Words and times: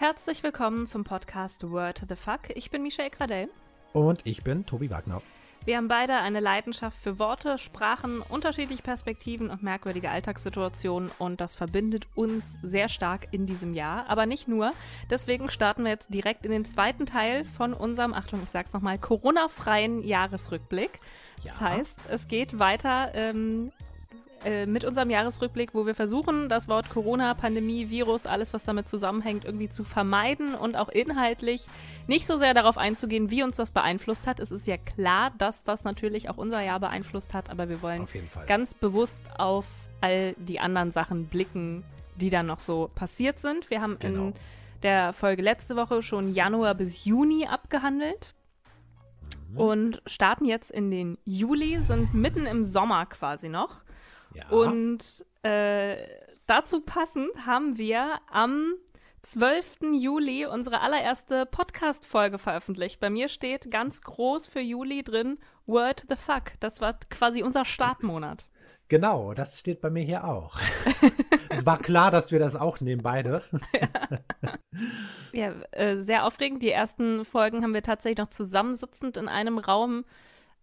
Herzlich 0.00 0.44
willkommen 0.44 0.86
zum 0.86 1.02
Podcast 1.02 1.68
Word 1.68 2.02
the 2.08 2.14
Fuck. 2.14 2.50
Ich 2.54 2.70
bin 2.70 2.84
Michelle 2.84 3.10
Gradell. 3.10 3.48
Und 3.92 4.20
ich 4.24 4.44
bin 4.44 4.64
Tobi 4.64 4.90
Wagner. 4.90 5.22
Wir 5.64 5.76
haben 5.76 5.88
beide 5.88 6.14
eine 6.18 6.38
Leidenschaft 6.38 6.96
für 6.96 7.18
Worte, 7.18 7.58
Sprachen, 7.58 8.20
unterschiedliche 8.20 8.80
Perspektiven 8.80 9.50
und 9.50 9.64
merkwürdige 9.64 10.08
Alltagssituationen 10.08 11.10
und 11.18 11.40
das 11.40 11.56
verbindet 11.56 12.06
uns 12.14 12.60
sehr 12.62 12.88
stark 12.88 13.26
in 13.32 13.46
diesem 13.46 13.74
Jahr. 13.74 14.08
Aber 14.08 14.24
nicht 14.24 14.46
nur. 14.46 14.72
Deswegen 15.10 15.50
starten 15.50 15.82
wir 15.82 15.90
jetzt 15.90 16.14
direkt 16.14 16.46
in 16.46 16.52
den 16.52 16.64
zweiten 16.64 17.04
Teil 17.04 17.42
von 17.42 17.74
unserem, 17.74 18.14
Achtung, 18.14 18.40
ich 18.44 18.50
sag's 18.50 18.72
nochmal, 18.72 18.98
Corona-freien 18.98 20.04
Jahresrückblick. 20.04 21.00
Ja. 21.42 21.50
Das 21.50 21.60
heißt, 21.60 21.98
es 22.08 22.28
geht 22.28 22.60
weiter 22.60 23.10
ähm, 23.14 23.72
äh, 24.44 24.66
mit 24.66 24.84
unserem 24.84 25.10
Jahresrückblick, 25.10 25.74
wo 25.74 25.84
wir 25.84 25.94
versuchen, 25.94 26.48
das 26.48 26.68
Wort 26.68 26.88
Corona, 26.90 27.34
Pandemie, 27.34 27.90
Virus, 27.90 28.26
alles, 28.26 28.54
was 28.54 28.64
damit 28.64 28.88
zusammenhängt, 28.88 29.44
irgendwie 29.44 29.68
zu 29.68 29.82
vermeiden 29.82 30.54
und 30.54 30.76
auch 30.76 30.88
inhaltlich 30.88 31.66
nicht 32.06 32.26
so 32.26 32.36
sehr 32.36 32.54
darauf 32.54 32.78
einzugehen, 32.78 33.30
wie 33.30 33.42
uns 33.42 33.56
das 33.56 33.72
beeinflusst 33.72 34.26
hat. 34.26 34.38
Es 34.38 34.50
ist 34.50 34.66
ja 34.66 34.76
klar, 34.76 35.32
dass 35.38 35.64
das 35.64 35.82
natürlich 35.82 36.30
auch 36.30 36.36
unser 36.36 36.60
Jahr 36.60 36.78
beeinflusst 36.78 37.34
hat, 37.34 37.50
aber 37.50 37.68
wir 37.68 37.82
wollen 37.82 38.06
ganz 38.46 38.74
bewusst 38.74 39.24
auf 39.38 39.66
all 40.00 40.34
die 40.34 40.60
anderen 40.60 40.92
Sachen 40.92 41.26
blicken, 41.26 41.82
die 42.16 42.30
dann 42.30 42.46
noch 42.46 42.60
so 42.60 42.88
passiert 42.94 43.40
sind. 43.40 43.70
Wir 43.70 43.80
haben 43.80 43.98
genau. 43.98 44.28
in 44.28 44.34
der 44.82 45.12
Folge 45.12 45.42
letzte 45.42 45.76
Woche 45.76 46.02
schon 46.02 46.32
Januar 46.32 46.74
bis 46.74 47.04
Juni 47.04 47.46
abgehandelt 47.46 48.34
mhm. 49.50 49.58
und 49.58 50.02
starten 50.06 50.44
jetzt 50.44 50.70
in 50.70 50.90
den 50.90 51.18
Juli, 51.24 51.80
sind 51.80 52.14
mitten 52.14 52.46
im 52.46 52.64
Sommer 52.64 53.06
quasi 53.06 53.48
noch. 53.48 53.82
Ja. 54.38 54.48
Und 54.50 55.24
äh, 55.42 55.96
dazu 56.46 56.80
passend 56.80 57.30
haben 57.46 57.76
wir 57.76 58.20
am 58.30 58.74
12. 59.22 59.92
Juli 59.92 60.46
unsere 60.46 60.80
allererste 60.80 61.44
Podcast-Folge 61.44 62.38
veröffentlicht. 62.38 63.00
Bei 63.00 63.10
mir 63.10 63.28
steht 63.28 63.70
ganz 63.70 64.00
groß 64.00 64.46
für 64.46 64.60
Juli 64.60 65.02
drin 65.02 65.38
Word 65.66 66.06
the 66.08 66.16
Fuck. 66.16 66.52
Das 66.60 66.80
war 66.80 66.94
quasi 67.10 67.42
unser 67.42 67.64
Startmonat. 67.64 68.48
Genau, 68.88 69.34
das 69.34 69.58
steht 69.58 69.82
bei 69.82 69.90
mir 69.90 70.02
hier 70.02 70.24
auch. 70.24 70.58
es 71.50 71.66
war 71.66 71.78
klar, 71.78 72.10
dass 72.10 72.32
wir 72.32 72.38
das 72.38 72.56
auch 72.56 72.80
nehmen, 72.80 73.02
beide. 73.02 73.42
ja, 75.32 75.52
äh, 75.72 75.98
sehr 75.98 76.24
aufregend. 76.24 76.62
Die 76.62 76.70
ersten 76.70 77.26
Folgen 77.26 77.62
haben 77.62 77.74
wir 77.74 77.82
tatsächlich 77.82 78.18
noch 78.18 78.30
zusammensitzend 78.30 79.18
in 79.18 79.28
einem 79.28 79.58
Raum 79.58 80.04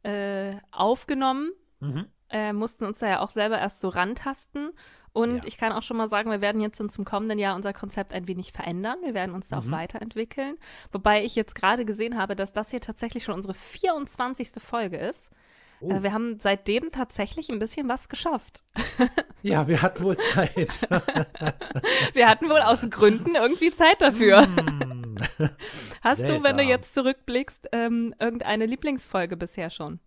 äh, 0.02 0.56
aufgenommen. 0.72 1.52
Mhm 1.82 2.08
äh, 2.30 2.54
mussten 2.54 2.86
uns 2.86 3.00
da 3.00 3.08
ja 3.08 3.20
auch 3.22 3.32
selber 3.32 3.58
erst 3.60 3.82
so 3.82 3.90
rantasten. 3.90 4.72
Und 5.14 5.38
ja. 5.38 5.42
ich 5.46 5.58
kann 5.58 5.72
auch 5.72 5.82
schon 5.82 5.96
mal 5.96 6.10
sagen, 6.10 6.30
wir 6.30 6.42
werden 6.42 6.60
jetzt 6.60 6.78
zum 6.78 7.06
kommenden 7.06 7.40
Jahr 7.40 7.56
unser 7.56 7.72
Konzept 7.72 8.14
ein 8.14 8.28
wenig 8.28 8.52
verändern. 8.52 8.98
Wir 9.02 9.14
werden 9.14 9.34
uns 9.34 9.48
da 9.48 9.62
mhm. 9.62 9.68
auch 9.68 9.78
weiterentwickeln. 9.78 10.58
Wobei 10.92 11.24
ich 11.24 11.36
jetzt 11.36 11.56
gerade 11.56 11.86
gesehen 11.86 12.18
habe, 12.18 12.36
dass 12.36 12.52
das 12.52 12.72
hier 12.72 12.82
tatsächlich 12.82 13.24
schon 13.24 13.36
unsere 13.36 13.54
24. 13.54 14.50
Folge 14.58 14.98
ist. 14.98 15.32
Oh. 15.80 15.90
Äh, 15.90 16.04
wir 16.04 16.14
haben 16.14 16.40
seitdem 16.40 16.92
tatsächlich 16.92 17.50
ein 17.50 17.60
bisschen 17.60 17.88
was 17.88 18.10
geschafft. 18.10 18.64
Ja, 19.42 19.68
wir 19.68 19.84
hatten 19.84 20.04
wohl 20.04 20.18
Zeit. 20.18 20.56
wir 22.14 22.28
hatten 22.28 22.50
wohl 22.50 22.62
aus 22.62 22.90
Gründen 22.90 23.36
irgendwie 23.36 23.72
Zeit 23.72 24.02
dafür. 24.02 24.48
Mm. 24.48 25.16
Hast 26.02 26.18
Seltsam. 26.18 26.38
du, 26.38 26.44
wenn 26.44 26.58
du 26.58 26.64
jetzt 26.64 26.96
zurückblickst, 26.96 27.68
ähm, 27.72 28.16
irgendeine 28.20 28.66
Lieblingsfolge 28.66 29.38
bisher 29.38 29.70
schon? 29.70 30.00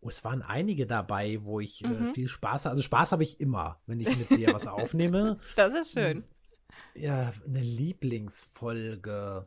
Oh, 0.00 0.08
es 0.08 0.24
waren 0.24 0.42
einige 0.42 0.86
dabei, 0.86 1.40
wo 1.42 1.60
ich 1.60 1.84
äh, 1.84 1.88
mhm. 1.88 2.08
äh, 2.08 2.12
viel 2.12 2.28
Spaß 2.28 2.64
habe. 2.64 2.72
Also 2.72 2.82
Spaß 2.82 3.12
habe 3.12 3.22
ich 3.22 3.40
immer, 3.40 3.80
wenn 3.86 4.00
ich 4.00 4.16
mit 4.16 4.30
dir 4.30 4.52
was 4.52 4.66
aufnehme. 4.68 5.38
Das 5.56 5.74
ist 5.74 5.92
schön. 5.92 6.24
Ja, 6.94 7.32
eine 7.46 7.60
Lieblingsfolge. 7.60 9.46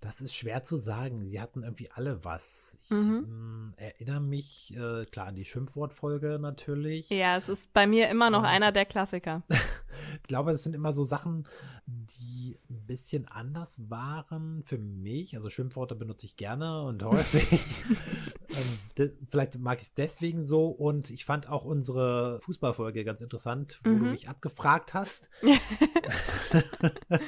Das 0.00 0.20
ist 0.20 0.34
schwer 0.34 0.64
zu 0.64 0.76
sagen. 0.76 1.28
Sie 1.28 1.40
hatten 1.40 1.62
irgendwie 1.62 1.90
alle 1.92 2.24
was. 2.24 2.76
Ich 2.82 2.90
mhm. 2.90 3.72
äh, 3.76 3.84
erinnere 3.84 4.20
mich, 4.20 4.74
äh, 4.76 5.04
klar, 5.06 5.28
an 5.28 5.36
die 5.36 5.44
Schimpfwortfolge 5.44 6.38
natürlich. 6.40 7.08
Ja, 7.10 7.36
es 7.36 7.48
ist 7.48 7.72
bei 7.72 7.86
mir 7.86 8.08
immer 8.08 8.28
noch 8.28 8.40
Und 8.40 8.46
einer 8.46 8.72
der 8.72 8.84
Klassiker. 8.84 9.44
ich 9.48 10.22
glaube, 10.24 10.50
das 10.50 10.64
sind 10.64 10.74
immer 10.74 10.92
so 10.92 11.04
Sachen, 11.04 11.46
die 11.86 12.58
ein 12.68 12.84
bisschen 12.86 13.28
anders 13.28 13.78
waren 13.88 14.64
für 14.64 14.78
mich. 14.78 15.36
Also 15.36 15.50
Schimpfworte 15.50 15.94
benutze 15.94 16.26
ich 16.26 16.36
gerne 16.36 16.82
und 16.82 17.02
häufig. 17.04 17.62
Ähm, 18.56 19.10
vielleicht 19.30 19.58
mag 19.58 19.78
ich 19.78 19.84
es 19.84 19.94
deswegen 19.94 20.44
so. 20.44 20.66
Und 20.66 21.10
ich 21.10 21.24
fand 21.24 21.48
auch 21.48 21.64
unsere 21.64 22.40
Fußballfolge 22.40 23.04
ganz 23.04 23.20
interessant, 23.20 23.80
wo 23.84 23.90
mhm. 23.90 23.98
du 23.98 24.04
mich 24.10 24.28
abgefragt 24.28 24.94
hast. 24.94 25.28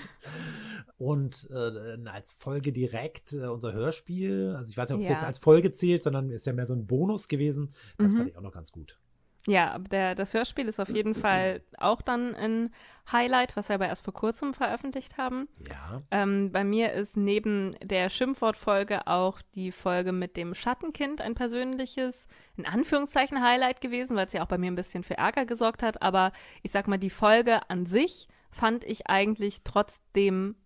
und 0.99 1.49
äh, 1.51 2.09
als 2.09 2.33
Folge 2.33 2.73
direkt 2.73 3.33
äh, 3.33 3.47
unser 3.47 3.73
Hörspiel. 3.73 4.55
Also 4.57 4.71
ich 4.71 4.77
weiß 4.77 4.89
nicht, 4.89 4.95
ob 4.95 5.03
es 5.03 5.09
ja. 5.09 5.15
jetzt 5.15 5.25
als 5.25 5.39
Folge 5.39 5.73
zählt, 5.73 6.03
sondern 6.03 6.31
ist 6.31 6.47
ja 6.47 6.53
mehr 6.53 6.67
so 6.67 6.75
ein 6.75 6.87
Bonus 6.87 7.29
gewesen. 7.29 7.71
Das 7.99 8.13
mhm. 8.13 8.17
fand 8.17 8.29
ich 8.31 8.37
auch 8.37 8.43
noch 8.43 8.53
ganz 8.53 8.73
gut. 8.73 8.99
Ja, 9.47 9.78
der, 9.78 10.15
das 10.15 10.32
Hörspiel 10.32 10.69
ist 10.69 10.81
auf 10.81 10.88
jeden 10.88 11.15
Fall 11.15 11.60
auch 11.77 12.00
dann 12.00 12.34
ein 12.34 12.71
Highlight, 13.12 13.56
was 13.56 13.69
wir 13.69 13.75
aber 13.75 13.88
erst 13.88 14.05
vor 14.05 14.15
kurzem 14.15 14.55
veröffentlicht 14.55 15.19
haben. 15.19 15.49
Ja. 15.69 16.03
Ähm, 16.10 16.50
bei 16.50 16.65
mir 16.65 16.93
ist 16.93 17.16
neben 17.16 17.77
der 17.83 18.09
Schimpfwortfolge 18.09 19.06
auch 19.06 19.43
die 19.54 19.71
Folge 19.71 20.12
mit 20.12 20.38
dem 20.38 20.54
Schattenkind 20.54 21.21
ein 21.21 21.34
persönliches, 21.34 22.27
in 22.56 22.65
Anführungszeichen, 22.65 23.43
Highlight 23.43 23.83
gewesen, 23.83 24.16
weil 24.16 24.27
es 24.27 24.33
ja 24.33 24.43
auch 24.43 24.49
bei 24.49 24.56
mir 24.56 24.71
ein 24.71 24.77
bisschen 24.77 25.04
für 25.04 25.19
Ärger 25.19 25.44
gesorgt 25.44 25.83
hat. 25.83 26.00
Aber 26.00 26.33
ich 26.62 26.71
sag 26.71 26.88
mal, 26.88 26.99
die 26.99 27.10
Folge 27.10 27.69
an 27.69 27.84
sich 27.84 28.28
fand 28.50 28.84
ich 28.84 29.09
eigentlich 29.09 29.62
trotzdem 29.65 30.56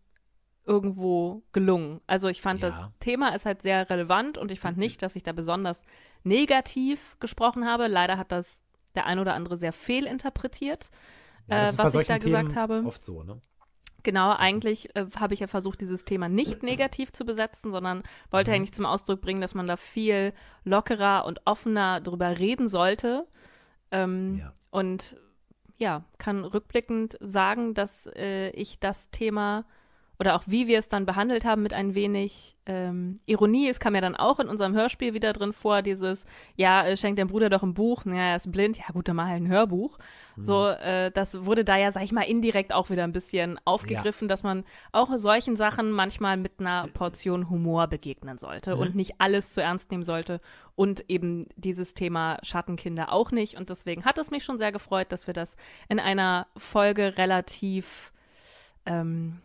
irgendwo 0.64 1.42
gelungen. 1.52 2.00
Also 2.06 2.28
ich 2.28 2.42
fand, 2.42 2.62
ja. 2.62 2.68
das 2.68 2.88
Thema 3.00 3.34
ist 3.34 3.46
halt 3.46 3.62
sehr 3.62 3.88
relevant 3.90 4.38
und 4.38 4.52
ich 4.52 4.60
fand 4.60 4.76
nicht, 4.76 5.02
dass 5.02 5.16
ich 5.16 5.22
da 5.24 5.32
besonders 5.32 5.82
negativ 6.22 7.16
gesprochen 7.18 7.66
habe. 7.66 7.88
Leider 7.88 8.18
hat 8.18 8.30
das 8.30 8.62
der 8.94 9.06
ein 9.06 9.18
oder 9.18 9.34
andere 9.34 9.56
sehr 9.56 9.72
fehlinterpretiert, 9.72 10.90
ja, 11.48 11.70
äh, 11.70 11.78
was 11.78 11.94
ich 11.94 12.06
da 12.06 12.18
Themen 12.18 12.32
gesagt 12.32 12.56
habe. 12.56 12.82
Oft 12.86 13.04
so, 13.04 13.22
ne? 13.22 13.40
Genau, 14.04 14.32
eigentlich 14.32 14.94
äh, 14.94 15.06
habe 15.18 15.34
ich 15.34 15.40
ja 15.40 15.48
versucht, 15.48 15.80
dieses 15.80 16.04
Thema 16.04 16.28
nicht 16.28 16.62
negativ 16.62 17.12
zu 17.12 17.24
besetzen, 17.24 17.72
sondern 17.72 18.02
wollte 18.30 18.50
mhm. 18.50 18.56
eigentlich 18.56 18.72
zum 18.72 18.86
Ausdruck 18.86 19.20
bringen, 19.20 19.40
dass 19.40 19.54
man 19.54 19.66
da 19.66 19.76
viel 19.76 20.32
lockerer 20.64 21.24
und 21.26 21.40
offener 21.44 22.00
drüber 22.00 22.38
reden 22.38 22.68
sollte. 22.68 23.26
Ähm, 23.90 24.38
ja. 24.38 24.52
Und 24.70 25.16
ja, 25.78 26.04
kann 26.18 26.44
rückblickend 26.44 27.16
sagen, 27.20 27.74
dass 27.74 28.06
äh, 28.14 28.50
ich 28.50 28.78
das 28.80 29.10
Thema 29.10 29.64
oder 30.18 30.34
auch 30.34 30.42
wie 30.46 30.66
wir 30.66 30.78
es 30.78 30.88
dann 30.88 31.06
behandelt 31.06 31.44
haben 31.44 31.62
mit 31.62 31.72
ein 31.72 31.94
wenig 31.94 32.56
ähm, 32.66 33.20
Ironie. 33.26 33.68
Es 33.68 33.78
kam 33.78 33.94
ja 33.94 34.00
dann 34.00 34.16
auch 34.16 34.40
in 34.40 34.48
unserem 34.48 34.74
Hörspiel 34.74 35.14
wieder 35.14 35.32
drin 35.32 35.52
vor, 35.52 35.80
dieses, 35.80 36.24
ja, 36.56 36.84
äh, 36.84 36.96
schenkt 36.96 37.20
dein 37.20 37.28
Bruder 37.28 37.50
doch 37.50 37.62
ein 37.62 37.74
Buch, 37.74 38.04
ja, 38.04 38.14
er 38.14 38.36
ist 38.36 38.50
blind, 38.50 38.78
ja 38.78 38.84
gut, 38.92 39.06
dann 39.06 39.16
mal 39.16 39.28
halt 39.28 39.42
ein 39.42 39.48
Hörbuch. 39.48 39.96
Mhm. 40.34 40.44
So, 40.44 40.66
äh, 40.68 41.12
das 41.12 41.44
wurde 41.44 41.64
da 41.64 41.76
ja, 41.76 41.92
sag 41.92 42.02
ich 42.02 42.10
mal, 42.10 42.22
indirekt 42.22 42.72
auch 42.72 42.90
wieder 42.90 43.04
ein 43.04 43.12
bisschen 43.12 43.60
aufgegriffen, 43.64 44.26
ja. 44.26 44.32
dass 44.32 44.42
man 44.42 44.64
auch 44.90 45.08
solchen 45.14 45.56
Sachen 45.56 45.92
manchmal 45.92 46.36
mit 46.36 46.58
einer 46.58 46.88
Portion 46.88 47.48
Humor 47.48 47.86
begegnen 47.86 48.38
sollte 48.38 48.74
mhm. 48.74 48.80
und 48.80 48.94
nicht 48.96 49.14
alles 49.18 49.52
zu 49.52 49.62
ernst 49.62 49.92
nehmen 49.92 50.04
sollte 50.04 50.40
und 50.74 51.04
eben 51.08 51.46
dieses 51.54 51.94
Thema 51.94 52.38
Schattenkinder 52.42 53.12
auch 53.12 53.30
nicht. 53.30 53.56
Und 53.56 53.70
deswegen 53.70 54.04
hat 54.04 54.18
es 54.18 54.32
mich 54.32 54.42
schon 54.42 54.58
sehr 54.58 54.72
gefreut, 54.72 55.12
dass 55.12 55.28
wir 55.28 55.34
das 55.34 55.56
in 55.88 56.00
einer 56.00 56.48
Folge 56.56 57.16
relativ 57.16 58.12
ähm, 58.84 59.40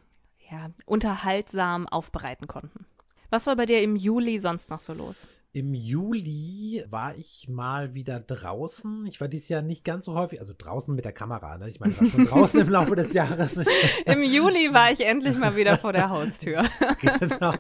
ja, 0.50 0.70
unterhaltsam 0.86 1.88
aufbereiten 1.88 2.48
konnten. 2.48 2.86
Was 3.30 3.48
war 3.48 3.56
bei 3.56 3.66
dir 3.66 3.82
im 3.82 3.96
Juli 3.96 4.40
sonst 4.40 4.70
noch 4.70 4.82
so 4.82 4.94
los? 4.94 5.28
Im 5.56 5.76
Juli 5.76 6.84
war 6.90 7.16
ich 7.16 7.48
mal 7.48 7.94
wieder 7.94 8.20
draußen. 8.20 9.06
Ich 9.06 9.22
war 9.22 9.28
dieses 9.28 9.50
Jahr 9.50 9.62
nicht 9.62 9.86
ganz 9.86 10.06
so 10.06 10.16
häufig, 10.16 10.40
also 10.40 10.54
draußen 10.58 10.96
mit 10.96 11.06
der 11.06 11.12
Kamera. 11.12 11.60
Ne? 11.60 11.70
Ich 11.70 11.80
meine, 11.80 11.94
ich 11.94 12.02
war 12.02 12.08
schon 12.08 12.26
draußen 12.30 12.60
im 12.60 12.70
Laufe 12.70 12.96
des 12.96 13.14
Jahres. 13.14 13.56
Im 14.06 14.24
Juli 14.24 14.74
war 14.74 14.92
ich 14.92 15.06
endlich 15.06 15.38
mal 15.38 15.56
wieder 15.56 15.78
vor 15.78 15.94
der 15.94 16.10
Haustür. 16.10 16.64
genau. 17.20 17.54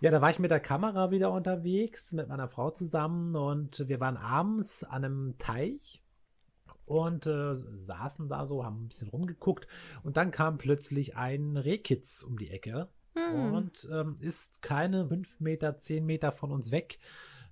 Ja, 0.00 0.10
da 0.12 0.22
war 0.22 0.30
ich 0.30 0.38
mit 0.38 0.52
der 0.52 0.60
Kamera 0.60 1.10
wieder 1.10 1.32
unterwegs, 1.32 2.12
mit 2.12 2.28
meiner 2.28 2.48
Frau 2.48 2.70
zusammen 2.70 3.34
und 3.34 3.88
wir 3.88 3.98
waren 3.98 4.16
abends 4.16 4.84
an 4.84 5.04
einem 5.04 5.38
Teich 5.38 6.00
und 6.90 7.26
äh, 7.26 7.54
saßen 7.54 8.28
da 8.28 8.46
so, 8.46 8.64
haben 8.64 8.84
ein 8.84 8.88
bisschen 8.88 9.08
rumgeguckt 9.08 9.68
und 10.02 10.16
dann 10.16 10.32
kam 10.32 10.58
plötzlich 10.58 11.16
ein 11.16 11.56
Rehkitz 11.56 12.24
um 12.24 12.36
die 12.36 12.50
Ecke 12.50 12.88
hm. 13.14 13.52
und 13.52 13.88
ähm, 13.92 14.16
ist 14.20 14.60
keine 14.60 15.06
fünf 15.06 15.38
Meter, 15.38 15.78
zehn 15.78 16.04
Meter 16.04 16.32
von 16.32 16.50
uns 16.50 16.72
weg 16.72 16.98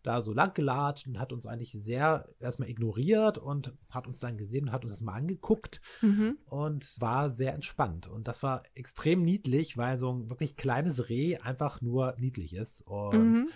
da 0.05 0.23
so 0.23 0.33
lang 0.33 0.55
gelatscht 0.55 1.09
und 1.09 1.19
hat 1.19 1.33
uns 1.33 1.45
eigentlich 1.45 1.73
sehr 1.73 2.29
erstmal 2.39 2.71
ignoriert 2.71 3.37
und 3.37 3.75
hat 3.91 4.07
uns 4.07 4.21
dann 4.21 4.39
gesehen 4.39 4.69
und 4.69 4.73
hat 4.73 4.85
uns 4.85 4.93
das 4.93 5.03
mal 5.03 5.15
angeguckt 5.15 5.81
mhm. 6.01 6.39
und 6.47 6.95
war 7.01 7.31
sehr 7.31 7.53
entspannt. 7.53 8.07
Und 8.07 8.29
das 8.29 8.43
war 8.45 8.63
extrem 8.75 9.23
niedlich, 9.23 9.77
weil 9.77 9.99
so 9.99 10.13
ein 10.13 10.31
wirklich 10.31 10.57
kleines 10.57 11.09
Reh 11.09 11.39
einfach 11.39 11.83
nur 11.83 12.15
niedlich 12.17 12.55
ist. 12.55 12.81
Und 12.83 13.33
mhm 13.33 13.49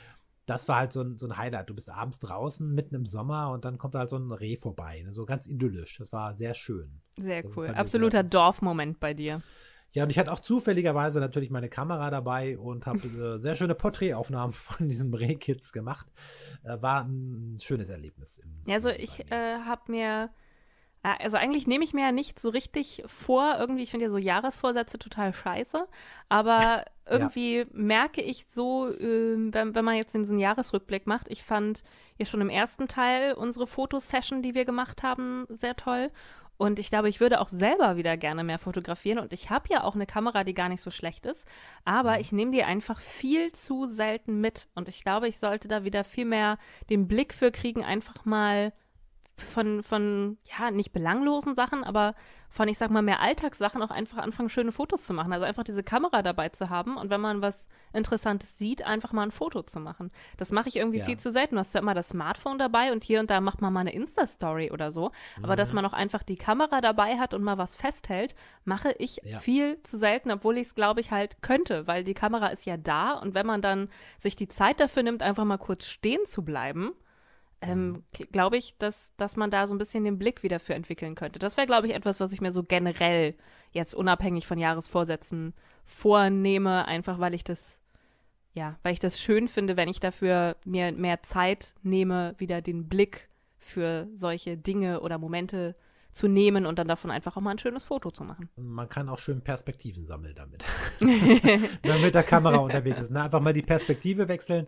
das 0.47 0.69
war 0.69 0.77
halt 0.77 0.93
so 0.93 1.03
ein, 1.03 1.19
so 1.19 1.27
ein 1.27 1.37
Highlight. 1.37 1.71
Du 1.71 1.75
bist 1.75 1.91
abends 1.91 2.19
draußen, 2.19 2.75
mitten 2.75 2.95
im 2.95 3.07
Sommer 3.07 3.51
und 3.51 3.65
dann 3.65 3.79
kommt 3.79 3.95
halt 3.95 4.09
so 4.09 4.17
ein 4.17 4.31
Reh 4.31 4.57
vorbei. 4.57 5.03
Ne? 5.03 5.13
So 5.13 5.25
ganz 5.25 5.47
idyllisch. 5.47 5.99
Das 5.99 6.13
war 6.13 6.35
sehr 6.35 6.55
schön. 6.55 7.01
Sehr 7.19 7.43
das 7.43 7.57
cool. 7.57 7.69
Absoluter 7.69 8.23
Dorfmoment 8.23 8.99
bei 8.99 9.15
dir. 9.15 9.43
Ja, 9.93 10.05
und 10.05 10.11
ich 10.11 10.19
hatte 10.19 10.33
auch 10.33 10.41
zufälligerweise 10.41 11.21
natürlich 11.21 11.51
meine 11.51 11.69
Kamera 11.69 12.11
dabei 12.11 12.59
und 12.59 12.87
habe 12.87 13.07
äh, 13.07 13.39
sehr 13.39 13.55
schöne 13.57 13.75
Porträtaufnahmen 13.75 14.53
von 14.55 14.89
diesem 14.89 15.13
Rehkitz 15.13 15.73
gemacht. 15.73 16.07
Äh, 16.65 16.81
war 16.81 17.05
ein 17.05 17.59
schönes 17.63 17.89
Erlebnis. 17.89 18.41
ja, 18.67 18.75
also 18.75 18.89
ich 18.89 19.31
äh, 19.31 19.59
habe 19.67 19.93
mir 19.93 20.31
also 21.03 21.37
eigentlich 21.37 21.67
nehme 21.67 21.85
ich 21.85 21.93
mir 21.95 22.03
ja 22.03 22.13
nicht 22.13 22.39
so 22.39 22.49
richtig 22.49 23.03
vor, 23.07 23.57
irgendwie, 23.59 23.83
ich 23.83 23.91
finde 23.91 24.07
ja 24.07 24.11
so 24.13 24.19
Jahresvorsätze 24.19 24.99
total 24.99 25.35
scheiße, 25.35 25.89
aber 26.29 26.85
irgendwie 27.09 27.59
ja. 27.59 27.65
merke 27.73 28.23
ich 28.23 28.47
so, 28.49 28.89
äh, 28.89 29.37
wenn, 29.53 29.75
wenn 29.75 29.85
man 29.85 29.97
jetzt 29.97 30.15
diesen 30.15 30.39
Jahresrückblick 30.39 31.07
macht, 31.07 31.29
ich 31.29 31.43
fand 31.43 31.83
ja 32.19 32.27
schon 32.27 32.41
im 32.41 32.51
ersten 32.51 32.87
Teil 32.87 33.35
unsere 33.35 33.67
Fotosession, 33.67 34.43
die 34.43 34.55
wir 34.55 34.65
gemacht 34.65 35.03
haben, 35.03 35.47
sehr 35.49 35.75
toll. 35.75 36.11
Und 36.57 36.79
ich 36.79 36.91
glaube, 36.91 37.09
ich 37.09 37.19
würde 37.19 37.41
auch 37.41 37.49
selber 37.49 37.97
wieder 37.97 38.17
gerne 38.17 38.45
mehr 38.45 38.61
fotografieren. 38.61 39.19
Und 39.19 39.33
ich 39.33 39.51
habe 39.51 39.67
ja 39.69 39.83
auch 39.83 39.97
eine 39.97 40.07
Kamera, 40.07 40.45
die 40.45 40.55
gar 40.55 40.69
nicht 40.69 40.83
so 40.83 40.93
schlecht 40.93 41.27
ist. 41.27 41.45
Aber 41.85 42.13
mhm. 42.13 42.21
ich 42.21 42.31
nehme 42.31 42.53
die 42.53 42.63
einfach 42.63 43.01
viel 43.01 43.51
zu 43.51 43.89
selten 43.89 44.41
mit. 44.41 44.69
Und 44.77 44.89
ich 44.89 45.03
glaube, 45.03 45.27
ich 45.27 45.41
sollte 45.41 45.67
da 45.67 45.83
wieder 45.83 46.05
viel 46.05 46.27
mehr 46.27 46.59
den 46.89 47.09
Blick 47.09 47.35
für 47.35 47.51
kriegen, 47.51 47.83
einfach 47.83 48.25
mal 48.25 48.73
von, 49.51 49.83
von, 49.83 50.39
ja, 50.59 50.71
nicht 50.71 50.93
belanglosen 50.93 51.55
Sachen, 51.55 51.85
aber 51.85 52.15
von, 52.53 52.69
ich 52.69 52.77
sag 52.77 52.91
mal, 52.91 53.01
mehr 53.01 53.21
Alltagssachen 53.21 53.83
auch 53.83 53.91
einfach 53.91 54.19
anfangen, 54.19 54.51
schöne 54.51 54.73
Fotos 54.73 55.05
zu 55.05 55.15
machen. 55.15 55.33
Also 55.33 55.47
einfach 55.47 55.65
diese 55.65 55.83
Kamera 55.83 56.23
dabei 56.23 56.51
zu 56.51 56.69
haben 56.69 56.99
und 56.99 57.09
wenn 57.09 57.21
man 57.21 57.41
was 57.41 57.67
Interessantes 57.95 58.59
sieht, 58.59 58.87
einfach 58.87 59.13
mal 59.13 59.23
ein 59.23 59.31
Foto 59.31 59.63
zu 59.63 59.81
machen. 59.81 60.11
Das 60.37 60.53
mache 60.53 60.69
ich 60.69 60.77
irgendwie 60.77 60.99
ja. 60.99 61.05
viel 61.07 61.17
zu 61.17 61.33
selten. 61.33 61.55
Du 61.55 61.61
hast 61.61 61.75
ja 61.75 61.81
immer 61.81 61.95
das 61.95 62.11
Smartphone 62.11 62.59
dabei 62.59 62.93
und 62.93 63.05
hier 63.05 63.21
und 63.21 63.31
da 63.31 63.41
macht 63.41 63.63
man 63.63 63.73
mal 63.73 63.81
eine 63.81 63.95
Insta-Story 63.95 64.71
oder 64.71 64.93
so. 64.93 65.11
Mhm. 65.39 65.45
Aber 65.45 65.57
dass 65.57 65.71
mhm. 65.71 65.77
man 65.77 65.87
auch 65.87 65.93
einfach 65.95 66.23
die 66.23 66.37
Kamera 66.37 66.83
dabei 66.83 67.19
hat 67.19 67.33
und 67.33 67.43
mal 67.43 67.57
was 67.57 67.75
festhält, 67.75 68.35
mache 68.65 68.95
ich 68.99 69.21
ja. 69.25 69.39
viel 69.39 69.83
zu 69.83 69.97
selten, 69.97 70.31
obwohl 70.31 70.59
ich 70.59 70.67
es, 70.67 70.75
glaube 70.75 71.01
ich, 71.01 71.11
halt 71.11 71.41
könnte, 71.41 71.87
weil 71.87 72.05
die 72.05 72.15
Kamera 72.15 72.49
ist 72.49 72.67
ja 72.67 72.77
da 72.77 73.15
und 73.15 73.35
wenn 73.35 73.47
man 73.47 73.63
dann 73.63 73.89
sich 74.19 74.37
die 74.37 74.49
Zeit 74.49 74.79
dafür 74.79 75.03
nimmt, 75.03 75.23
einfach 75.23 75.45
mal 75.45 75.57
kurz 75.57 75.87
stehen 75.87 76.27
zu 76.27 76.45
bleiben, 76.45 76.93
ähm, 77.63 78.03
glaube 78.33 78.57
ich, 78.57 78.77
dass, 78.79 79.11
dass 79.17 79.37
man 79.37 79.51
da 79.51 79.67
so 79.67 79.75
ein 79.75 79.79
bisschen 79.79 80.05
den 80.05 80.19
Blick 80.19 80.43
wieder 80.43 80.59
für 80.59 80.75
entwickeln 80.75 81.15
könnte. 81.15 81.39
Das 81.39 81.57
wäre, 81.57 81.67
glaube 81.67 81.87
ich, 81.87 81.95
etwas, 81.95 82.19
was 82.21 82.33
ich 82.33 82.41
mir 82.41 82.51
so 82.51 82.65
generell 82.65 83.35
jetzt 83.71 83.95
unabhängig 83.95 84.47
von 84.47 84.59
Jahresvorsätzen 84.59 85.55
vornehme, 85.85 86.87
einfach 86.87 87.21
weil 87.21 87.35
ich 87.35 87.45
das, 87.45 87.81
ja, 88.53 88.79
weil 88.83 88.93
ich 88.93 89.01
das 89.01 89.21
schön 89.21 89.49
finde, 89.49 89.77
wenn 89.77 89.89
ich 89.89 90.01
dafür 90.01 90.57
mir 90.65 90.93
mehr 90.93 91.23
Zeit 91.23 91.73
nehme, 91.83 92.35
wieder 92.37 92.61
den 92.61 92.89
Blick 92.89 93.29
für 93.59 94.09
solche 94.13 94.59
Dinge 94.59 95.01
oder 95.01 95.19
Momente 95.19 95.77
zu 96.11 96.29
nehmen 96.29 96.67
und 96.67 96.79
dann 96.79 96.89
davon 96.89 97.11
einfach 97.11 97.37
auch 97.37 97.41
mal 97.41 97.53
ein 97.53 97.59
schönes 97.59 97.85
Foto 97.85 98.11
zu 98.11 98.25
machen. 98.25 98.51
Man 98.57 98.89
kann 98.89 99.09
auch 99.09 99.19
schön 99.19 99.41
Perspektiven 99.41 100.05
sammeln 100.05 100.35
damit. 100.35 100.65
Wenn 101.01 101.71
man 101.85 102.03
mit 102.03 102.15
der 102.15 102.25
Kamera 102.25 102.59
unterwegs 102.59 103.01
ist. 103.01 103.11
Ne? 103.11 103.23
Einfach 103.23 103.41
mal 103.41 103.55
die 103.55 103.63
Perspektive 103.63 104.29
wechseln 104.29 104.67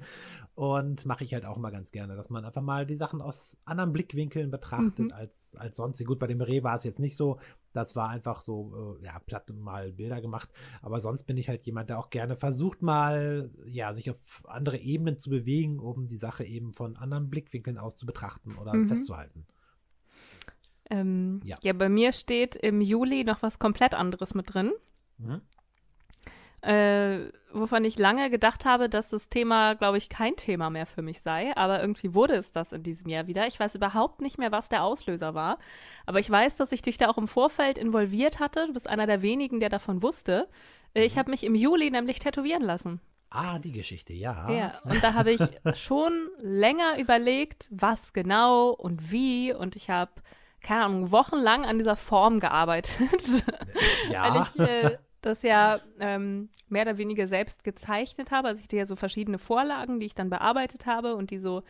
und 0.55 1.05
mache 1.05 1.25
ich 1.25 1.35
halt 1.35 1.45
auch 1.45 1.57
mal 1.57 1.71
ganz 1.71 1.91
gerne, 1.91 2.15
dass 2.15 2.31
man 2.31 2.45
einfach 2.45 2.63
mal 2.63 2.87
die 2.87 2.97
Sachen 2.97 3.21
aus 3.21 3.57
anderen 3.65 3.93
Blickwinkeln 3.93 4.53
betrachtet 4.53 5.07
mhm. 5.07 5.13
als, 5.13 5.53
als 5.57 5.77
sonst. 5.77 6.05
Gut, 6.05 6.21
bei 6.21 6.29
dem 6.29 6.41
Reh 6.41 6.63
war 6.63 6.77
es 6.77 6.85
jetzt 6.85 7.01
nicht 7.01 7.17
so. 7.17 7.39
Das 7.73 7.97
war 7.97 8.09
einfach 8.09 8.41
so, 8.41 8.97
äh, 9.01 9.05
ja, 9.05 9.19
platt 9.19 9.51
mal 9.51 9.93
Bilder 9.93 10.21
gemacht. 10.21 10.49
Aber 10.81 11.01
sonst 11.01 11.25
bin 11.25 11.37
ich 11.37 11.49
halt 11.49 11.63
jemand, 11.63 11.91
der 11.91 11.99
auch 11.99 12.09
gerne 12.09 12.37
versucht, 12.37 12.83
mal, 12.83 13.51
ja, 13.67 13.93
sich 13.95 14.11
auf 14.11 14.45
andere 14.47 14.79
Ebenen 14.79 15.19
zu 15.19 15.29
bewegen, 15.29 15.81
um 15.81 16.07
die 16.07 16.19
Sache 16.19 16.45
eben 16.45 16.73
von 16.73 16.97
anderen 16.97 17.31
Blickwinkeln 17.31 17.77
aus 17.77 17.97
zu 17.97 18.07
betrachten 18.07 18.55
oder 18.55 18.75
mhm. 18.75 18.87
festzuhalten. 18.87 19.47
Ähm, 20.89 21.41
ja. 21.43 21.57
ja, 21.63 21.73
bei 21.73 21.89
mir 21.89 22.13
steht 22.13 22.55
im 22.55 22.81
Juli 22.81 23.25
noch 23.25 23.43
was 23.43 23.59
komplett 23.59 23.95
anderes 23.95 24.35
mit 24.35 24.55
drin. 24.55 24.73
Mhm. 25.19 25.41
Äh, 26.65 27.31
wovon 27.53 27.85
ich 27.85 27.99
lange 27.99 28.31
gedacht 28.31 28.65
habe, 28.65 28.89
dass 28.89 29.11
das 29.11 29.29
Thema, 29.29 29.75
glaube 29.75 29.99
ich, 29.99 30.09
kein 30.09 30.35
Thema 30.37 30.71
mehr 30.71 30.87
für 30.87 31.03
mich 31.03 31.21
sei. 31.21 31.55
Aber 31.57 31.81
irgendwie 31.81 32.15
wurde 32.15 32.35
es 32.35 32.53
das 32.53 32.73
in 32.73 32.83
diesem 32.83 33.09
Jahr 33.11 33.27
wieder. 33.27 33.47
Ich 33.47 33.61
weiß 33.61 33.75
überhaupt 33.75 34.23
nicht 34.23 34.39
mehr, 34.39 34.51
was 34.51 34.71
der 34.71 34.83
Auslöser 34.83 35.35
war. 35.35 35.59
Aber 36.07 36.21
ich 36.21 36.31
weiß, 36.31 36.57
dass 36.57 36.73
ich 36.73 36.81
dich 36.81 36.97
da 36.97 37.11
auch 37.11 37.19
im 37.19 37.29
Vorfeld 37.29 37.77
involviert 37.77 38.41
hatte. 38.41 38.67
Du 38.67 38.73
bist 38.73 38.89
einer 38.89 39.07
der 39.07 39.21
wenigen, 39.21 39.61
der 39.61 39.69
davon 39.69 40.03
wusste. 40.03 40.49
Äh, 40.95 41.05
ich 41.05 41.17
mhm. 41.17 41.19
habe 41.21 41.31
mich 41.33 41.45
im 41.45 41.55
Juli 41.55 41.91
nämlich 41.91 42.19
tätowieren 42.19 42.63
lassen. 42.63 43.01
Ah, 43.29 43.59
die 43.59 43.73
Geschichte, 43.73 44.13
ja. 44.13 44.49
Ja, 44.51 44.79
und 44.85 45.03
da 45.03 45.15
habe 45.15 45.33
ich 45.33 45.41
schon 45.75 46.13
länger 46.39 46.99
überlegt, 46.99 47.69
was 47.71 48.13
genau 48.13 48.71
und 48.71 49.11
wie. 49.11 49.53
Und 49.53 49.77
ich 49.77 49.91
habe 49.91 50.13
keine 50.65 50.87
Ahnung, 50.87 51.11
wochenlang 51.13 51.67
an 51.67 51.79
dieser 51.79 51.95
Form 51.95 52.41
gearbeitet. 52.41 53.45
Ja. 54.11 54.35
Weil 54.35 54.43
ich 54.43 54.59
äh, 54.61 54.99
das 55.25 55.43
ja 55.43 55.81
ähm, 56.01 56.49
mehr 56.69 56.83
oder 56.83 56.99
weniger 56.99 57.29
selbst 57.29 57.65
gezeichnet 57.65 58.31
habe. 58.31 58.49
Also 58.49 58.59
ich 58.59 58.65
hatte 58.65 58.77
ja 58.77 58.87
so 58.87 58.97
verschiedene 58.97 59.39
Vorlagen, 59.39 60.01
die 60.01 60.07
ich 60.07 60.15
dann 60.15 60.31
bearbeitet 60.31 60.87
habe 60.87 61.15
und 61.17 61.31
die 61.31 61.39
so 61.39 61.63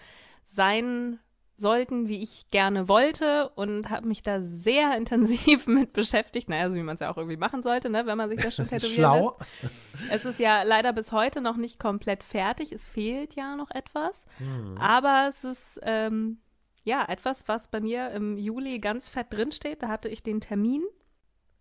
sein 0.48 1.18
sollten, 1.56 2.08
wie 2.08 2.22
ich 2.22 2.48
gerne 2.50 2.88
wollte 2.88 3.48
und 3.50 3.90
habe 3.90 4.08
mich 4.08 4.22
da 4.22 4.40
sehr 4.40 4.96
intensiv 4.96 5.66
mit 5.66 5.92
beschäftigt. 5.92 6.48
Naja, 6.48 6.68
so 6.68 6.76
wie 6.76 6.82
man 6.82 6.94
es 6.94 7.00
ja 7.00 7.10
auch 7.10 7.16
irgendwie 7.16 7.36
machen 7.36 7.62
sollte, 7.62 7.90
ne, 7.90 8.06
wenn 8.06 8.18
man 8.18 8.30
sich 8.30 8.40
das 8.40 8.54
schon 8.54 8.66
tätowieren 8.68 8.94
Schlau. 8.94 9.38
Lässt. 9.62 10.12
Es 10.12 10.24
ist 10.24 10.38
ja 10.40 10.62
leider 10.62 10.92
bis 10.92 11.12
heute 11.12 11.40
noch 11.40 11.56
nicht 11.56 11.78
komplett 11.78 12.24
fertig. 12.24 12.72
Es 12.72 12.84
fehlt 12.84 13.34
ja 13.34 13.56
noch 13.56 13.70
etwas. 13.70 14.24
Mhm. 14.38 14.76
Aber 14.78 15.26
es 15.28 15.44
ist 15.44 15.80
ähm, 15.82 16.38
ja, 16.82 17.04
etwas, 17.08 17.44
was 17.46 17.68
bei 17.68 17.80
mir 17.80 18.10
im 18.10 18.36
Juli 18.36 18.78
ganz 18.78 19.08
fett 19.08 19.32
drinsteht. 19.32 19.82
Da 19.82 19.88
hatte 19.88 20.08
ich 20.08 20.22
den 20.22 20.40
Termin. 20.40 20.82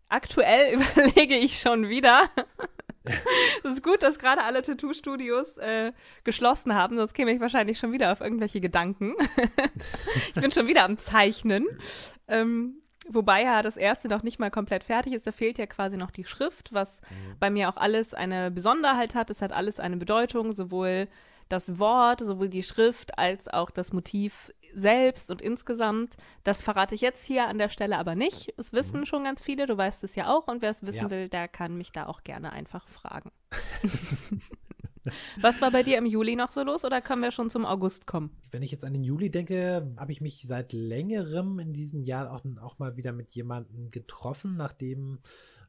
Aktuell 0.10 0.74
überlege 0.96 1.36
ich 1.36 1.60
schon 1.60 1.90
wieder. 1.90 2.30
Es 3.64 3.72
ist 3.72 3.84
gut, 3.84 4.02
dass 4.02 4.18
gerade 4.18 4.44
alle 4.44 4.62
Tattoo-Studios 4.62 5.58
äh, 5.58 5.92
geschlossen 6.24 6.74
haben, 6.74 6.96
sonst 6.96 7.14
käme 7.14 7.32
ich 7.32 7.42
wahrscheinlich 7.42 7.78
schon 7.78 7.92
wieder 7.92 8.12
auf 8.14 8.22
irgendwelche 8.22 8.62
Gedanken. 8.62 9.16
ich 10.36 10.42
bin 10.42 10.52
schon 10.52 10.68
wieder 10.68 10.86
am 10.86 10.98
Zeichnen. 10.98 11.66
Ähm, 12.30 12.82
wobei 13.10 13.44
ja 13.44 13.62
das 13.62 13.76
erste 13.76 14.08
noch 14.08 14.24
nicht 14.24 14.40
mal 14.40 14.52
komplett 14.52 14.86
fertig 14.86 15.14
ist. 15.14 15.28
Da 15.28 15.34
fehlt 15.34 15.58
ja 15.58 15.66
quasi 15.66 15.98
noch 15.98 16.12
die 16.12 16.24
Schrift, 16.24 16.74
was 16.74 17.02
mhm. 17.02 17.40
bei 17.40 17.50
mir 17.50 17.70
auch 17.70 17.78
alles 17.78 18.14
eine 18.14 18.52
Besonderheit 18.52 19.16
hat. 19.16 19.30
Es 19.30 19.42
hat 19.42 19.52
alles 19.52 19.80
eine 19.82 19.98
Bedeutung, 19.98 20.54
sowohl 20.54 21.10
das 21.50 21.78
Wort, 21.80 22.22
sowohl 22.22 22.48
die 22.48 22.64
Schrift 22.64 23.18
als 23.18 23.48
auch 23.48 23.70
das 23.70 23.92
Motiv 23.92 24.52
selbst 24.74 25.30
und 25.30 25.42
insgesamt. 25.42 26.16
Das 26.44 26.62
verrate 26.62 26.96
ich 26.96 27.02
jetzt 27.02 27.26
hier 27.26 27.48
an 27.48 27.58
der 27.58 27.70
Stelle 27.70 27.98
aber 27.98 28.16
nicht. 28.16 28.54
Es 28.58 28.74
wissen 28.74 29.02
mhm. 29.02 29.06
schon 29.06 29.24
ganz 29.24 29.42
viele, 29.42 29.68
du 29.68 29.78
weißt 29.78 30.04
es 30.04 30.16
ja 30.16 30.34
auch. 30.34 30.48
Und 30.48 30.62
wer 30.62 30.72
es 30.72 30.84
wissen 30.84 31.04
ja. 31.04 31.10
will, 31.10 31.30
der 31.30 31.48
kann 31.48 31.78
mich 31.78 31.92
da 31.92 32.06
auch 32.08 32.24
gerne 32.24 32.52
einfach 32.52 32.88
fragen. 32.88 33.32
Was 35.42 35.62
war 35.62 35.72
bei 35.72 35.84
dir 35.84 35.98
im 35.98 36.06
Juli 36.06 36.36
noch 36.36 36.52
so 36.52 36.64
los 36.64 36.86
oder 36.86 37.02
können 37.02 37.22
wir 37.22 37.32
schon 37.32 37.50
zum 37.50 37.66
August 37.66 38.08
kommen? 38.08 38.32
Wenn 38.52 38.64
ich 38.64 38.72
jetzt 38.72 38.86
an 38.86 38.94
den 38.94 39.04
Juli 39.04 39.30
denke, 39.30 39.94
habe 39.98 40.12
ich 40.14 40.22
mich 40.22 40.44
seit 40.48 40.72
längerem 40.72 41.60
in 41.60 41.74
diesem 41.74 42.04
Jahr 42.04 42.32
auch, 42.32 42.42
auch 42.62 42.80
mal 42.80 42.96
wieder 42.96 43.12
mit 43.12 43.36
jemandem 43.36 43.92
getroffen, 43.92 44.56
nachdem 44.56 45.20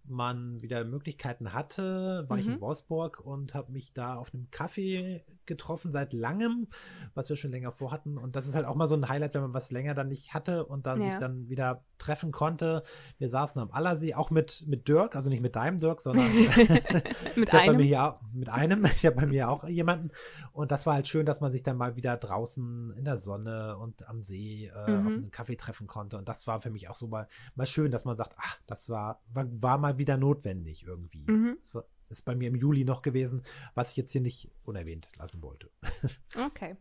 man 0.06 0.62
wieder 0.62 0.84
Möglichkeiten 0.84 1.52
hatte, 1.52 2.26
war 2.28 2.36
mhm. 2.36 2.40
ich 2.40 2.46
in 2.46 2.54
mhm. 2.54 2.60
Wolfsburg 2.60 3.20
und 3.24 3.54
habe 3.54 3.72
mich 3.72 3.92
da 3.92 4.16
auf 4.16 4.32
einem 4.34 4.50
Kaffee 4.50 5.24
getroffen 5.46 5.92
seit 5.92 6.12
langem, 6.12 6.68
was 7.14 7.28
wir 7.28 7.36
schon 7.36 7.52
länger 7.52 7.72
vorhatten. 7.72 8.18
Und 8.18 8.36
das 8.36 8.46
ist 8.46 8.54
halt 8.54 8.66
auch 8.66 8.74
mal 8.74 8.88
so 8.88 8.94
ein 8.94 9.08
Highlight, 9.08 9.34
wenn 9.34 9.42
man 9.42 9.54
was 9.54 9.70
länger 9.70 9.94
dann 9.94 10.08
nicht 10.08 10.34
hatte 10.34 10.64
und 10.64 10.86
dann 10.86 11.00
ja. 11.00 11.10
sich 11.10 11.18
dann 11.18 11.48
wieder 11.48 11.84
treffen 11.98 12.32
konnte. 12.32 12.82
Wir 13.18 13.28
saßen 13.28 13.60
am 13.60 13.70
Allersee, 13.70 14.14
auch 14.14 14.30
mit, 14.30 14.64
mit 14.66 14.88
Dirk, 14.88 15.16
also 15.16 15.30
nicht 15.30 15.42
mit 15.42 15.56
deinem 15.56 15.78
Dirk, 15.78 16.00
sondern 16.00 16.26
mit 17.36 17.54
einem. 17.54 17.80
Ja, 17.80 18.20
mit 18.32 18.48
einem. 18.48 18.84
Ich 18.86 19.06
habe 19.06 19.16
bei 19.16 19.26
mir 19.26 19.48
auch 19.48 19.64
jemanden. 19.64 20.10
Und 20.52 20.70
das 20.70 20.86
war 20.86 20.94
halt 20.94 21.08
schön, 21.08 21.26
dass 21.26 21.40
man 21.40 21.52
sich 21.52 21.62
dann 21.62 21.76
mal 21.76 21.96
wieder 21.96 22.16
draußen 22.16 22.94
in 22.96 23.04
der 23.04 23.18
Sonne 23.18 23.76
und 23.78 24.08
am 24.08 24.22
See 24.22 24.70
äh, 24.74 24.90
mhm. 24.90 25.06
auf 25.06 25.12
einen 25.14 25.30
Kaffee 25.30 25.56
treffen 25.56 25.86
konnte. 25.86 26.18
Und 26.18 26.28
das 26.28 26.46
war 26.46 26.60
für 26.60 26.70
mich 26.70 26.88
auch 26.88 26.94
so 26.94 27.08
mal, 27.08 27.26
mal 27.54 27.66
schön, 27.66 27.90
dass 27.90 28.04
man 28.04 28.16
sagt, 28.16 28.36
ach, 28.38 28.58
das 28.66 28.88
war, 28.88 29.20
war, 29.32 29.46
war 29.60 29.78
mal 29.78 29.98
wieder 29.98 30.16
notwendig 30.16 30.84
irgendwie. 30.86 31.24
Mhm. 31.30 31.58
Das 31.60 31.74
war, 31.74 31.84
ist 32.10 32.22
bei 32.22 32.34
mir 32.34 32.48
im 32.48 32.56
Juli 32.56 32.84
noch 32.84 33.02
gewesen, 33.02 33.42
was 33.74 33.90
ich 33.90 33.96
jetzt 33.96 34.12
hier 34.12 34.20
nicht 34.20 34.50
unerwähnt 34.64 35.08
lassen 35.18 35.42
wollte. 35.42 35.70
okay. 36.46 36.76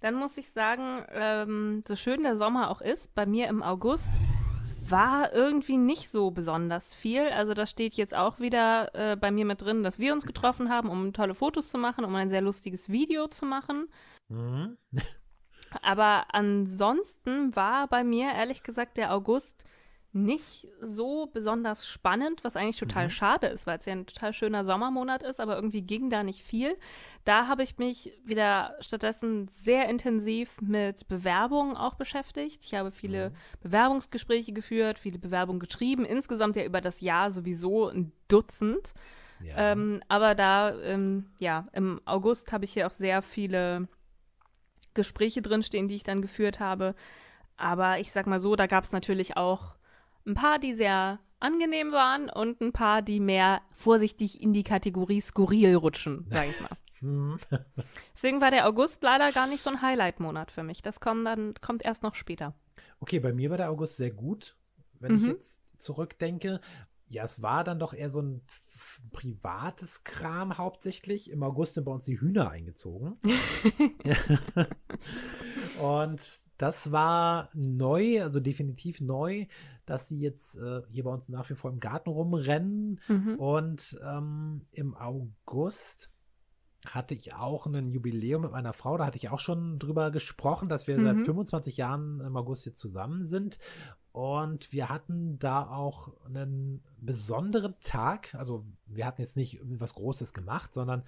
Dann 0.00 0.14
muss 0.14 0.36
ich 0.36 0.50
sagen, 0.50 1.04
ähm, 1.10 1.82
so 1.86 1.96
schön 1.96 2.22
der 2.22 2.36
Sommer 2.36 2.70
auch 2.70 2.80
ist, 2.80 3.14
bei 3.14 3.26
mir 3.26 3.48
im 3.48 3.62
August 3.62 4.10
war 4.90 5.32
irgendwie 5.32 5.78
nicht 5.78 6.10
so 6.10 6.30
besonders 6.30 6.94
viel. 6.94 7.28
Also 7.28 7.54
das 7.54 7.70
steht 7.70 7.94
jetzt 7.94 8.14
auch 8.14 8.38
wieder 8.38 8.94
äh, 8.94 9.16
bei 9.16 9.30
mir 9.30 9.44
mit 9.44 9.62
drin, 9.62 9.82
dass 9.82 9.98
wir 9.98 10.12
uns 10.12 10.26
getroffen 10.26 10.70
haben, 10.70 10.88
um 10.90 11.12
tolle 11.12 11.34
Fotos 11.34 11.70
zu 11.70 11.78
machen, 11.78 12.04
um 12.04 12.14
ein 12.14 12.28
sehr 12.28 12.42
lustiges 12.42 12.88
Video 12.88 13.26
zu 13.28 13.46
machen. 13.46 13.88
Mhm. 14.28 14.76
Aber 15.82 16.26
ansonsten 16.34 17.54
war 17.56 17.88
bei 17.88 18.04
mir 18.04 18.32
ehrlich 18.32 18.62
gesagt 18.62 18.96
der 18.96 19.12
August 19.12 19.64
nicht 20.16 20.66
so 20.80 21.26
besonders 21.32 21.86
spannend, 21.86 22.42
was 22.42 22.56
eigentlich 22.56 22.78
total 22.78 23.04
mhm. 23.04 23.10
schade 23.10 23.46
ist, 23.48 23.66
weil 23.66 23.78
es 23.78 23.86
ja 23.86 23.92
ein 23.92 24.06
total 24.06 24.32
schöner 24.32 24.64
Sommermonat 24.64 25.22
ist, 25.22 25.40
aber 25.40 25.56
irgendwie 25.56 25.82
ging 25.82 26.10
da 26.10 26.22
nicht 26.22 26.42
viel. 26.42 26.76
Da 27.24 27.46
habe 27.46 27.62
ich 27.62 27.76
mich 27.76 28.18
wieder 28.24 28.74
stattdessen 28.80 29.48
sehr 29.62 29.88
intensiv 29.88 30.60
mit 30.60 31.06
Bewerbungen 31.08 31.76
auch 31.76 31.94
beschäftigt. 31.94 32.64
Ich 32.64 32.74
habe 32.74 32.92
viele 32.92 33.30
mhm. 33.30 33.34
Bewerbungsgespräche 33.60 34.52
geführt, 34.52 34.98
viele 34.98 35.18
Bewerbungen 35.18 35.60
geschrieben, 35.60 36.04
insgesamt 36.04 36.56
ja 36.56 36.64
über 36.64 36.80
das 36.80 37.00
Jahr 37.00 37.30
sowieso 37.30 37.88
ein 37.88 38.12
Dutzend. 38.28 38.94
Ja. 39.44 39.72
Ähm, 39.72 40.02
aber 40.08 40.34
da, 40.34 40.74
ähm, 40.80 41.26
ja, 41.38 41.68
im 41.72 42.00
August 42.06 42.52
habe 42.52 42.64
ich 42.64 42.72
hier 42.72 42.86
auch 42.86 42.92
sehr 42.92 43.20
viele 43.20 43.86
Gespräche 44.94 45.42
drinstehen, 45.42 45.88
die 45.88 45.94
ich 45.94 46.04
dann 46.04 46.22
geführt 46.22 46.58
habe. 46.58 46.94
Aber 47.56 47.98
ich 47.98 48.12
sag 48.12 48.26
mal 48.26 48.40
so, 48.40 48.56
da 48.56 48.66
gab 48.66 48.84
es 48.84 48.92
natürlich 48.92 49.36
auch 49.36 49.76
ein 50.26 50.34
paar, 50.34 50.58
die 50.58 50.74
sehr 50.74 51.20
angenehm 51.38 51.92
waren 51.92 52.28
und 52.28 52.60
ein 52.60 52.72
paar, 52.72 53.02
die 53.02 53.20
mehr 53.20 53.62
vorsichtig 53.74 54.40
in 54.40 54.52
die 54.52 54.64
Kategorie 54.64 55.20
skurril 55.20 55.74
rutschen, 55.76 56.26
sag 56.30 56.48
ich 56.48 56.60
mal. 56.60 56.70
Hm. 57.00 57.38
Deswegen 58.14 58.40
war 58.40 58.50
der 58.50 58.66
August 58.66 59.02
leider 59.02 59.30
gar 59.30 59.46
nicht 59.46 59.60
so 59.60 59.68
ein 59.68 59.82
Highlight-Monat 59.82 60.50
für 60.50 60.62
mich. 60.62 60.80
Das 60.80 60.98
kommt 60.98 61.26
dann 61.26 61.52
kommt 61.60 61.84
erst 61.84 62.02
noch 62.02 62.14
später. 62.14 62.54
Okay, 63.00 63.20
bei 63.20 63.34
mir 63.34 63.50
war 63.50 63.58
der 63.58 63.70
August 63.70 63.98
sehr 63.98 64.10
gut, 64.10 64.56
wenn 64.98 65.12
mhm. 65.12 65.18
ich 65.18 65.26
jetzt 65.26 65.78
zurückdenke. 65.78 66.62
Ja, 67.08 67.24
es 67.24 67.42
war 67.42 67.64
dann 67.64 67.78
doch 67.78 67.92
eher 67.92 68.08
so 68.08 68.22
ein 68.22 68.40
privates 69.12 70.04
Kram 70.04 70.56
hauptsächlich. 70.56 71.30
Im 71.30 71.42
August 71.42 71.74
sind 71.74 71.84
bei 71.84 71.92
uns 71.92 72.06
die 72.06 72.18
Hühner 72.18 72.50
eingezogen. 72.50 73.18
und 75.82 76.40
das 76.56 76.92
war 76.92 77.50
neu, 77.52 78.22
also 78.22 78.40
definitiv 78.40 79.00
neu, 79.00 79.46
dass 79.86 80.08
sie 80.08 80.18
jetzt 80.18 80.56
äh, 80.56 80.82
hier 80.90 81.04
bei 81.04 81.10
uns 81.10 81.28
nach 81.28 81.48
wie 81.48 81.54
vor 81.54 81.70
im 81.70 81.80
Garten 81.80 82.10
rumrennen. 82.10 83.00
Mhm. 83.08 83.36
Und 83.36 83.98
ähm, 84.04 84.66
im 84.72 84.94
August 84.94 86.10
hatte 86.84 87.14
ich 87.14 87.34
auch 87.34 87.66
ein 87.66 87.90
Jubiläum 87.90 88.42
mit 88.42 88.52
meiner 88.52 88.72
Frau. 88.72 88.96
Da 88.96 89.06
hatte 89.06 89.16
ich 89.16 89.30
auch 89.30 89.40
schon 89.40 89.78
drüber 89.78 90.10
gesprochen, 90.10 90.68
dass 90.68 90.86
wir 90.86 90.98
mhm. 90.98 91.04
seit 91.04 91.22
25 91.22 91.76
Jahren 91.76 92.20
im 92.20 92.36
August 92.36 92.64
hier 92.64 92.74
zusammen 92.74 93.26
sind. 93.26 93.58
Und 94.16 94.72
wir 94.72 94.88
hatten 94.88 95.38
da 95.38 95.68
auch 95.68 96.10
einen 96.24 96.82
besonderen 97.02 97.74
Tag. 97.80 98.34
Also 98.34 98.64
wir 98.86 99.04
hatten 99.04 99.20
jetzt 99.20 99.36
nicht 99.36 99.60
was 99.62 99.92
Großes 99.92 100.32
gemacht, 100.32 100.72
sondern 100.72 101.02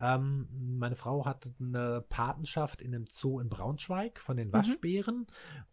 ähm, 0.00 0.48
meine 0.76 0.96
Frau 0.96 1.24
hatte 1.24 1.54
eine 1.60 2.04
Patenschaft 2.08 2.82
in 2.82 2.92
einem 2.92 3.06
Zoo 3.08 3.38
in 3.38 3.48
Braunschweig 3.48 4.18
von 4.18 4.36
den 4.36 4.48
mhm. 4.48 4.54
Waschbären. 4.54 5.18
Mhm. 5.18 5.26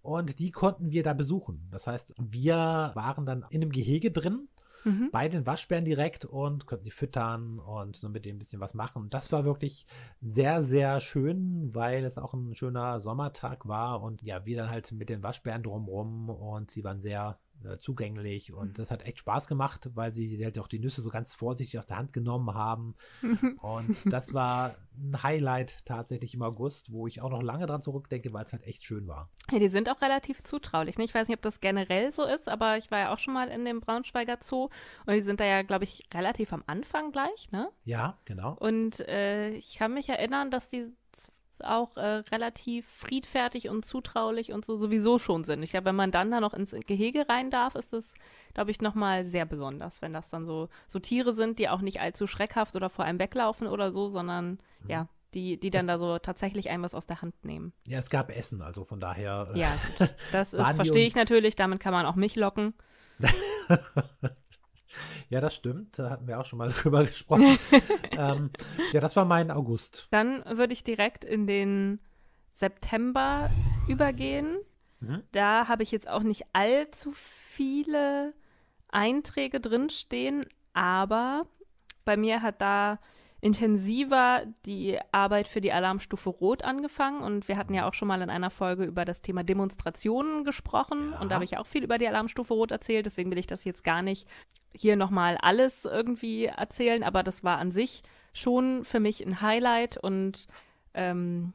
Und 0.04 0.38
die 0.38 0.52
konnten 0.52 0.92
wir 0.92 1.02
da 1.02 1.14
besuchen. 1.14 1.68
Das 1.72 1.88
heißt, 1.88 2.14
wir 2.20 2.92
waren 2.94 3.26
dann 3.26 3.48
in 3.50 3.64
einem 3.64 3.72
Gehege 3.72 4.12
drin 4.12 4.48
mhm. 4.86 5.10
bei 5.12 5.28
den 5.28 5.46
Waschbären 5.46 5.84
direkt 5.84 6.24
und 6.24 6.66
konnten 6.66 6.86
sie 6.86 6.92
füttern 6.92 7.60
und 7.60 7.96
so 7.96 8.08
mit 8.08 8.26
denen 8.26 8.38
ein 8.38 8.40
bisschen 8.40 8.62
was 8.62 8.74
machen. 8.74 9.02
Und 9.02 9.14
das 9.14 9.32
war 9.32 9.44
wirklich 9.44 9.86
sehr, 10.22 10.62
sehr 10.62 11.00
schön, 11.02 11.74
weil 11.74 12.06
es 12.06 12.18
auch 12.18 12.34
ein 12.34 12.56
schöner 12.56 13.02
Sommertag 13.02 13.68
war 13.68 14.02
und 14.02 14.22
ja, 14.22 14.46
wir 14.46 14.56
dann 14.56 14.70
halt 14.70 14.92
mit 14.92 15.10
den 15.10 15.24
Waschbären 15.24 15.64
drumrum 15.64 16.30
und 16.30 16.72
sie 16.72 16.84
waren 16.84 17.02
sehr 17.02 17.38
äh, 17.64 17.78
zugänglich 17.78 18.54
und 18.54 18.70
mhm. 18.70 18.74
das 18.74 18.92
hat 18.92 19.04
echt 19.06 19.20
Spaß 19.20 19.48
gemacht, 19.48 19.90
weil 19.96 20.14
sie 20.14 20.44
halt 20.44 20.60
auch 20.60 20.68
die 20.68 20.80
Nüsse 20.80 21.02
so 21.02 21.10
ganz 21.10 21.36
vorsichtig 21.36 21.80
aus 21.80 21.86
der 21.86 21.98
Hand 21.98 22.14
genommen 22.14 22.54
haben. 22.54 22.96
und 23.62 24.12
das 24.12 24.34
war 24.34 24.76
ein 24.98 25.24
Highlight 25.24 25.78
tatsächlich 25.86 26.34
im 26.34 26.42
August, 26.42 26.92
wo 26.92 27.08
ich 27.08 27.22
auch 27.22 27.30
noch 27.30 27.42
lange 27.42 27.66
dran 27.66 27.82
zurückdenke, 27.82 28.34
weil 28.34 28.46
es 28.46 28.54
halt 28.54 28.64
echt 28.64 28.84
schön 28.84 29.08
war. 29.08 29.30
Ja, 29.52 29.60
die 29.60 29.68
sind 29.68 29.90
auch 29.90 30.02
relativ 30.02 30.44
zutraulich. 30.44 30.98
Ne? 30.98 31.04
Ich 31.04 31.14
weiß 31.14 31.28
nicht, 31.28 31.38
ob 31.38 31.42
das 31.42 31.60
generell 31.60 32.12
so 32.12 32.24
ist, 32.24 32.50
aber 32.50 32.78
ich 32.78 32.92
war 32.92 33.00
ja 33.00 33.14
auch 33.14 33.20
schon 33.20 33.34
mal 33.34 33.50
in 33.50 33.66
dem 33.66 33.82
Braunschweiger 33.82 34.38
Zoo 34.42 34.70
und 35.06 35.14
die 35.14 35.22
sind 35.22 35.40
da 35.40 35.46
ja, 35.46 35.62
glaube 35.64 35.84
ich, 35.84 36.04
relativ 36.14 36.54
am 36.54 36.64
Anfang 36.68 37.12
gleich, 37.12 37.52
ne? 37.52 37.70
Ja, 37.84 38.18
genau. 38.26 38.56
Und 38.60 39.00
äh, 39.08 39.50
ich 39.52 39.76
kann 39.76 39.94
mich 39.94 40.10
erinnern, 40.10 40.52
dass 40.52 40.70
die 40.70 40.94
auch 41.64 41.96
äh, 41.98 42.24
relativ 42.32 42.88
friedfertig 42.88 43.70
und 43.70 43.86
zutraulich 43.86 44.52
und 44.52 44.66
so 44.66 44.78
sowieso 44.78 45.20
schon 45.20 45.44
sind. 45.44 45.64
Ich 45.64 45.72
glaube, 45.72 45.86
wenn 45.86 45.96
man 45.96 46.12
dann 46.12 46.32
da 46.32 46.40
noch 46.40 46.54
ins 46.54 46.76
Gehege 46.86 47.28
rein 47.30 47.50
darf, 47.50 47.76
ist 47.76 47.94
das, 47.94 48.14
glaube 48.54 48.72
ich, 48.72 48.82
nochmal 48.82 49.24
sehr 49.24 49.46
besonders, 49.46 50.02
wenn 50.02 50.14
das 50.14 50.30
dann 50.30 50.46
so, 50.46 50.70
so 50.88 51.00
Tiere 51.00 51.34
sind, 51.34 51.60
die 51.60 51.70
auch 51.70 51.82
nicht 51.82 52.02
allzu 52.02 52.28
schreckhaft 52.28 52.76
oder 52.76 52.90
vor 52.90 53.06
einem 53.06 53.20
weglaufen 53.20 53.68
oder 53.68 53.92
so, 53.92 54.10
sondern 54.10 54.60
mhm. 54.82 54.90
ja, 54.90 55.08
die, 55.34 55.60
die 55.60 55.70
dann 55.70 55.82
es, 55.82 55.88
da 55.88 55.98
so 55.98 56.18
tatsächlich 56.18 56.70
einem 56.70 56.84
was 56.84 56.96
aus 56.96 57.08
der 57.08 57.22
Hand 57.22 57.44
nehmen. 57.44 57.74
Ja, 57.88 58.00
es 58.00 58.10
gab 58.10 58.36
Essen, 58.36 58.62
also 58.62 58.86
von 58.86 59.00
daher. 59.00 59.52
Äh, 59.54 59.60
ja, 59.60 59.78
das 60.32 60.50
verstehe 60.50 61.06
ich 61.06 61.16
natürlich, 61.16 61.56
damit 61.56 61.80
kann 61.80 61.94
man 61.94 62.06
auch 62.06 62.16
mich 62.16 62.36
locken. 62.36 62.74
Ja, 65.30 65.42
das 65.42 65.56
stimmt. 65.56 65.98
Da 66.00 66.10
hatten 66.10 66.28
wir 66.28 66.40
auch 66.40 66.46
schon 66.46 66.60
mal 66.60 66.70
drüber 66.82 67.04
gesprochen. 67.06 67.58
ähm, 68.12 68.50
ja, 68.92 69.00
das 69.00 69.16
war 69.16 69.26
mein 69.26 69.52
August. 69.52 70.08
Dann 70.12 70.44
würde 70.46 70.74
ich 70.74 70.84
direkt 70.84 71.24
in 71.24 71.48
den 71.48 72.00
September 72.54 73.50
übergehen. 73.88 74.58
Mhm. 75.00 75.24
Da 75.32 75.68
habe 75.68 75.84
ich 75.84 75.92
jetzt 75.92 76.10
auch 76.10 76.24
nicht 76.24 76.44
allzu 76.54 77.12
viele 77.14 78.34
Einträge 78.90 79.60
drinstehen, 79.60 80.46
aber 80.74 81.48
bei 82.06 82.16
mir 82.16 82.42
hat 82.42 82.62
da 82.62 83.00
intensiver 83.46 84.42
die 84.66 84.98
Arbeit 85.12 85.48
für 85.48 85.62
die 85.62 85.72
Alarmstufe 85.72 86.32
Rot 86.32 86.64
angefangen. 86.64 87.22
Und 87.22 87.48
wir 87.48 87.58
hatten 87.58 87.76
ja 87.76 87.88
auch 87.88 87.94
schon 87.94 88.08
mal 88.08 88.24
in 88.24 88.32
einer 88.32 88.50
Folge 88.50 88.86
über 88.86 89.06
das 89.06 89.22
Thema 89.22 89.44
Demonstrationen 89.44 90.44
gesprochen. 90.44 91.12
Ja. 91.12 91.20
und 91.20 91.30
da 91.30 91.36
habe 91.36 91.46
ich 91.46 91.56
auch 91.60 91.68
viel 91.68 91.84
über 91.84 92.00
die 92.00 92.08
Alarmstufe 92.08 92.56
Rot 92.56 92.72
erzählt, 92.72 93.06
deswegen 93.06 93.30
will 93.30 93.38
ich 93.38 93.46
das 93.46 93.64
jetzt 93.64 93.84
gar 93.84 94.02
nicht 94.02 94.28
hier 94.74 94.96
nochmal 94.96 95.38
alles 95.40 95.86
irgendwie 95.86 96.46
erzählen, 96.46 97.04
aber 97.04 97.22
das 97.22 97.44
war 97.44 97.60
an 97.60 97.72
sich 97.72 98.02
schon 98.34 98.84
für 98.84 99.00
mich 99.00 99.24
ein 99.24 99.42
Highlight. 99.42 99.98
Und 99.98 100.48
ähm, 100.96 101.54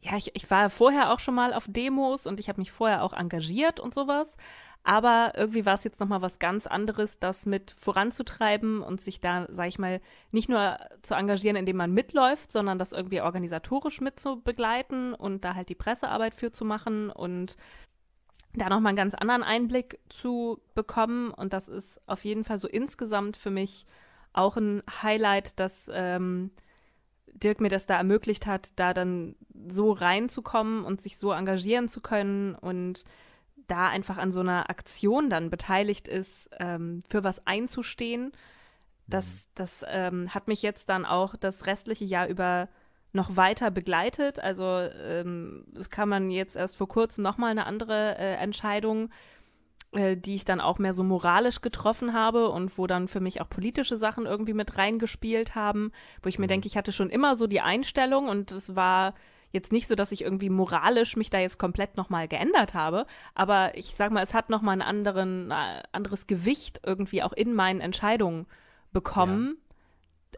ja, 0.00 0.16
ich, 0.16 0.34
ich 0.34 0.50
war 0.50 0.68
vorher 0.68 1.12
auch 1.12 1.20
schon 1.20 1.36
mal 1.36 1.54
auf 1.54 1.66
Demos 1.68 2.26
und 2.26 2.40
ich 2.40 2.48
habe 2.48 2.60
mich 2.60 2.72
vorher 2.72 3.04
auch 3.04 3.12
engagiert 3.12 3.78
und 3.78 3.94
sowas. 3.94 4.36
Aber 4.82 5.32
irgendwie 5.36 5.66
war 5.66 5.74
es 5.74 5.84
jetzt 5.84 6.00
nochmal 6.00 6.22
was 6.22 6.38
ganz 6.38 6.66
anderes, 6.66 7.18
das 7.18 7.44
mit 7.44 7.74
voranzutreiben 7.78 8.82
und 8.82 9.00
sich 9.00 9.20
da, 9.20 9.46
sag 9.50 9.68
ich 9.68 9.78
mal, 9.78 10.00
nicht 10.30 10.48
nur 10.48 10.78
zu 11.02 11.14
engagieren, 11.14 11.56
indem 11.56 11.76
man 11.76 11.92
mitläuft, 11.92 12.50
sondern 12.50 12.78
das 12.78 12.92
irgendwie 12.92 13.20
organisatorisch 13.20 14.00
mit 14.00 14.18
zu 14.18 14.40
begleiten 14.40 15.12
und 15.12 15.44
da 15.44 15.54
halt 15.54 15.68
die 15.68 15.74
Pressearbeit 15.74 16.34
für 16.34 16.50
zu 16.50 16.64
machen 16.64 17.10
und 17.10 17.56
da 18.54 18.68
nochmal 18.68 18.90
einen 18.90 18.96
ganz 18.96 19.14
anderen 19.14 19.42
Einblick 19.42 20.00
zu 20.08 20.60
bekommen. 20.74 21.30
Und 21.30 21.52
das 21.52 21.68
ist 21.68 22.00
auf 22.08 22.24
jeden 22.24 22.44
Fall 22.44 22.56
so 22.56 22.66
insgesamt 22.66 23.36
für 23.36 23.50
mich 23.50 23.86
auch 24.32 24.56
ein 24.56 24.82
Highlight, 25.02 25.60
dass 25.60 25.90
ähm, 25.92 26.52
Dirk 27.32 27.60
mir 27.60 27.68
das 27.68 27.86
da 27.86 27.96
ermöglicht 27.96 28.46
hat, 28.46 28.70
da 28.76 28.94
dann 28.94 29.36
so 29.68 29.92
reinzukommen 29.92 30.84
und 30.84 31.00
sich 31.00 31.18
so 31.18 31.32
engagieren 31.32 31.88
zu 31.88 32.00
können 32.00 32.54
und 32.54 33.04
da 33.70 33.88
einfach 33.88 34.18
an 34.18 34.30
so 34.30 34.40
einer 34.40 34.70
Aktion 34.70 35.30
dann 35.30 35.50
beteiligt 35.50 36.08
ist, 36.08 36.50
ähm, 36.58 37.00
für 37.08 37.24
was 37.24 37.46
einzustehen. 37.46 38.32
Das, 39.06 39.26
mhm. 39.26 39.50
das 39.54 39.84
ähm, 39.88 40.34
hat 40.34 40.48
mich 40.48 40.62
jetzt 40.62 40.88
dann 40.88 41.04
auch 41.04 41.36
das 41.36 41.66
restliche 41.66 42.04
Jahr 42.04 42.28
über 42.28 42.68
noch 43.12 43.36
weiter 43.36 43.70
begleitet. 43.70 44.38
Also 44.38 44.64
ähm, 44.64 45.64
das 45.72 45.90
kann 45.90 46.08
man 46.08 46.30
jetzt 46.30 46.56
erst 46.56 46.76
vor 46.76 46.88
kurzem 46.88 47.22
nochmal 47.22 47.50
eine 47.50 47.66
andere 47.66 48.16
äh, 48.18 48.34
Entscheidung, 48.34 49.10
äh, 49.92 50.16
die 50.16 50.36
ich 50.36 50.44
dann 50.44 50.60
auch 50.60 50.78
mehr 50.78 50.94
so 50.94 51.02
moralisch 51.02 51.60
getroffen 51.60 52.12
habe 52.12 52.48
und 52.50 52.78
wo 52.78 52.86
dann 52.86 53.08
für 53.08 53.20
mich 53.20 53.40
auch 53.40 53.48
politische 53.48 53.96
Sachen 53.96 54.26
irgendwie 54.26 54.54
mit 54.54 54.78
reingespielt 54.78 55.54
haben, 55.56 55.90
wo 56.22 56.28
ich 56.28 56.38
mir 56.38 56.46
mhm. 56.46 56.50
denke, 56.50 56.68
ich 56.68 56.76
hatte 56.76 56.92
schon 56.92 57.10
immer 57.10 57.34
so 57.34 57.46
die 57.46 57.60
Einstellung 57.60 58.28
und 58.28 58.52
es 58.52 58.76
war 58.76 59.14
jetzt 59.52 59.72
nicht 59.72 59.88
so, 59.88 59.94
dass 59.94 60.12
ich 60.12 60.22
irgendwie 60.22 60.50
moralisch 60.50 61.16
mich 61.16 61.30
da 61.30 61.38
jetzt 61.38 61.58
komplett 61.58 61.96
nochmal 61.96 62.28
geändert 62.28 62.74
habe, 62.74 63.06
aber 63.34 63.76
ich 63.76 63.94
sag 63.94 64.12
mal, 64.12 64.22
es 64.22 64.34
hat 64.34 64.50
nochmal 64.50 64.76
ein 64.76 64.82
anderen, 64.82 65.50
äh, 65.50 65.82
anderes 65.92 66.26
Gewicht 66.26 66.80
irgendwie 66.84 67.22
auch 67.22 67.32
in 67.32 67.54
meinen 67.54 67.80
Entscheidungen 67.80 68.46
bekommen. 68.92 69.56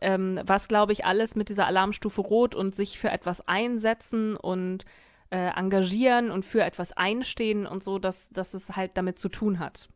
Ja. 0.02 0.14
Ähm, 0.14 0.40
was, 0.44 0.68
glaube 0.68 0.92
ich, 0.92 1.04
alles 1.04 1.36
mit 1.36 1.48
dieser 1.48 1.66
Alarmstufe 1.66 2.22
Rot 2.22 2.54
und 2.54 2.74
sich 2.74 2.98
für 2.98 3.10
etwas 3.10 3.46
einsetzen 3.46 4.36
und 4.36 4.84
äh, 5.30 5.50
engagieren 5.56 6.30
und 6.30 6.44
für 6.44 6.62
etwas 6.62 6.92
einstehen 6.92 7.66
und 7.66 7.82
so, 7.82 7.98
dass, 7.98 8.30
dass 8.30 8.54
es 8.54 8.70
halt 8.76 8.92
damit 8.96 9.18
zu 9.18 9.28
tun 9.28 9.58
hat. 9.58 9.88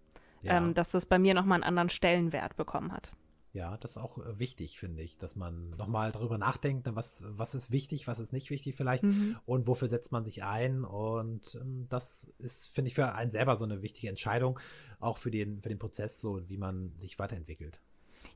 Ja. 0.42 0.58
Ähm, 0.58 0.74
dass 0.74 0.90
das 0.90 1.06
bei 1.06 1.18
mir 1.18 1.34
nochmal 1.34 1.56
einen 1.56 1.64
anderen 1.64 1.88
Stellenwert 1.88 2.56
bekommen 2.56 2.92
hat. 2.92 3.10
Ja, 3.56 3.78
das 3.78 3.92
ist 3.92 3.96
auch 3.96 4.18
äh, 4.18 4.38
wichtig, 4.38 4.78
finde 4.78 5.02
ich, 5.02 5.16
dass 5.16 5.34
man 5.34 5.70
nochmal 5.70 6.12
darüber 6.12 6.36
nachdenkt, 6.36 6.84
ne, 6.84 6.94
was, 6.94 7.24
was 7.26 7.54
ist 7.54 7.70
wichtig, 7.70 8.06
was 8.06 8.20
ist 8.20 8.30
nicht 8.30 8.50
wichtig 8.50 8.76
vielleicht 8.76 9.02
mhm. 9.02 9.38
und 9.46 9.66
wofür 9.66 9.88
setzt 9.88 10.12
man 10.12 10.26
sich 10.26 10.44
ein. 10.44 10.84
Und 10.84 11.54
ähm, 11.54 11.86
das 11.88 12.30
ist, 12.38 12.68
finde 12.74 12.88
ich, 12.88 12.94
für 12.94 13.14
einen 13.14 13.30
selber 13.30 13.56
so 13.56 13.64
eine 13.64 13.80
wichtige 13.80 14.10
Entscheidung, 14.10 14.60
auch 15.00 15.16
für 15.16 15.30
den, 15.30 15.62
für 15.62 15.70
den 15.70 15.78
Prozess, 15.78 16.20
so 16.20 16.46
wie 16.50 16.58
man 16.58 16.92
sich 16.98 17.18
weiterentwickelt. 17.18 17.80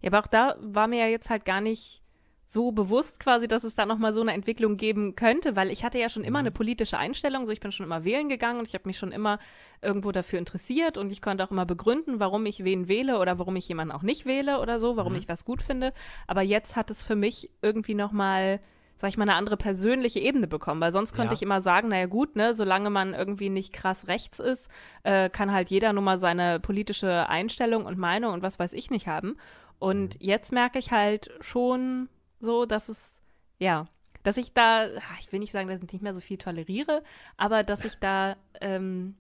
Ja, 0.01 0.09
aber 0.09 0.21
auch 0.21 0.27
da 0.27 0.57
war 0.59 0.89
mir 0.89 1.01
ja 1.01 1.09
jetzt 1.09 1.29
halt 1.29 1.45
gar 1.45 1.61
nicht 1.61 2.03
so 2.53 2.73
bewusst 2.73 3.21
quasi, 3.21 3.47
dass 3.47 3.63
es 3.63 3.77
da 3.77 3.87
nochmal 3.87 4.13
so 4.13 4.21
eine 4.21 4.33
Entwicklung 4.33 4.77
geben 4.77 5.15
könnte, 5.15 5.55
weil 5.55 5.71
ich 5.71 5.85
hatte 5.85 6.01
ja 6.01 6.09
schon 6.09 6.25
immer 6.25 6.41
mhm. 6.41 6.47
eine 6.47 6.51
politische 6.51 6.99
Einstellung, 6.99 7.47
so 7.47 7.53
ich 7.53 7.61
bin 7.61 7.71
schon 7.71 7.87
immer 7.87 8.03
wählen 8.03 8.29
gegangen 8.29 8.59
und 8.59 8.67
ich 8.67 8.75
habe 8.75 8.89
mich 8.89 8.99
schon 8.99 9.13
immer 9.13 9.39
irgendwo 9.83 10.11
dafür 10.11 10.41
interessiert 10.41 10.99
und 10.99 11.13
ich 11.13 11.23
konnte 11.23 11.45
auch 11.45 11.53
immer 11.53 11.65
begründen, 11.65 12.19
warum 12.19 12.45
ich 12.47 12.65
wen 12.65 12.89
wähle 12.89 13.21
oder 13.21 13.39
warum 13.39 13.55
ich 13.55 13.69
jemanden 13.69 13.93
auch 13.93 14.03
nicht 14.03 14.27
wähle 14.27 14.59
oder 14.59 14.81
so, 14.81 14.97
warum 14.97 15.13
mhm. 15.13 15.21
ich 15.21 15.29
was 15.29 15.45
gut 15.45 15.63
finde. 15.63 15.93
Aber 16.27 16.43
jetzt 16.43 16.75
hat 16.75 16.91
es 16.91 17.05
für 17.05 17.15
mich 17.15 17.51
irgendwie 17.63 17.95
nochmal 17.95 18.59
sag 18.97 19.09
ich 19.09 19.17
mal, 19.17 19.23
eine 19.23 19.37
andere 19.37 19.57
persönliche 19.57 20.19
Ebene 20.19 20.47
bekommen, 20.47 20.81
weil 20.81 20.93
sonst 20.93 21.15
könnte 21.15 21.33
ja. 21.33 21.35
ich 21.35 21.43
immer 21.43 21.63
sagen, 21.63 21.89
naja 21.89 22.05
gut, 22.05 22.37
ne, 22.37 22.53
solange 22.53 22.91
man 22.91 23.15
irgendwie 23.15 23.49
nicht 23.49 23.73
krass 23.73 24.09
rechts 24.09 24.41
ist, 24.41 24.69
äh, 25.05 25.31
kann 25.31 25.53
halt 25.53 25.71
jeder 25.71 25.95
nur 25.95 26.03
mal 26.03 26.19
seine 26.19 26.61
politische 26.61 27.27
Einstellung 27.29 27.87
und 27.87 27.97
Meinung 27.97 28.35
und 28.35 28.43
was 28.43 28.59
weiß 28.59 28.75
ich 28.75 28.91
nicht 28.91 29.07
haben. 29.07 29.37
Und 29.79 30.21
mhm. 30.21 30.27
jetzt 30.29 30.53
merke 30.53 30.79
ich 30.79 30.91
halt 30.91 31.31
schon, 31.41 32.11
so, 32.41 32.67
dass 32.67 32.89
es, 32.89 33.21
ja, 33.59 33.87
dass 34.23 34.37
ich 34.37 34.53
da, 34.53 34.87
ich 35.19 35.33
will 35.33 35.41
nicht 35.41 35.53
sagen, 35.53 35.69
dass 35.69 35.79
ich 35.79 35.93
nicht 35.93 36.03
mehr 36.03 36.15
so 36.15 36.21
viel 36.21 36.39
toleriere, 36.39 37.03
aber 37.37 37.63
dass 37.63 37.85
ich 37.85 37.97
da, 37.97 38.37
ähm, 38.61 39.17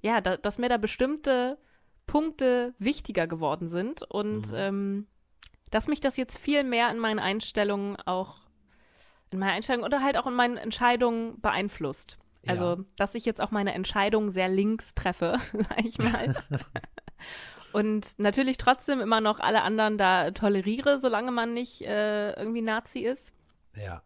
ja, 0.00 0.20
da, 0.20 0.36
dass 0.36 0.58
mir 0.58 0.68
da 0.68 0.78
bestimmte 0.78 1.58
Punkte 2.06 2.74
wichtiger 2.78 3.26
geworden 3.26 3.68
sind 3.68 4.02
und 4.02 4.52
mhm. 4.52 4.56
ähm, 4.56 5.06
dass 5.70 5.88
mich 5.88 6.00
das 6.00 6.16
jetzt 6.16 6.38
viel 6.38 6.64
mehr 6.64 6.90
in 6.90 6.98
meinen 6.98 7.18
Einstellungen 7.18 7.96
auch, 8.04 8.36
in 9.30 9.38
meiner 9.38 9.52
Einstellung 9.52 9.84
oder 9.84 10.02
halt 10.02 10.16
auch 10.16 10.26
in 10.26 10.34
meinen 10.34 10.58
Entscheidungen 10.58 11.40
beeinflusst. 11.40 12.18
Also, 12.46 12.64
ja. 12.64 12.78
dass 12.96 13.14
ich 13.14 13.24
jetzt 13.24 13.40
auch 13.40 13.52
meine 13.52 13.72
Entscheidungen 13.72 14.30
sehr 14.30 14.48
links 14.48 14.94
treffe, 14.94 15.38
sag 15.52 15.84
ich 15.84 15.98
mal. 15.98 16.34
Und 17.72 18.18
natürlich 18.18 18.58
trotzdem 18.58 19.00
immer 19.00 19.20
noch 19.20 19.40
alle 19.40 19.62
anderen 19.62 19.98
da 19.98 20.30
toleriere, 20.30 20.98
solange 20.98 21.30
man 21.30 21.54
nicht 21.54 21.82
äh, 21.82 22.32
irgendwie 22.32 22.62
Nazi 22.62 23.00
ist. 23.00 23.32
Ja. 23.74 24.02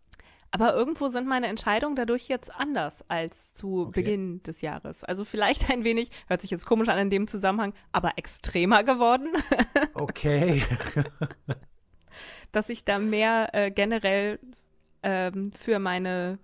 Aber 0.50 0.74
irgendwo 0.74 1.08
sind 1.08 1.26
meine 1.26 1.48
Entscheidungen 1.48 1.96
dadurch 1.96 2.28
jetzt 2.28 2.54
anders 2.54 3.04
als 3.08 3.52
zu 3.52 3.88
okay. 3.88 4.00
Beginn 4.00 4.42
des 4.42 4.62
Jahres. 4.62 5.04
Also 5.04 5.24
vielleicht 5.24 5.68
ein 5.70 5.84
wenig, 5.84 6.10
hört 6.28 6.40
sich 6.40 6.50
jetzt 6.50 6.66
komisch 6.66 6.88
an 6.88 6.98
in 6.98 7.10
dem 7.10 7.28
Zusammenhang, 7.28 7.74
aber 7.92 8.12
extremer 8.16 8.84
geworden. 8.84 9.28
Okay. 9.98 10.62
Dass 12.52 12.68
ich 12.68 12.84
da 12.84 12.98
mehr 12.98 13.48
äh, 13.54 13.70
generell 13.70 14.38
ähm, 15.02 15.52
für 15.52 15.78
meine 15.78 16.38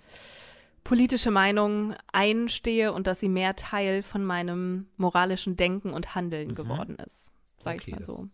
politische 0.85 1.31
Meinung 1.31 1.95
einstehe 2.12 2.93
und 2.93 3.07
dass 3.07 3.21
sie 3.21 3.29
mehr 3.29 3.57
Teil 3.57 4.03
von 4.03 4.25
meinem 4.25 4.89
moralischen 4.97 5.57
Denken 5.57 5.91
und 5.91 6.15
Handeln 6.15 6.49
mhm. 6.49 6.55
geworden 6.55 6.97
ist. 6.97 7.31
Sag 7.59 7.77
okay, 7.77 7.91
ich 7.91 7.97
mal 7.97 8.05
so. 8.05 8.29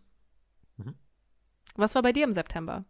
Mhm. 0.77 0.95
Was 1.75 1.95
war 1.95 2.01
bei 2.01 2.11
dir 2.11 2.23
im 2.23 2.33
September? 2.33 2.85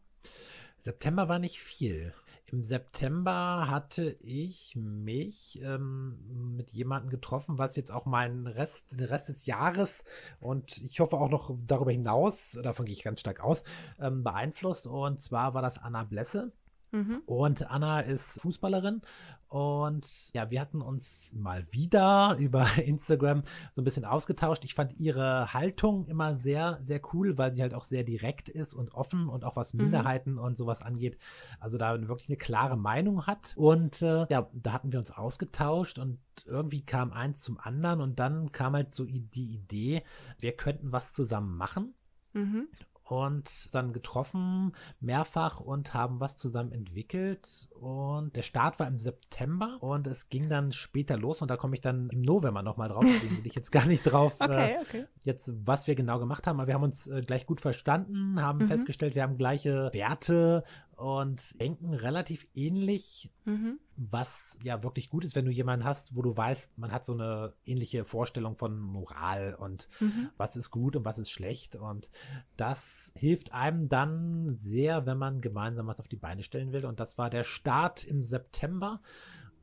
September 0.82 1.28
war 1.28 1.40
nicht 1.40 1.60
viel. 1.60 2.14
Im 2.52 2.64
September 2.64 3.68
hatte 3.70 4.18
ich 4.22 4.76
mich 4.76 5.60
ähm, 5.62 6.56
mit 6.56 6.72
jemandem 6.72 7.12
getroffen, 7.12 7.60
was 7.60 7.76
jetzt 7.76 7.92
auch 7.92 8.06
meinen 8.06 8.48
Rest, 8.48 8.92
den 8.92 9.06
Rest 9.06 9.30
des 9.30 9.46
Jahres 9.46 10.04
und 10.40 10.78
ich 10.80 11.00
hoffe 11.00 11.18
auch 11.18 11.30
noch 11.30 11.56
darüber 11.68 11.92
hinaus, 11.92 12.58
davon 12.64 12.86
gehe 12.86 12.94
ich 12.94 13.04
ganz 13.04 13.20
stark 13.20 13.42
aus, 13.42 13.64
ähm, 14.00 14.24
beeinflusst. 14.24 14.88
Und 14.88 15.22
zwar 15.22 15.54
war 15.54 15.62
das 15.62 15.78
Anna 15.78 16.04
Blesse. 16.04 16.52
Mhm. 16.92 17.22
Und 17.26 17.70
Anna 17.70 18.02
ist 18.02 18.42
Fußballerin 18.42 19.02
und 19.50 20.32
ja, 20.36 20.52
wir 20.52 20.62
hatten 20.62 20.82
uns 20.82 21.34
mal 21.36 21.66
wieder 21.72 22.36
über 22.40 22.68
Instagram 22.78 23.44
so 23.74 23.82
ein 23.82 23.84
bisschen 23.84 24.06
ausgetauscht. 24.06 24.64
Ich 24.64 24.76
fand 24.76 25.00
ihre 25.00 25.54
Haltung 25.54 26.06
immer 26.06 26.36
sehr, 26.36 26.80
sehr 26.84 27.02
cool, 27.14 27.38
weil 27.40 27.54
sie 27.54 27.64
halt 27.64 27.74
auch 27.74 27.84
sehr 27.84 28.04
direkt 28.04 28.48
ist 28.48 28.76
und 28.76 28.94
offen 28.94 29.28
und 29.28 29.44
auch 29.44 29.56
was 29.56 29.74
mhm. 29.74 29.84
Minderheiten 29.84 30.34
mhm. 30.34 30.40
und 30.40 30.58
sowas 30.58 30.84
angeht. 30.84 31.18
Also 31.60 31.80
da 31.80 32.08
wirklich 32.08 32.30
eine 32.30 32.38
klare 32.38 32.78
Meinung 32.78 33.26
hat. 33.26 33.54
Und 33.58 34.04
äh, 34.04 34.28
ja, 34.30 34.48
da 34.54 34.72
hatten 34.72 34.92
wir 34.92 35.00
uns 35.00 35.12
ausgetauscht 35.12 35.98
und 35.98 36.20
irgendwie 36.46 36.86
kam 36.86 37.12
eins 37.12 37.42
zum 37.42 37.60
anderen 37.60 38.02
und 38.02 38.20
dann 38.20 38.52
kam 38.52 38.74
halt 38.74 38.94
so 38.94 39.06
die 39.06 39.56
Idee, 39.56 40.04
wir 40.38 40.52
könnten 40.52 40.92
was 40.92 41.12
zusammen 41.12 41.58
machen. 41.58 41.96
Mhm 42.34 42.68
und 43.12 43.74
dann 43.74 43.94
getroffen 43.94 44.74
mehrfach 45.00 45.60
und 45.60 45.94
haben 45.94 46.20
was 46.20 46.36
zusammen 46.36 46.72
entwickelt. 46.72 47.68
Und 47.80 48.36
der 48.36 48.42
Start 48.42 48.80
war 48.80 48.88
im 48.88 49.00
September 49.00 49.78
und 49.82 50.08
es 50.08 50.30
ging 50.30 50.50
dann 50.50 50.72
später 50.72 51.18
los 51.18 51.42
und 51.42 51.50
da 51.50 51.58
komme 51.58 51.76
ich 51.76 51.82
dann 51.82 52.10
im 52.10 52.22
November 52.22 52.62
nochmal 52.62 52.90
drauf. 52.90 53.04
Deswegen 53.08 53.38
will 53.38 53.48
ich 53.48 53.56
jetzt 53.56 53.72
gar 53.72 53.86
nicht 53.86 54.04
drauf, 54.04 54.36
okay, 54.40 54.74
äh, 54.74 54.82
okay. 54.82 55.06
jetzt 55.24 55.52
was 55.66 55.88
wir 55.88 55.96
genau 55.96 56.20
gemacht 56.20 56.48
haben. 56.48 56.60
Aber 56.60 56.68
wir 56.68 56.74
haben 56.76 56.84
uns 56.84 57.08
äh, 57.08 57.22
gleich 57.22 57.46
gut 57.46 57.62
verstanden, 57.62 58.42
haben 58.42 58.60
mhm. 58.60 58.68
festgestellt, 58.68 59.16
wir 59.16 59.24
haben 59.24 59.38
gleiche 59.38 59.90
Werte 59.94 60.64
und 61.00 61.60
denken 61.62 61.94
relativ 61.94 62.44
ähnlich, 62.56 63.32
mhm. 63.46 63.80
was 63.96 64.58
ja 64.62 64.84
wirklich 64.84 65.10
gut 65.10 65.24
ist, 65.24 65.34
wenn 65.34 65.46
du 65.46 65.52
jemanden 65.52 65.86
hast, 65.86 66.14
wo 66.14 66.22
du 66.22 66.36
weißt, 66.36 66.78
man 66.78 66.92
hat 66.92 67.06
so 67.06 67.14
eine 67.14 67.54
ähnliche 67.66 68.04
Vorstellung 68.04 68.58
von 68.58 68.78
Moral 68.78 69.56
und 69.56 69.88
mhm. 70.02 70.30
was 70.36 70.58
ist 70.58 70.72
gut 70.72 70.98
und 70.98 71.06
was 71.06 71.18
ist 71.18 71.32
schlecht. 71.32 71.78
Und 71.78 72.10
das 72.58 73.14
hilft 73.16 73.54
einem 73.54 73.88
dann 73.88 74.58
sehr, 74.58 75.06
wenn 75.06 75.18
man 75.18 75.40
gemeinsam 75.40 75.88
was 75.88 76.02
auf 76.02 76.10
die 76.10 76.18
Beine 76.18 76.44
stellen 76.44 76.74
will. 76.74 76.86
Und 76.86 77.00
das 77.00 77.18
war 77.18 77.30
der 77.30 77.46
Start 77.46 78.04
im 78.04 78.22
September. 78.22 79.00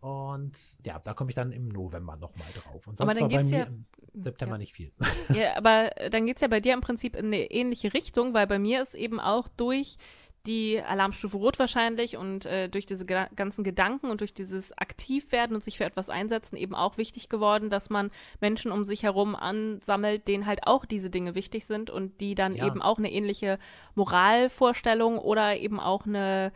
Und 0.01 0.79
ja, 0.87 0.99
da 1.01 1.12
komme 1.12 1.31
ich 1.31 1.35
dann 1.35 1.53
im 1.53 1.68
November 1.68 2.16
nochmal 2.16 2.49
drauf. 2.55 2.87
Und 2.87 2.96
sonst 2.96 3.20
war 3.20 3.29
bei 3.29 3.42
mir 3.42 3.59
ja, 3.59 3.64
im 3.64 3.85
September 4.14 4.55
ja. 4.55 4.59
nicht 4.59 4.72
viel. 4.72 4.92
Ja, 5.35 5.57
aber 5.57 5.90
dann 6.11 6.25
geht 6.25 6.37
es 6.37 6.42
ja 6.42 6.49
bei 6.49 6.61
dir 6.61 6.72
im 6.72 6.81
Prinzip 6.81 7.14
in 7.14 7.27
eine 7.27 7.51
ähnliche 7.51 7.92
Richtung, 7.92 8.33
weil 8.33 8.46
bei 8.46 8.59
mir 8.59 8.83
ist 8.83 8.94
eben 8.94 9.20
auch 9.20 9.49
durch 9.49 9.99
die 10.46 10.80
Alarmstufe 10.80 11.37
Rot 11.37 11.59
wahrscheinlich 11.59 12.16
und 12.16 12.46
äh, 12.46 12.68
durch 12.68 12.87
diese 12.87 13.04
ge 13.04 13.26
ganzen 13.35 13.64
Gedanken 13.64 14.11
und 14.11 14.20
durch 14.20 14.35
dieses 14.35 14.76
Aktivwerden 14.78 15.56
und 15.56 15.64
sich 15.64 15.78
für 15.78 15.85
etwas 15.85 16.09
einsetzen 16.09 16.56
eben 16.56 16.74
auch 16.74 16.96
wichtig 16.98 17.28
geworden, 17.28 17.70
dass 17.70 17.90
man 17.90 18.11
Menschen 18.40 18.70
um 18.70 18.85
sich 18.85 19.02
herum 19.02 19.35
ansammelt, 19.35 20.28
denen 20.28 20.46
halt 20.46 20.66
auch 20.66 20.85
diese 20.85 21.11
Dinge 21.11 21.35
wichtig 21.35 21.66
sind 21.66 21.90
und 21.90 22.20
die 22.20 22.35
dann 22.35 22.54
ja. 22.54 22.66
eben 22.66 22.80
auch 22.82 22.98
eine 22.98 23.11
ähnliche 23.11 23.59
Moralvorstellung 23.94 25.18
oder 25.18 25.56
eben 25.56 25.80
auch 25.80 26.06
eine 26.06 26.52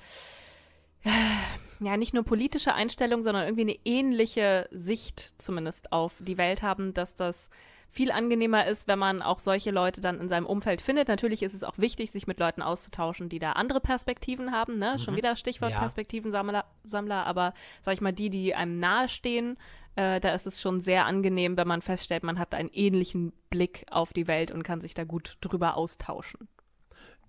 ja, 1.81 1.97
nicht 1.97 2.15
nur 2.15 2.25
politische 2.25 2.75
Einstellung, 2.75 3.23
sondern 3.23 3.45
irgendwie 3.45 3.63
eine 3.63 3.79
ähnliche 3.85 4.69
Sicht 4.71 5.33
zumindest 5.39 5.93
auf 5.93 6.15
die 6.21 6.37
Welt 6.37 6.63
haben, 6.63 6.93
dass 6.95 7.15
das 7.15 7.49
viel 7.91 8.13
angenehmer 8.13 8.67
ist, 8.67 8.87
wenn 8.89 8.99
man 8.99 9.21
auch 9.21 9.41
solche 9.41 9.71
Leute 9.71 10.01
dann 10.01 10.21
in 10.21 10.29
seinem 10.29 10.47
Umfeld 10.47 10.81
findet. 10.81 11.09
Natürlich 11.09 11.43
ist 11.43 11.55
es 11.55 11.65
auch 11.65 11.77
wichtig, 11.77 12.11
sich 12.11 12.27
mit 12.27 12.39
Leuten 12.39 12.63
auszutauschen, 12.63 13.29
die 13.29 13.39
da 13.39 13.53
andere 13.53 13.81
Perspektiven 13.81 14.53
haben. 14.53 14.79
Ne? 14.79 14.93
Mhm. 14.93 14.99
Schon 14.99 15.17
wieder 15.17 15.35
Stichwort 15.37 15.73
ja. 15.73 15.81
Perspektivensammler, 15.81 16.65
Sammler, 16.85 17.27
aber 17.27 17.53
sag 17.83 17.95
ich 17.95 18.01
mal, 18.01 18.13
die, 18.13 18.31
die 18.31 18.55
einem 18.55 18.79
nahestehen, 18.79 19.59
äh, 19.97 20.21
da 20.21 20.35
ist 20.35 20.47
es 20.47 20.61
schon 20.61 20.81
sehr 20.81 21.07
angenehm, 21.07 21.57
wenn 21.57 21.69
man 21.69 21.83
feststellt, 21.83 22.23
man 22.23 22.39
hat 22.39 22.55
einen 22.55 22.71
ähnlichen 22.73 23.33
Blick 23.51 23.85
auf 23.91 24.13
die 24.13 24.29
Welt 24.29 24.53
und 24.53 24.63
kann 24.63 24.81
sich 24.81 24.95
da 24.95 25.05
gut 25.05 25.39
drüber 25.41 25.77
austauschen. 25.77 26.49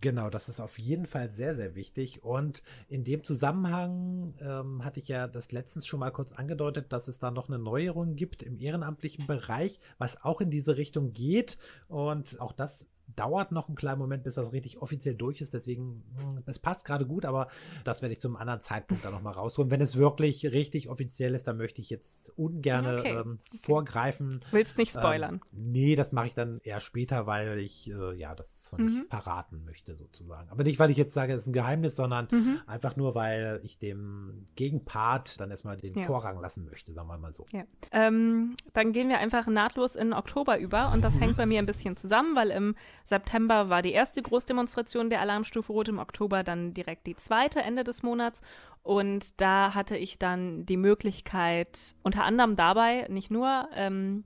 Genau, 0.01 0.31
das 0.31 0.49
ist 0.49 0.59
auf 0.59 0.79
jeden 0.79 1.05
Fall 1.05 1.29
sehr, 1.29 1.55
sehr 1.55 1.75
wichtig. 1.75 2.23
Und 2.23 2.63
in 2.89 3.03
dem 3.03 3.23
Zusammenhang 3.23 4.33
ähm, 4.41 4.83
hatte 4.83 4.99
ich 4.99 5.07
ja 5.07 5.27
das 5.27 5.51
letztens 5.51 5.85
schon 5.85 5.99
mal 5.99 6.09
kurz 6.09 6.31
angedeutet, 6.31 6.91
dass 6.91 7.07
es 7.07 7.19
da 7.19 7.29
noch 7.29 7.49
eine 7.49 7.59
Neuerung 7.59 8.15
gibt 8.15 8.41
im 8.41 8.59
ehrenamtlichen 8.59 9.27
Bereich, 9.27 9.79
was 9.99 10.23
auch 10.23 10.41
in 10.41 10.49
diese 10.49 10.75
Richtung 10.75 11.13
geht. 11.13 11.59
Und 11.87 12.41
auch 12.41 12.51
das 12.51 12.87
dauert 13.15 13.51
noch 13.51 13.67
einen 13.67 13.75
kleinen 13.75 13.99
Moment, 13.99 14.23
bis 14.23 14.35
das 14.35 14.53
richtig 14.53 14.81
offiziell 14.81 15.15
durch 15.15 15.41
ist. 15.41 15.53
Deswegen, 15.53 16.03
hm, 16.17 16.43
es 16.45 16.59
passt 16.59 16.85
gerade 16.85 17.05
gut, 17.05 17.25
aber 17.25 17.47
das 17.83 18.01
werde 18.01 18.13
ich 18.13 18.21
zum 18.21 18.35
anderen 18.35 18.61
Zeitpunkt 18.61 19.03
dann 19.03 19.13
nochmal 19.13 19.33
rausholen. 19.33 19.71
Wenn 19.71 19.81
es 19.81 19.95
wirklich 19.95 20.45
richtig 20.51 20.89
offiziell 20.89 21.35
ist, 21.35 21.47
dann 21.47 21.57
möchte 21.57 21.81
ich 21.81 21.89
jetzt 21.89 22.31
ungern 22.37 22.99
okay. 22.99 23.09
ähm, 23.09 23.39
okay. 23.47 23.57
vorgreifen. 23.63 24.41
Willst 24.51 24.77
nicht 24.77 24.91
spoilern? 24.91 25.35
Ähm, 25.53 25.71
nee, 25.71 25.95
das 25.95 26.11
mache 26.11 26.27
ich 26.27 26.33
dann 26.33 26.59
eher 26.63 26.79
später, 26.79 27.27
weil 27.27 27.59
ich 27.59 27.89
äh, 27.91 28.15
ja 28.15 28.35
das 28.35 28.73
mhm. 28.77 28.85
nicht 28.85 29.09
verraten 29.09 29.63
möchte, 29.65 29.95
sozusagen. 29.95 30.49
Aber 30.49 30.63
nicht, 30.63 30.79
weil 30.79 30.89
ich 30.89 30.97
jetzt 30.97 31.13
sage, 31.13 31.33
es 31.33 31.41
ist 31.41 31.47
ein 31.47 31.53
Geheimnis, 31.53 31.95
sondern 31.95 32.27
mhm. 32.31 32.61
einfach 32.67 32.95
nur, 32.95 33.15
weil 33.15 33.59
ich 33.63 33.79
dem 33.79 34.47
Gegenpart 34.55 35.39
dann 35.39 35.51
erstmal 35.51 35.77
den 35.77 35.97
ja. 35.97 36.05
Vorrang 36.05 36.39
lassen 36.39 36.65
möchte, 36.65 36.93
sagen 36.93 37.07
wir 37.07 37.17
mal 37.17 37.33
so. 37.33 37.45
Ja. 37.51 37.63
Ähm, 37.91 38.55
dann 38.73 38.91
gehen 38.91 39.09
wir 39.09 39.19
einfach 39.19 39.47
nahtlos 39.47 39.95
in 39.95 40.13
Oktober 40.13 40.59
über 40.59 40.91
und 40.93 41.03
das 41.03 41.19
hängt 41.19 41.37
bei 41.37 41.45
mir 41.45 41.59
ein 41.59 41.65
bisschen 41.65 41.97
zusammen, 41.97 42.35
weil 42.35 42.51
im 42.51 42.75
September 43.05 43.69
war 43.69 43.81
die 43.81 43.91
erste 43.91 44.21
Großdemonstration 44.21 45.09
der 45.09 45.21
Alarmstufe 45.21 45.71
Rot, 45.71 45.87
im 45.87 45.99
Oktober 45.99 46.43
dann 46.43 46.73
direkt 46.73 47.07
die 47.07 47.15
zweite 47.15 47.61
Ende 47.61 47.83
des 47.83 48.03
Monats. 48.03 48.41
Und 48.83 49.39
da 49.39 49.73
hatte 49.73 49.97
ich 49.97 50.17
dann 50.17 50.65
die 50.65 50.77
Möglichkeit, 50.77 51.95
unter 52.03 52.23
anderem 52.23 52.55
dabei, 52.55 53.05
nicht 53.09 53.31
nur, 53.31 53.69
ähm, 53.75 54.23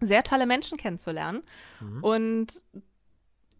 sehr 0.00 0.22
tolle 0.22 0.46
Menschen 0.46 0.78
kennenzulernen. 0.78 1.42
Mhm. 1.80 2.04
Und 2.04 2.66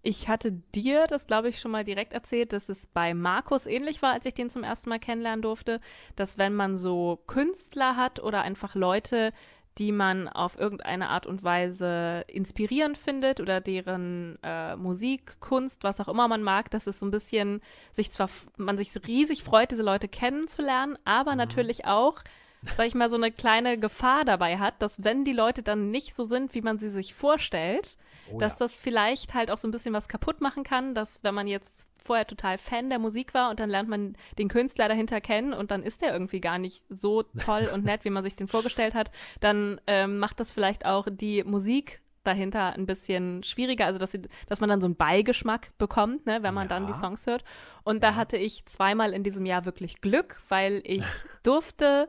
ich 0.03 0.29
hatte 0.29 0.53
dir 0.53 1.07
das, 1.07 1.27
glaube 1.27 1.48
ich, 1.48 1.61
schon 1.61 1.70
mal 1.70 1.85
direkt 1.85 2.12
erzählt, 2.12 2.53
dass 2.53 2.68
es 2.68 2.87
bei 2.87 3.14
Markus 3.14 3.66
ähnlich 3.66 4.01
war, 4.01 4.12
als 4.12 4.27
ich 4.27 4.35
den 4.35 4.48
zum 4.48 4.62
ersten 4.62 4.88
Mal 4.88 5.01
kennenlernen 5.01 5.42
durfte, 5.42 5.81
dass 6.16 6.38
wenn 6.38 6.55
man 6.55 6.77
so 6.77 7.22
Künstler 7.27 7.96
hat 7.96 8.22
oder 8.22 8.42
einfach 8.42 8.74
Leute, 8.74 9.33
die 9.78 9.92
man 9.92 10.28
auf 10.28 10.58
irgendeine 10.58 11.08
Art 11.08 11.26
und 11.26 11.44
Weise 11.44 12.24
inspirierend 12.26 12.98
findet 12.98 13.40
oder 13.40 13.60
deren 13.60 14.38
äh, 14.42 14.74
Musik, 14.76 15.38
Kunst, 15.40 15.84
was 15.84 16.00
auch 16.00 16.08
immer 16.08 16.26
man 16.26 16.42
mag, 16.42 16.70
dass 16.70 16.86
es 16.86 16.98
so 16.98 17.06
ein 17.06 17.12
bisschen 17.12 17.60
sich 17.92 18.10
zwar, 18.10 18.28
man 18.56 18.76
sich 18.76 18.90
riesig 19.06 19.44
freut, 19.44 19.70
diese 19.70 19.84
Leute 19.84 20.08
kennenzulernen, 20.08 20.98
aber 21.04 21.32
mhm. 21.32 21.38
natürlich 21.38 21.84
auch, 21.84 22.22
sag 22.62 22.86
ich 22.86 22.94
mal, 22.94 23.10
so 23.10 23.16
eine 23.16 23.30
kleine 23.30 23.78
Gefahr 23.78 24.24
dabei 24.24 24.58
hat, 24.58 24.82
dass 24.82 25.04
wenn 25.04 25.24
die 25.24 25.32
Leute 25.32 25.62
dann 25.62 25.90
nicht 25.90 26.14
so 26.14 26.24
sind, 26.24 26.54
wie 26.54 26.62
man 26.62 26.78
sie 26.78 26.90
sich 26.90 27.14
vorstellt, 27.14 27.96
oh, 28.32 28.38
dass 28.38 28.52
ja. 28.52 28.58
das 28.60 28.74
vielleicht 28.74 29.34
halt 29.34 29.50
auch 29.50 29.58
so 29.58 29.68
ein 29.68 29.70
bisschen 29.70 29.94
was 29.94 30.08
kaputt 30.08 30.40
machen 30.40 30.64
kann, 30.64 30.94
dass 30.94 31.22
wenn 31.22 31.34
man 31.34 31.46
jetzt 31.46 31.88
vorher 32.04 32.26
total 32.26 32.58
Fan 32.58 32.88
der 32.88 32.98
Musik 32.98 33.34
war 33.34 33.50
und 33.50 33.60
dann 33.60 33.70
lernt 33.70 33.88
man 33.88 34.16
den 34.38 34.48
Künstler 34.48 34.88
dahinter 34.88 35.20
kennen 35.20 35.52
und 35.52 35.70
dann 35.70 35.82
ist 35.82 36.00
der 36.00 36.12
irgendwie 36.12 36.40
gar 36.40 36.58
nicht 36.58 36.84
so 36.88 37.22
toll 37.38 37.68
und 37.72 37.84
nett, 37.84 38.04
wie 38.04 38.10
man 38.10 38.24
sich 38.24 38.36
den 38.36 38.48
vorgestellt 38.48 38.94
hat, 38.94 39.10
dann 39.40 39.80
ähm, 39.86 40.18
macht 40.18 40.40
das 40.40 40.52
vielleicht 40.52 40.86
auch 40.86 41.06
die 41.10 41.44
Musik 41.44 42.00
dahinter 42.24 42.74
ein 42.74 42.86
bisschen 42.86 43.42
schwieriger, 43.42 43.86
also 43.86 43.98
dass, 43.98 44.12
sie, 44.12 44.22
dass 44.48 44.60
man 44.60 44.68
dann 44.68 44.80
so 44.80 44.86
einen 44.86 44.96
Beigeschmack 44.96 45.76
bekommt, 45.78 46.26
ne, 46.26 46.42
wenn 46.42 46.54
man 46.54 46.68
ja. 46.68 46.68
dann 46.68 46.86
die 46.86 46.92
Songs 46.92 47.26
hört. 47.26 47.42
Und 47.84 48.02
da 48.02 48.14
hatte 48.14 48.36
ich 48.36 48.66
zweimal 48.66 49.12
in 49.12 49.22
diesem 49.22 49.46
Jahr 49.46 49.64
wirklich 49.64 50.00
Glück, 50.00 50.40
weil 50.48 50.82
ich 50.84 51.04
durfte 51.42 52.08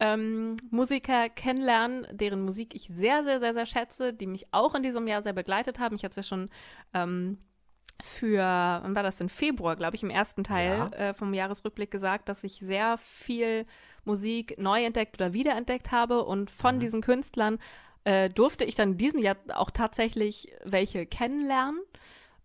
ähm, 0.00 0.56
Musiker 0.70 1.28
kennenlernen, 1.28 2.06
deren 2.10 2.42
Musik 2.42 2.74
ich 2.74 2.88
sehr, 2.88 3.22
sehr, 3.22 3.40
sehr, 3.40 3.54
sehr 3.54 3.66
schätze, 3.66 4.12
die 4.12 4.26
mich 4.26 4.46
auch 4.52 4.74
in 4.74 4.82
diesem 4.82 5.06
Jahr 5.06 5.22
sehr 5.22 5.32
begleitet 5.32 5.78
haben. 5.78 5.96
Ich 5.96 6.04
hatte 6.04 6.20
es 6.20 6.28
ja 6.28 6.36
schon 6.36 6.50
ähm, 6.92 7.38
für, 8.02 8.42
wann 8.42 8.94
war 8.94 9.02
das 9.02 9.16
denn? 9.16 9.28
Februar, 9.28 9.76
glaube 9.76 9.96
ich, 9.96 10.02
im 10.02 10.10
ersten 10.10 10.44
Teil 10.44 10.90
ja. 10.92 11.10
äh, 11.10 11.14
vom 11.14 11.32
Jahresrückblick 11.32 11.90
gesagt, 11.90 12.28
dass 12.28 12.44
ich 12.44 12.54
sehr 12.54 12.98
viel 12.98 13.66
Musik 14.04 14.56
neu 14.58 14.84
entdeckt 14.84 15.16
oder 15.16 15.32
wiederentdeckt 15.32 15.92
habe 15.92 16.24
und 16.24 16.50
von 16.50 16.76
mhm. 16.76 16.80
diesen 16.80 17.00
Künstlern 17.00 17.58
äh, 18.04 18.28
durfte 18.28 18.64
ich 18.64 18.74
dann 18.74 18.92
in 18.92 18.98
diesem 18.98 19.20
Jahr 19.20 19.36
auch 19.54 19.70
tatsächlich 19.70 20.52
welche 20.64 21.06
kennenlernen. 21.06 21.80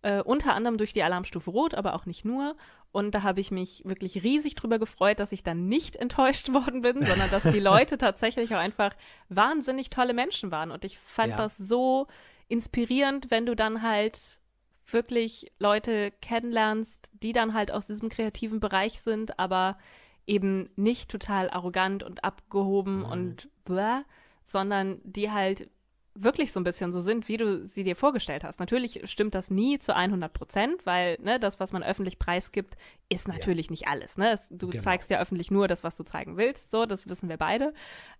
Äh, 0.02 0.22
unter 0.22 0.54
anderem 0.54 0.78
durch 0.78 0.94
die 0.94 1.02
Alarmstufe 1.02 1.50
Rot, 1.50 1.74
aber 1.74 1.94
auch 1.94 2.06
nicht 2.06 2.24
nur. 2.24 2.56
Und 2.92 3.14
da 3.14 3.22
habe 3.22 3.40
ich 3.40 3.50
mich 3.50 3.82
wirklich 3.84 4.24
riesig 4.24 4.56
drüber 4.56 4.78
gefreut, 4.78 5.20
dass 5.20 5.32
ich 5.32 5.42
dann 5.42 5.66
nicht 5.66 5.96
enttäuscht 5.96 6.48
worden 6.52 6.82
bin, 6.82 7.04
sondern 7.04 7.30
dass 7.30 7.44
die 7.44 7.60
Leute 7.60 7.98
tatsächlich 7.98 8.54
auch 8.54 8.58
einfach 8.58 8.94
wahnsinnig 9.28 9.90
tolle 9.90 10.14
Menschen 10.14 10.50
waren. 10.50 10.70
Und 10.70 10.84
ich 10.84 10.98
fand 10.98 11.30
ja. 11.30 11.36
das 11.36 11.56
so 11.56 12.06
inspirierend, 12.48 13.30
wenn 13.30 13.46
du 13.46 13.54
dann 13.54 13.82
halt 13.82 14.40
wirklich 14.86 15.52
Leute 15.58 16.10
kennenlernst, 16.20 17.10
die 17.12 17.32
dann 17.32 17.54
halt 17.54 17.70
aus 17.70 17.86
diesem 17.86 18.08
kreativen 18.08 18.58
Bereich 18.58 19.00
sind, 19.00 19.38
aber 19.38 19.78
eben 20.26 20.70
nicht 20.76 21.10
total 21.10 21.48
arrogant 21.50 22.02
und 22.02 22.24
abgehoben 22.24 22.98
mhm. 22.98 23.04
und 23.04 23.48
blah, 23.64 24.04
sondern 24.44 25.00
die 25.04 25.30
halt 25.30 25.70
wirklich 26.14 26.52
so 26.52 26.60
ein 26.60 26.64
bisschen 26.64 26.92
so 26.92 27.00
sind, 27.00 27.28
wie 27.28 27.36
du 27.36 27.66
sie 27.66 27.84
dir 27.84 27.96
vorgestellt 27.96 28.44
hast. 28.44 28.60
Natürlich 28.60 29.00
stimmt 29.04 29.34
das 29.34 29.50
nie 29.50 29.78
zu 29.78 29.94
100 29.94 30.32
Prozent, 30.32 30.84
weil 30.84 31.16
ne, 31.20 31.38
das, 31.38 31.60
was 31.60 31.72
man 31.72 31.82
öffentlich 31.82 32.18
preisgibt, 32.18 32.76
ist 33.08 33.28
natürlich 33.28 33.66
ja. 33.66 33.70
nicht 33.70 33.88
alles. 33.88 34.18
Ne? 34.18 34.32
Es, 34.32 34.48
du 34.50 34.68
genau. 34.68 34.82
zeigst 34.82 35.10
ja 35.10 35.20
öffentlich 35.20 35.50
nur 35.50 35.68
das, 35.68 35.84
was 35.84 35.96
du 35.96 36.04
zeigen 36.04 36.36
willst. 36.36 36.70
So, 36.70 36.86
das 36.86 37.08
wissen 37.08 37.28
wir 37.28 37.36
beide. 37.36 37.72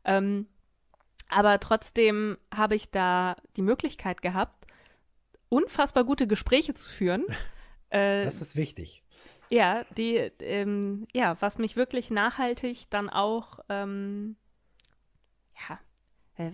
Ähm, 0.04 0.46
aber 1.28 1.60
trotzdem 1.60 2.38
habe 2.54 2.74
ich 2.74 2.90
da 2.90 3.36
die 3.56 3.62
Möglichkeit 3.62 4.22
gehabt, 4.22 4.66
unfassbar 5.48 6.04
gute 6.04 6.26
Gespräche 6.26 6.74
zu 6.74 6.88
führen. 6.88 7.24
äh, 7.90 8.24
das 8.24 8.40
ist 8.40 8.56
wichtig. 8.56 9.02
Ja, 9.48 9.84
die, 9.96 10.14
ähm, 10.14 11.08
ja, 11.12 11.36
was 11.40 11.58
mich 11.58 11.74
wirklich 11.74 12.10
nachhaltig 12.10 12.88
dann 12.90 13.10
auch, 13.10 13.58
ähm, 13.68 14.36
ja, 15.68 15.80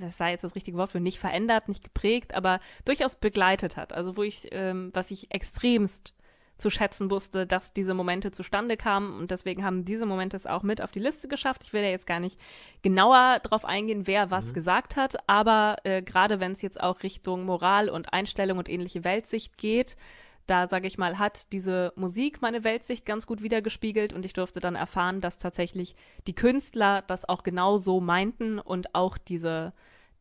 was 0.01 0.16
sei 0.16 0.33
jetzt 0.33 0.44
das 0.44 0.55
richtige 0.55 0.77
Wort 0.77 0.92
für 0.92 1.01
nicht 1.01 1.18
verändert, 1.18 1.68
nicht 1.68 1.85
geprägt, 1.85 2.35
aber 2.35 2.61
durchaus 2.85 3.16
begleitet 3.16 3.77
hat. 3.77 3.92
Also 3.92 4.16
wo 4.16 4.22
ich, 4.22 4.49
ähm, 4.53 4.90
was 4.94 5.11
ich 5.11 5.33
extremst 5.33 6.14
zu 6.59 6.70
schätzen 6.70 7.11
wusste, 7.11 7.46
dass 7.46 7.72
diese 7.75 7.92
Momente 7.92 8.31
zustande 8.31 8.77
kamen 8.77 9.18
und 9.18 9.31
deswegen 9.31 9.64
haben 9.64 9.85
diese 9.85 10.07
Momente 10.07 10.37
es 10.37 10.46
auch 10.46 10.62
mit 10.62 10.81
auf 10.81 10.90
die 10.90 11.01
Liste 11.01 11.29
geschafft. 11.29 11.62
Ich 11.64 11.72
will 11.72 11.83
ja 11.83 11.90
jetzt 11.90 12.07
gar 12.07 12.20
nicht 12.20 12.40
genauer 12.83 13.40
darauf 13.42 13.64
eingehen, 13.64 14.07
wer 14.07 14.31
was 14.31 14.46
mhm. 14.46 14.53
gesagt 14.55 14.96
hat, 14.96 15.16
aber 15.29 15.77
äh, 15.85 16.03
gerade 16.03 16.40
wenn 16.40 16.53
es 16.53 16.62
jetzt 16.62 16.81
auch 16.81 17.03
Richtung 17.03 17.44
Moral 17.44 17.90
und 17.90 18.12
Einstellung 18.12 18.59
und 18.59 18.68
ähnliche 18.70 19.05
Weltsicht 19.05 19.59
geht, 19.59 19.96
da, 20.46 20.68
sage 20.68 20.87
ich 20.87 20.98
mal, 20.98 21.18
hat 21.18 21.52
diese 21.52 21.92
Musik 21.96 22.40
meine 22.42 22.64
Weltsicht 22.64 23.04
ganz 23.04 23.26
gut 23.26 23.42
wiedergespiegelt 23.42 24.12
und 24.12 24.24
ich 24.24 24.32
durfte 24.32 24.61
dann 24.61 24.74
erfahren, 24.74 25.20
dass 25.20 25.38
tatsächlich 25.38 25.94
die 26.26 26.35
Künstler 26.35 27.02
das 27.02 27.28
auch 27.28 27.42
genau 27.42 27.76
so 27.76 28.00
meinten 28.00 28.59
und 28.59 28.94
auch 28.94 29.18
diese, 29.18 29.72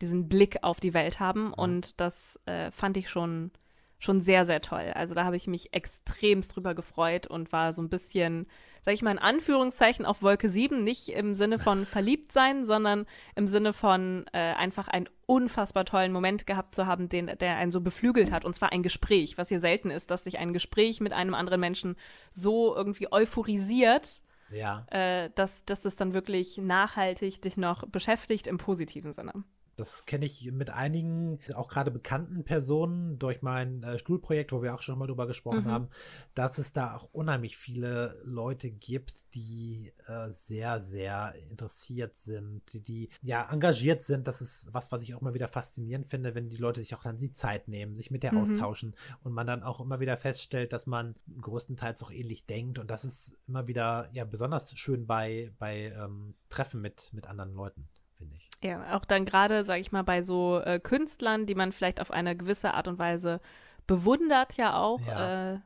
diesen 0.02 0.28
Blick 0.28 0.58
auf 0.64 0.80
die 0.80 0.94
Welt 0.94 1.20
haben. 1.20 1.54
Und 1.54 2.00
das 2.00 2.40
äh, 2.46 2.72
fand 2.72 2.98
ich 2.98 3.10
schon 3.10 3.52
schon 4.00 4.22
sehr, 4.22 4.46
sehr 4.46 4.62
toll. 4.62 4.92
Also 4.94 5.16
da 5.16 5.26
habe 5.26 5.36
ich 5.36 5.48
mich 5.48 5.74
extremst 5.74 6.56
drüber 6.56 6.76
gefreut 6.76 7.28
und 7.28 7.52
war 7.52 7.74
so 7.74 7.82
ein 7.82 7.90
bisschen, 7.90 8.48
sag 8.82 8.94
ich 8.94 9.02
mal 9.02 9.12
in 9.12 9.20
Anführungszeichen, 9.20 10.06
auf 10.06 10.22
Wolke 10.22 10.50
7, 10.50 10.84
nicht 10.84 11.10
im 11.10 11.36
Sinne 11.36 11.60
von 11.60 11.86
verliebt 11.86 12.32
sein, 12.32 12.66
sondern 12.66 13.06
im 13.36 13.48
Sinne 13.48 13.74
von 13.74 14.26
äh, 14.34 14.54
einfach 14.54 14.88
einen 14.88 15.10
unfassbar 15.26 15.86
tollen 15.86 16.12
Moment 16.12 16.46
gehabt 16.46 16.76
zu 16.76 16.86
haben, 16.86 17.10
den, 17.10 17.32
der 17.40 17.58
einen 17.58 17.72
so 17.72 17.82
beflügelt 17.82 18.32
hat. 18.32 18.46
Und 18.46 18.56
zwar 18.56 18.72
ein 18.72 18.84
Gespräch, 18.84 19.38
was 19.38 19.50
hier 19.50 19.60
selten 19.60 19.90
ist, 19.90 20.12
dass 20.12 20.26
sich 20.26 20.38
ein 20.40 20.54
Gespräch 20.54 21.00
mit 21.00 21.14
einem 21.14 21.34
anderen 21.34 21.60
Menschen 21.60 21.96
so 22.30 22.76
irgendwie 22.76 23.12
euphorisiert. 23.12 24.24
Ja. 24.52 24.86
Äh, 24.92 25.32
dass, 25.34 25.66
dass 25.66 25.86
es 25.86 25.96
dann 25.96 26.14
wirklich 26.14 26.60
nachhaltig 26.60 27.42
dich 27.42 27.58
noch 27.58 27.88
beschäftigt 27.88 28.46
im 28.46 28.60
positiven 28.60 29.12
Sinne. 29.12 29.44
Das 29.76 30.06
kenne 30.06 30.26
ich 30.26 30.52
mit 30.52 30.70
einigen, 30.70 31.40
auch 31.54 31.68
gerade 31.68 31.92
bekannten 31.92 32.44
Personen 32.44 33.20
durch 33.20 33.42
mein 33.42 33.84
äh, 33.84 34.00
Stuhlprojekt, 34.00 34.52
wo 34.52 34.62
wir 34.62 34.74
auch 34.74 34.82
schon 34.82 34.98
mal 34.98 35.08
drüber 35.08 35.28
gesprochen 35.28 35.66
mhm. 35.66 35.72
haben, 35.72 35.90
dass 36.34 36.58
es 36.58 36.72
da 36.72 36.96
auch 36.96 37.10
unheimlich 37.12 37.58
viele 37.58 38.22
Leute 38.24 38.72
gibt, 38.72 39.24
die 39.36 39.92
äh, 40.08 40.30
sehr, 40.30 40.80
sehr 40.80 41.36
interessiert 41.50 42.18
sind, 42.18 42.62
die, 42.72 42.80
die, 42.80 43.10
ja 43.22 43.52
engagiert 43.52 44.04
sind. 44.04 44.28
Das 44.28 44.42
ist 44.42 44.70
was, 44.72 44.92
was 44.92 45.04
ich 45.04 45.14
auch 45.14 45.22
immer 45.22 45.34
wieder 45.34 45.48
faszinierend 45.48 46.08
finde, 46.08 46.36
wenn 46.36 46.50
die 46.50 46.58
Leute 46.58 46.82
sich 46.82 46.96
auch 46.96 47.04
dann 47.04 47.18
die 47.18 47.34
Zeit 47.34 47.68
nehmen, 47.68 47.96
sich 47.96 48.12
mit 48.12 48.24
der 48.24 48.32
mhm. 48.32 48.40
austauschen 48.40 48.96
und 49.24 49.34
man 49.34 49.48
dann 49.48 49.64
auch 49.64 49.82
immer 49.82 50.00
wieder 50.00 50.18
feststellt, 50.18 50.72
dass 50.72 50.88
man 50.88 51.16
größtenteils 51.42 52.02
auch 52.04 52.12
ähnlich 52.12 52.46
denkt. 52.46 52.80
Und 52.80 52.90
das 52.90 53.04
ist 53.04 53.38
immer 53.48 53.68
wieder 53.68 54.10
ja 54.14 54.24
besonders 54.24 54.72
schön 54.78 55.06
bei, 55.06 55.52
bei 55.60 55.94
ähm, 55.98 56.36
Treffen 56.50 56.82
mit, 56.82 57.12
mit 57.14 57.28
anderen 57.28 57.54
Leuten 57.54 57.90
finde 58.18 58.36
ich. 58.36 58.50
Ja, 58.64 58.96
auch 58.96 59.06
dann 59.06 59.26
gerade, 59.26 59.64
sage 59.64 59.82
ich 59.82 59.92
mal, 59.92 60.04
bei 60.04 60.22
so 60.22 60.60
äh, 60.60 60.80
Künstlern, 60.80 61.46
die 61.46 61.56
man 61.56 61.72
vielleicht 61.72 62.02
auf 62.02 62.12
eine 62.12 62.36
gewisse 62.36 62.74
Art 62.74 62.88
und 62.88 63.00
Weise 63.00 63.42
bewundert 63.88 64.58
ja 64.58 64.78
auch 64.78 65.06
ja. 65.06 65.54
Äh, 65.54 65.60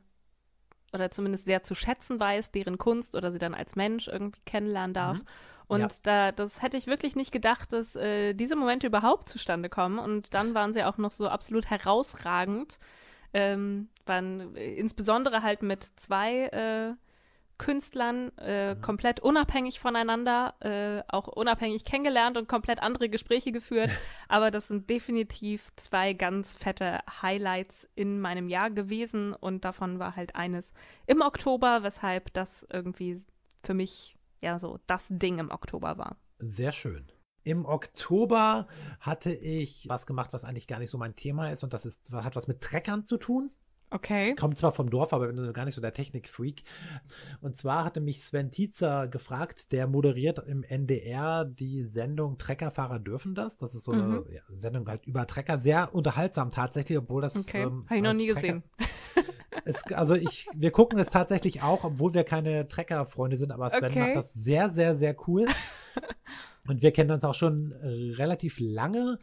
oder 0.92 1.10
zumindest 1.10 1.46
sehr 1.46 1.62
zu 1.62 1.74
schätzen 1.74 2.18
weiß, 2.18 2.50
deren 2.50 2.78
Kunst 2.78 3.14
oder 3.14 3.30
sie 3.30 3.38
dann 3.38 3.54
als 3.54 3.76
Mensch 3.76 4.08
irgendwie 4.08 4.40
kennenlernen 4.44 4.94
darf. 4.94 5.18
Mhm. 5.18 5.26
Und 5.68 5.80
ja. 5.82 5.88
da, 6.02 6.32
das 6.32 6.62
hätte 6.62 6.76
ich 6.76 6.88
wirklich 6.88 7.14
nicht 7.14 7.30
gedacht, 7.30 7.72
dass 7.72 7.94
äh, 7.94 8.34
diese 8.34 8.56
Momente 8.56 8.88
überhaupt 8.88 9.28
zustande 9.28 9.68
kommen. 9.68 10.00
Und 10.00 10.34
dann 10.34 10.52
waren 10.52 10.72
sie 10.72 10.82
auch 10.82 10.98
noch 10.98 11.12
so 11.12 11.28
absolut 11.28 11.70
herausragend. 11.70 12.80
Ähm, 13.32 13.88
waren 14.04 14.56
äh, 14.56 14.74
insbesondere 14.74 15.44
halt 15.44 15.62
mit 15.62 15.84
zwei 15.94 16.46
äh, 16.46 16.94
Künstlern 17.60 18.32
äh, 18.38 18.74
mhm. 18.74 18.80
komplett 18.80 19.20
unabhängig 19.20 19.80
voneinander, 19.80 20.54
äh, 20.60 21.02
auch 21.08 21.28
unabhängig 21.28 21.84
kennengelernt 21.84 22.38
und 22.38 22.48
komplett 22.48 22.82
andere 22.82 23.10
Gespräche 23.10 23.52
geführt. 23.52 23.90
Aber 24.28 24.50
das 24.50 24.68
sind 24.68 24.88
definitiv 24.88 25.68
zwei 25.76 26.14
ganz 26.14 26.54
fette 26.54 27.00
Highlights 27.20 27.86
in 27.94 28.18
meinem 28.18 28.48
Jahr 28.48 28.70
gewesen 28.70 29.34
und 29.34 29.66
davon 29.66 29.98
war 29.98 30.16
halt 30.16 30.34
eines 30.36 30.72
im 31.06 31.20
Oktober, 31.20 31.82
weshalb 31.82 32.32
das 32.32 32.66
irgendwie 32.72 33.22
für 33.62 33.74
mich 33.74 34.16
ja 34.40 34.58
so 34.58 34.78
das 34.86 35.08
Ding 35.10 35.38
im 35.38 35.50
Oktober 35.50 35.98
war. 35.98 36.16
Sehr 36.38 36.72
schön. 36.72 37.12
Im 37.42 37.66
Oktober 37.66 38.68
hatte 39.00 39.32
ich 39.34 39.86
was 39.86 40.06
gemacht, 40.06 40.32
was 40.32 40.46
eigentlich 40.46 40.66
gar 40.66 40.78
nicht 40.78 40.90
so 40.90 40.96
mein 40.96 41.14
Thema 41.14 41.50
ist 41.50 41.62
und 41.62 41.74
das 41.74 41.84
ist, 41.84 42.10
hat 42.10 42.36
was 42.36 42.48
mit 42.48 42.62
Treckern 42.62 43.04
zu 43.04 43.18
tun. 43.18 43.50
Okay. 43.90 44.34
Kommt 44.36 44.56
zwar 44.56 44.72
vom 44.72 44.88
Dorf, 44.88 45.12
aber 45.12 45.26
bin 45.32 45.52
gar 45.52 45.64
nicht 45.64 45.74
so 45.74 45.80
der 45.80 45.92
Technikfreak. 45.92 46.62
Und 47.40 47.56
zwar 47.56 47.84
hatte 47.84 48.00
mich 48.00 48.22
Sven 48.22 48.50
Tietzer 48.50 49.08
gefragt, 49.08 49.72
der 49.72 49.88
moderiert 49.88 50.38
im 50.46 50.62
NDR 50.62 51.44
die 51.44 51.82
Sendung 51.82 52.38
Treckerfahrer 52.38 53.00
dürfen 53.00 53.34
das. 53.34 53.56
Das 53.56 53.74
ist 53.74 53.84
so 53.84 53.92
eine 53.92 54.02
mhm. 54.02 54.24
ja, 54.32 54.42
Sendung 54.54 54.88
halt 54.88 55.06
über 55.06 55.26
Trecker. 55.26 55.58
Sehr 55.58 55.92
unterhaltsam 55.94 56.52
tatsächlich, 56.52 56.98
obwohl 56.98 57.20
das. 57.20 57.48
Okay. 57.48 57.62
Ähm, 57.62 57.84
Habe 57.86 57.96
ich 57.96 58.02
noch 58.02 58.12
nie 58.12 58.28
Trecker 58.28 58.40
gesehen. 58.40 58.62
Es, 59.64 59.82
also 59.92 60.14
ich, 60.14 60.48
wir 60.54 60.70
gucken 60.70 60.98
es 60.98 61.08
tatsächlich 61.08 61.62
auch, 61.62 61.84
obwohl 61.84 62.14
wir 62.14 62.24
keine 62.24 62.68
Trecker-Freunde 62.68 63.36
sind, 63.36 63.52
aber 63.52 63.68
Sven 63.68 63.90
okay. 63.90 64.00
macht 64.00 64.16
das 64.16 64.32
sehr, 64.32 64.68
sehr, 64.68 64.94
sehr 64.94 65.14
cool. 65.26 65.46
Und 66.68 66.82
wir 66.82 66.92
kennen 66.92 67.10
uns 67.10 67.24
auch 67.24 67.34
schon 67.34 67.72
äh, 67.72 68.14
relativ 68.14 68.58
lange 68.60 69.18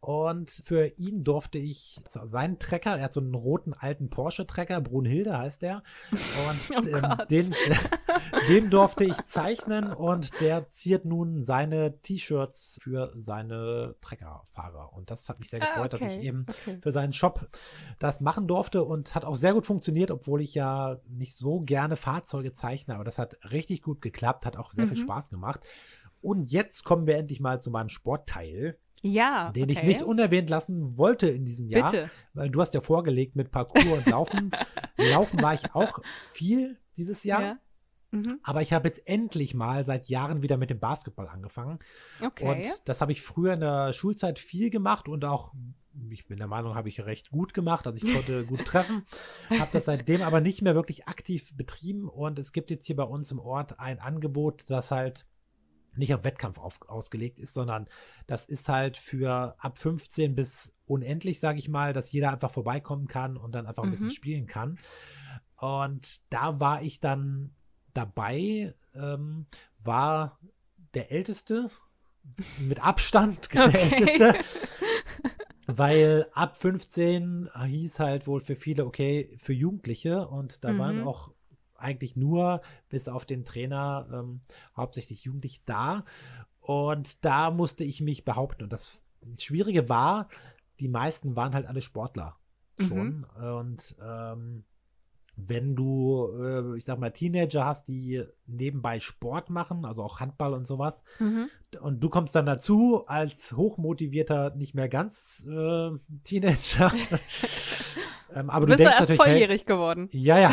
Und 0.00 0.50
für 0.50 0.86
ihn 0.98 1.24
durfte 1.24 1.58
ich 1.58 2.00
seinen 2.08 2.58
Trecker, 2.58 2.96
er 2.96 3.04
hat 3.04 3.12
so 3.12 3.20
einen 3.20 3.34
roten 3.34 3.74
alten 3.74 4.08
Porsche-Trecker, 4.08 4.80
Brunhilde 4.80 5.36
heißt 5.36 5.60
der. 5.60 5.82
Und 6.10 6.70
oh 6.94 6.96
ähm, 6.96 7.18
den, 7.28 7.54
den 8.48 8.70
durfte 8.70 9.04
ich 9.04 9.16
zeichnen 9.26 9.92
und 9.92 10.40
der 10.40 10.70
ziert 10.70 11.04
nun 11.04 11.42
seine 11.42 12.00
T-Shirts 12.00 12.78
für 12.82 13.12
seine 13.20 13.94
Treckerfahrer. 14.00 14.94
Und 14.94 15.10
das 15.10 15.28
hat 15.28 15.38
mich 15.38 15.50
sehr 15.50 15.60
gefreut, 15.60 15.92
ah, 15.92 15.96
okay. 15.96 16.04
dass 16.06 16.16
ich 16.16 16.22
eben 16.22 16.46
okay. 16.48 16.78
für 16.80 16.92
seinen 16.92 17.12
Shop 17.12 17.48
das 17.98 18.20
machen 18.20 18.48
durfte 18.48 18.82
und 18.82 19.14
hat 19.14 19.26
auch 19.26 19.36
sehr 19.36 19.52
gut 19.52 19.66
funktioniert, 19.66 20.10
obwohl 20.10 20.40
ich 20.40 20.54
ja 20.54 20.98
nicht 21.08 21.36
so 21.36 21.60
gerne 21.60 21.96
Fahrzeuge 21.96 22.54
zeichne. 22.54 22.94
Aber 22.94 23.04
das 23.04 23.18
hat 23.18 23.36
richtig 23.50 23.82
gut 23.82 24.00
geklappt, 24.00 24.46
hat 24.46 24.56
auch 24.56 24.72
sehr 24.72 24.84
mhm. 24.84 24.88
viel 24.88 24.96
Spaß 24.96 25.28
gemacht. 25.28 25.60
Und 26.22 26.50
jetzt 26.50 26.84
kommen 26.84 27.06
wir 27.06 27.16
endlich 27.16 27.40
mal 27.40 27.60
zu 27.60 27.70
meinem 27.70 27.88
Sportteil. 27.88 28.78
Ja. 29.02 29.50
Den 29.52 29.64
okay. 29.64 29.72
ich 29.72 29.82
nicht 29.82 30.02
unerwähnt 30.02 30.50
lassen 30.50 30.96
wollte 30.96 31.28
in 31.28 31.44
diesem 31.44 31.68
Jahr. 31.68 31.90
Bitte. 31.90 32.10
Weil 32.34 32.50
du 32.50 32.60
hast 32.60 32.74
ja 32.74 32.80
vorgelegt 32.80 33.36
mit 33.36 33.50
Parcours 33.50 33.84
und 33.86 34.06
Laufen. 34.06 34.50
Laufen 34.96 35.40
war 35.40 35.54
ich 35.54 35.74
auch 35.74 36.00
viel 36.32 36.78
dieses 36.96 37.24
Jahr. 37.24 37.42
Ja. 37.42 37.58
Mhm. 38.12 38.40
Aber 38.42 38.60
ich 38.60 38.72
habe 38.72 38.88
jetzt 38.88 39.06
endlich 39.06 39.54
mal 39.54 39.86
seit 39.86 40.08
Jahren 40.08 40.42
wieder 40.42 40.56
mit 40.56 40.70
dem 40.70 40.80
Basketball 40.80 41.28
angefangen. 41.28 41.78
Okay. 42.20 42.48
Und 42.48 42.88
das 42.88 43.00
habe 43.00 43.12
ich 43.12 43.22
früher 43.22 43.54
in 43.54 43.60
der 43.60 43.92
Schulzeit 43.92 44.38
viel 44.38 44.70
gemacht 44.70 45.08
und 45.08 45.24
auch, 45.24 45.54
ich 46.10 46.26
bin 46.26 46.38
der 46.38 46.48
Meinung, 46.48 46.74
habe 46.74 46.88
ich 46.88 47.00
recht 47.04 47.30
gut 47.30 47.54
gemacht. 47.54 47.86
Also 47.86 48.04
ich 48.04 48.12
konnte 48.12 48.44
gut 48.46 48.64
treffen. 48.64 49.06
Habe 49.48 49.70
das 49.72 49.84
seitdem 49.84 50.22
aber 50.22 50.40
nicht 50.40 50.60
mehr 50.62 50.74
wirklich 50.74 51.06
aktiv 51.06 51.56
betrieben. 51.56 52.08
Und 52.08 52.38
es 52.38 52.52
gibt 52.52 52.70
jetzt 52.70 52.86
hier 52.86 52.96
bei 52.96 53.04
uns 53.04 53.30
im 53.30 53.38
Ort 53.38 53.78
ein 53.78 54.00
Angebot, 54.00 54.68
das 54.68 54.90
halt 54.90 55.26
nicht 55.96 56.14
auf 56.14 56.24
Wettkampf 56.24 56.58
auf, 56.58 56.80
ausgelegt 56.88 57.38
ist, 57.38 57.54
sondern 57.54 57.86
das 58.26 58.44
ist 58.44 58.68
halt 58.68 58.96
für 58.96 59.54
ab 59.58 59.78
15 59.78 60.34
bis 60.34 60.72
unendlich, 60.86 61.40
sage 61.40 61.58
ich 61.58 61.68
mal, 61.68 61.92
dass 61.92 62.12
jeder 62.12 62.32
einfach 62.32 62.50
vorbeikommen 62.50 63.08
kann 63.08 63.36
und 63.36 63.54
dann 63.54 63.66
einfach 63.66 63.82
ein 63.82 63.88
mhm. 63.88 63.92
bisschen 63.92 64.10
spielen 64.10 64.46
kann. 64.46 64.78
Und 65.56 66.32
da 66.32 66.60
war 66.60 66.82
ich 66.82 67.00
dann 67.00 67.54
dabei, 67.92 68.74
ähm, 68.94 69.46
war 69.82 70.38
der 70.94 71.12
Älteste, 71.12 71.70
mit 72.58 72.82
Abstand 72.82 73.48
der 73.54 73.66
okay. 73.66 73.90
Älteste. 73.90 74.34
Weil 75.66 76.26
ab 76.32 76.56
15 76.56 77.50
hieß 77.64 78.00
halt 78.00 78.26
wohl 78.26 78.40
für 78.40 78.56
viele, 78.56 78.86
okay, 78.86 79.36
für 79.38 79.52
Jugendliche 79.52 80.26
und 80.26 80.64
da 80.64 80.72
mhm. 80.72 80.78
waren 80.78 81.02
auch 81.04 81.30
eigentlich 81.80 82.16
nur 82.16 82.60
bis 82.88 83.08
auf 83.08 83.24
den 83.24 83.44
Trainer 83.44 84.08
ähm, 84.12 84.40
hauptsächlich 84.76 85.24
jugendlich 85.24 85.64
da. 85.64 86.04
Und 86.60 87.24
da 87.24 87.50
musste 87.50 87.84
ich 87.84 88.00
mich 88.00 88.24
behaupten. 88.24 88.64
Und 88.64 88.72
das 88.72 89.02
Schwierige 89.38 89.88
war, 89.88 90.28
die 90.78 90.88
meisten 90.88 91.36
waren 91.36 91.54
halt 91.54 91.66
alle 91.66 91.80
Sportler 91.80 92.36
schon. 92.78 93.26
Mhm. 93.38 93.44
Und 93.44 93.96
ähm, 94.02 94.64
wenn 95.36 95.76
du, 95.76 96.28
äh, 96.38 96.76
ich 96.76 96.84
sag 96.84 96.98
mal, 96.98 97.10
Teenager 97.10 97.64
hast, 97.64 97.88
die 97.88 98.22
nebenbei 98.46 99.00
Sport 99.00 99.50
machen, 99.50 99.84
also 99.84 100.02
auch 100.02 100.20
Handball 100.20 100.54
und 100.54 100.66
sowas, 100.66 101.02
mhm. 101.18 101.48
und 101.80 102.02
du 102.02 102.08
kommst 102.08 102.34
dann 102.34 102.46
dazu 102.46 103.04
als 103.06 103.52
hochmotivierter, 103.56 104.54
nicht 104.56 104.74
mehr 104.74 104.88
ganz 104.88 105.46
äh, 105.48 105.90
Teenager. 106.24 106.92
ähm, 108.34 108.50
aber 108.50 108.66
du, 108.66 108.72
du 108.72 108.78
bist 108.78 108.80
denkst 108.80 109.10
erst 109.10 109.22
volljährig 109.22 109.60
hey, 109.60 109.66
geworden. 109.66 110.08
Ja, 110.12 110.38
ja. 110.38 110.52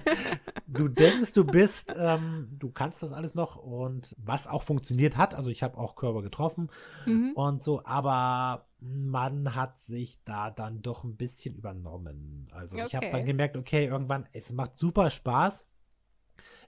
du 0.72 0.88
denkst, 0.88 1.32
du 1.32 1.44
bist, 1.44 1.94
ähm, 1.96 2.48
du 2.58 2.70
kannst 2.70 3.02
das 3.02 3.12
alles 3.12 3.34
noch 3.34 3.56
und 3.56 4.14
was 4.18 4.46
auch 4.46 4.62
funktioniert 4.62 5.16
hat, 5.16 5.34
also 5.34 5.50
ich 5.50 5.62
habe 5.62 5.78
auch 5.78 5.96
Körper 5.96 6.22
getroffen 6.22 6.70
mhm. 7.06 7.32
und 7.34 7.62
so, 7.62 7.84
aber 7.84 8.66
man 8.80 9.54
hat 9.54 9.78
sich 9.78 10.22
da 10.24 10.50
dann 10.50 10.82
doch 10.82 11.04
ein 11.04 11.16
bisschen 11.16 11.54
übernommen. 11.54 12.48
Also 12.52 12.76
okay. 12.76 12.86
ich 12.86 12.94
habe 12.94 13.10
dann 13.10 13.24
gemerkt, 13.24 13.56
okay, 13.56 13.86
irgendwann, 13.86 14.26
es 14.32 14.52
macht 14.52 14.78
super 14.78 15.10
Spaß. 15.10 15.68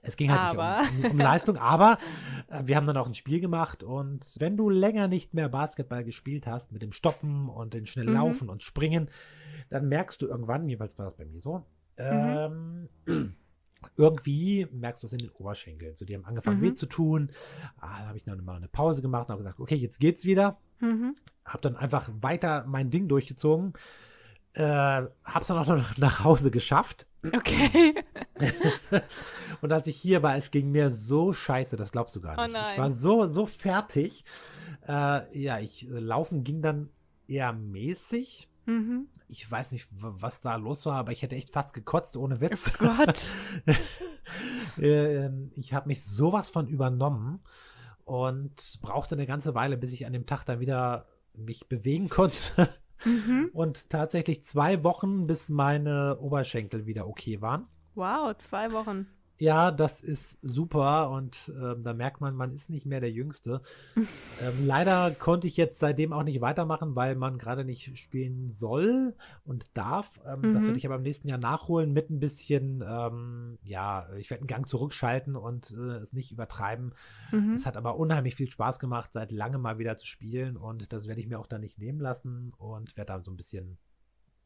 Es 0.01 0.17
ging 0.17 0.31
halt 0.31 0.57
aber. 0.57 0.81
nicht 0.81 1.05
um, 1.05 1.11
um, 1.11 1.17
Leistung, 1.17 1.57
aber 1.57 1.97
äh, 2.49 2.61
wir 2.65 2.75
haben 2.75 2.85
dann 2.85 2.97
auch 2.97 3.07
ein 3.07 3.15
Spiel 3.15 3.39
gemacht 3.39 3.81
und 3.81 4.35
wenn 4.39 4.55
du 4.55 4.69
länger 4.69 5.07
nicht 5.07 5.33
mehr 5.33 5.49
Basketball 5.49 6.03
gespielt 6.03 6.45
hast 6.45 6.71
mit 6.71 6.83
dem 6.83 6.91
Stoppen 6.91 7.49
und 7.49 7.73
dem 7.73 7.87
schnell 7.87 8.05
mhm. 8.05 8.13
Laufen 8.13 8.45
mhm. 8.45 8.51
und 8.51 8.63
Springen, 8.63 9.09
dann 9.69 9.89
merkst 9.89 10.21
du 10.21 10.27
irgendwann, 10.27 10.69
jeweils 10.69 10.97
war 10.99 11.05
das 11.05 11.15
bei 11.15 11.25
mir 11.25 11.39
so, 11.39 11.65
mhm. 11.97 12.87
Irgendwie 13.97 14.67
merkst 14.71 15.03
du 15.03 15.07
es 15.07 15.13
in 15.13 15.19
den 15.19 15.29
Oberschenkeln. 15.29 15.95
So, 15.95 16.05
die 16.05 16.15
haben 16.15 16.25
angefangen 16.25 16.59
mhm. 16.59 16.63
weh 16.63 16.73
zu 16.73 16.85
tun. 16.85 17.29
Ah, 17.77 18.01
da 18.01 18.07
habe 18.07 18.17
ich 18.17 18.23
dann 18.23 18.43
mal 18.43 18.55
eine 18.55 18.67
Pause 18.67 19.01
gemacht 19.01 19.27
und 19.27 19.33
habe 19.33 19.43
gesagt, 19.43 19.59
okay, 19.59 19.75
jetzt 19.75 19.99
geht's 19.99 20.25
wieder. 20.25 20.57
Mhm. 20.79 21.15
Habe 21.43 21.61
dann 21.61 21.75
einfach 21.75 22.09
weiter 22.21 22.65
mein 22.67 22.89
Ding 22.89 23.07
durchgezogen. 23.07 23.73
Äh, 24.53 24.63
habe 24.63 25.41
es 25.41 25.47
dann 25.47 25.57
auch 25.57 25.67
noch 25.67 25.97
nach 25.97 26.23
Hause 26.23 26.51
geschafft. 26.51 27.07
Okay. 27.33 27.95
und 29.61 29.71
als 29.71 29.87
ich 29.87 29.97
hier 29.97 30.23
war, 30.23 30.35
es 30.35 30.51
ging 30.51 30.71
mir 30.71 30.89
so 30.89 31.33
scheiße, 31.33 31.75
das 31.75 31.91
glaubst 31.91 32.15
du 32.15 32.21
gar 32.21 32.37
oh 32.37 32.47
nicht. 32.47 32.55
Oh 32.55 32.71
ich 32.71 32.77
war 32.77 32.89
so, 32.89 33.25
so 33.25 33.45
fertig. 33.45 34.23
Äh, 34.87 35.39
ja, 35.39 35.59
ich 35.59 35.89
äh, 35.89 35.99
laufen 35.99 36.43
ging 36.43 36.61
dann 36.61 36.89
eher 37.27 37.53
mäßig. 37.53 38.47
Mhm. 38.65 39.07
Ich 39.27 39.49
weiß 39.49 39.71
nicht, 39.71 39.87
was 39.91 40.41
da 40.41 40.55
los 40.55 40.85
war, 40.85 40.95
aber 40.97 41.11
ich 41.11 41.21
hätte 41.21 41.35
echt 41.35 41.51
fast 41.51 41.73
gekotzt, 41.73 42.17
ohne 42.17 42.41
Witz. 42.41 42.73
Oh 42.79 42.85
Gott. 42.85 43.21
Ähm, 44.79 45.51
ich 45.55 45.73
habe 45.73 45.87
mich 45.87 46.03
sowas 46.03 46.49
von 46.49 46.67
übernommen 46.67 47.39
und 48.03 48.79
brauchte 48.81 49.15
eine 49.15 49.25
ganze 49.25 49.55
Weile, 49.55 49.77
bis 49.77 49.93
ich 49.93 50.05
an 50.05 50.13
dem 50.13 50.25
Tag 50.25 50.45
dann 50.45 50.59
wieder 50.59 51.07
mich 51.33 51.67
bewegen 51.67 52.09
konnte. 52.09 52.69
Mhm. 53.03 53.49
Und 53.53 53.89
tatsächlich 53.89 54.43
zwei 54.43 54.83
Wochen, 54.83 55.27
bis 55.27 55.49
meine 55.49 56.17
Oberschenkel 56.19 56.85
wieder 56.85 57.07
okay 57.07 57.41
waren. 57.41 57.67
Wow, 57.93 58.35
zwei 58.37 58.71
Wochen. 58.71 59.07
Ja, 59.37 59.71
das 59.71 59.99
ist 59.99 60.37
super 60.41 61.09
und 61.09 61.51
ähm, 61.61 61.83
da 61.83 61.93
merkt 61.93 62.21
man, 62.21 62.35
man 62.35 62.53
ist 62.53 62.69
nicht 62.69 62.85
mehr 62.85 63.01
der 63.01 63.11
Jüngste. 63.11 63.61
ähm, 63.95 64.65
leider 64.65 65.11
konnte 65.11 65.47
ich 65.47 65.57
jetzt 65.57 65.79
seitdem 65.79 66.13
auch 66.13 66.23
nicht 66.23 66.39
weitermachen, 66.39 66.95
weil 66.95 67.15
man 67.15 67.37
gerade 67.37 67.65
nicht 67.65 67.97
spielen 67.97 68.51
soll 68.51 69.13
und 69.43 69.65
darf. 69.75 70.21
Ähm, 70.25 70.39
mhm. 70.39 70.53
Das 70.53 70.63
werde 70.63 70.77
ich 70.77 70.85
aber 70.85 70.95
im 70.95 71.01
nächsten 71.01 71.27
Jahr 71.27 71.37
nachholen 71.37 71.91
mit 71.91 72.09
ein 72.09 72.19
bisschen, 72.19 72.81
ähm, 72.87 73.57
ja, 73.63 74.07
ich 74.15 74.29
werde 74.29 74.41
einen 74.41 74.47
Gang 74.47 74.69
zurückschalten 74.69 75.35
und 75.35 75.71
äh, 75.71 75.97
es 75.97 76.13
nicht 76.13 76.31
übertreiben. 76.31 76.93
Mhm. 77.33 77.55
Es 77.55 77.65
hat 77.65 77.75
aber 77.75 77.97
unheimlich 77.97 78.35
viel 78.35 78.49
Spaß 78.49 78.79
gemacht, 78.79 79.11
seit 79.11 79.33
langem 79.33 79.61
mal 79.61 79.79
wieder 79.79 79.97
zu 79.97 80.05
spielen 80.05 80.55
und 80.55 80.93
das 80.93 81.07
werde 81.07 81.19
ich 81.19 81.27
mir 81.27 81.39
auch 81.39 81.47
dann 81.47 81.61
nicht 81.61 81.77
nehmen 81.77 81.99
lassen 81.99 82.53
und 82.57 82.95
werde 82.95 83.11
dann 83.11 83.23
so 83.25 83.31
ein 83.31 83.37
bisschen 83.37 83.79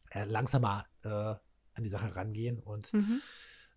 äh, 0.09 0.23
langsamer 0.23 0.85
äh, 1.03 1.09
an 1.09 1.83
die 1.83 1.89
Sache 1.89 2.15
rangehen 2.15 2.57
und 2.59 2.91
mhm 2.91 3.21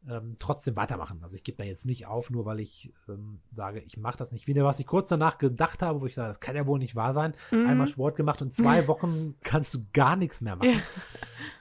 ähm, 0.08 0.36
trotzdem 0.38 0.76
weitermachen. 0.76 1.20
Also 1.22 1.36
ich 1.36 1.44
gebe 1.44 1.58
da 1.58 1.64
jetzt 1.64 1.84
nicht 1.84 2.06
auf, 2.06 2.30
nur 2.30 2.44
weil 2.44 2.60
ich 2.60 2.92
ähm, 3.08 3.40
sage, 3.50 3.80
ich 3.80 3.96
mache 3.96 4.16
das 4.16 4.32
nicht 4.32 4.46
wieder. 4.46 4.64
Was 4.64 4.80
ich 4.80 4.86
kurz 4.86 5.08
danach 5.08 5.38
gedacht 5.38 5.82
habe, 5.82 6.00
wo 6.00 6.06
ich 6.06 6.14
sage, 6.14 6.28
das 6.28 6.40
kann 6.40 6.56
ja 6.56 6.66
wohl 6.66 6.78
nicht 6.78 6.96
wahr 6.96 7.12
sein. 7.12 7.34
Mhm. 7.50 7.66
Einmal 7.66 7.88
Sport 7.88 8.16
gemacht 8.16 8.42
und 8.42 8.54
zwei 8.54 8.86
Wochen 8.88 9.34
kannst 9.42 9.74
du 9.74 9.86
gar 9.92 10.16
nichts 10.16 10.40
mehr 10.40 10.56
machen. 10.56 10.82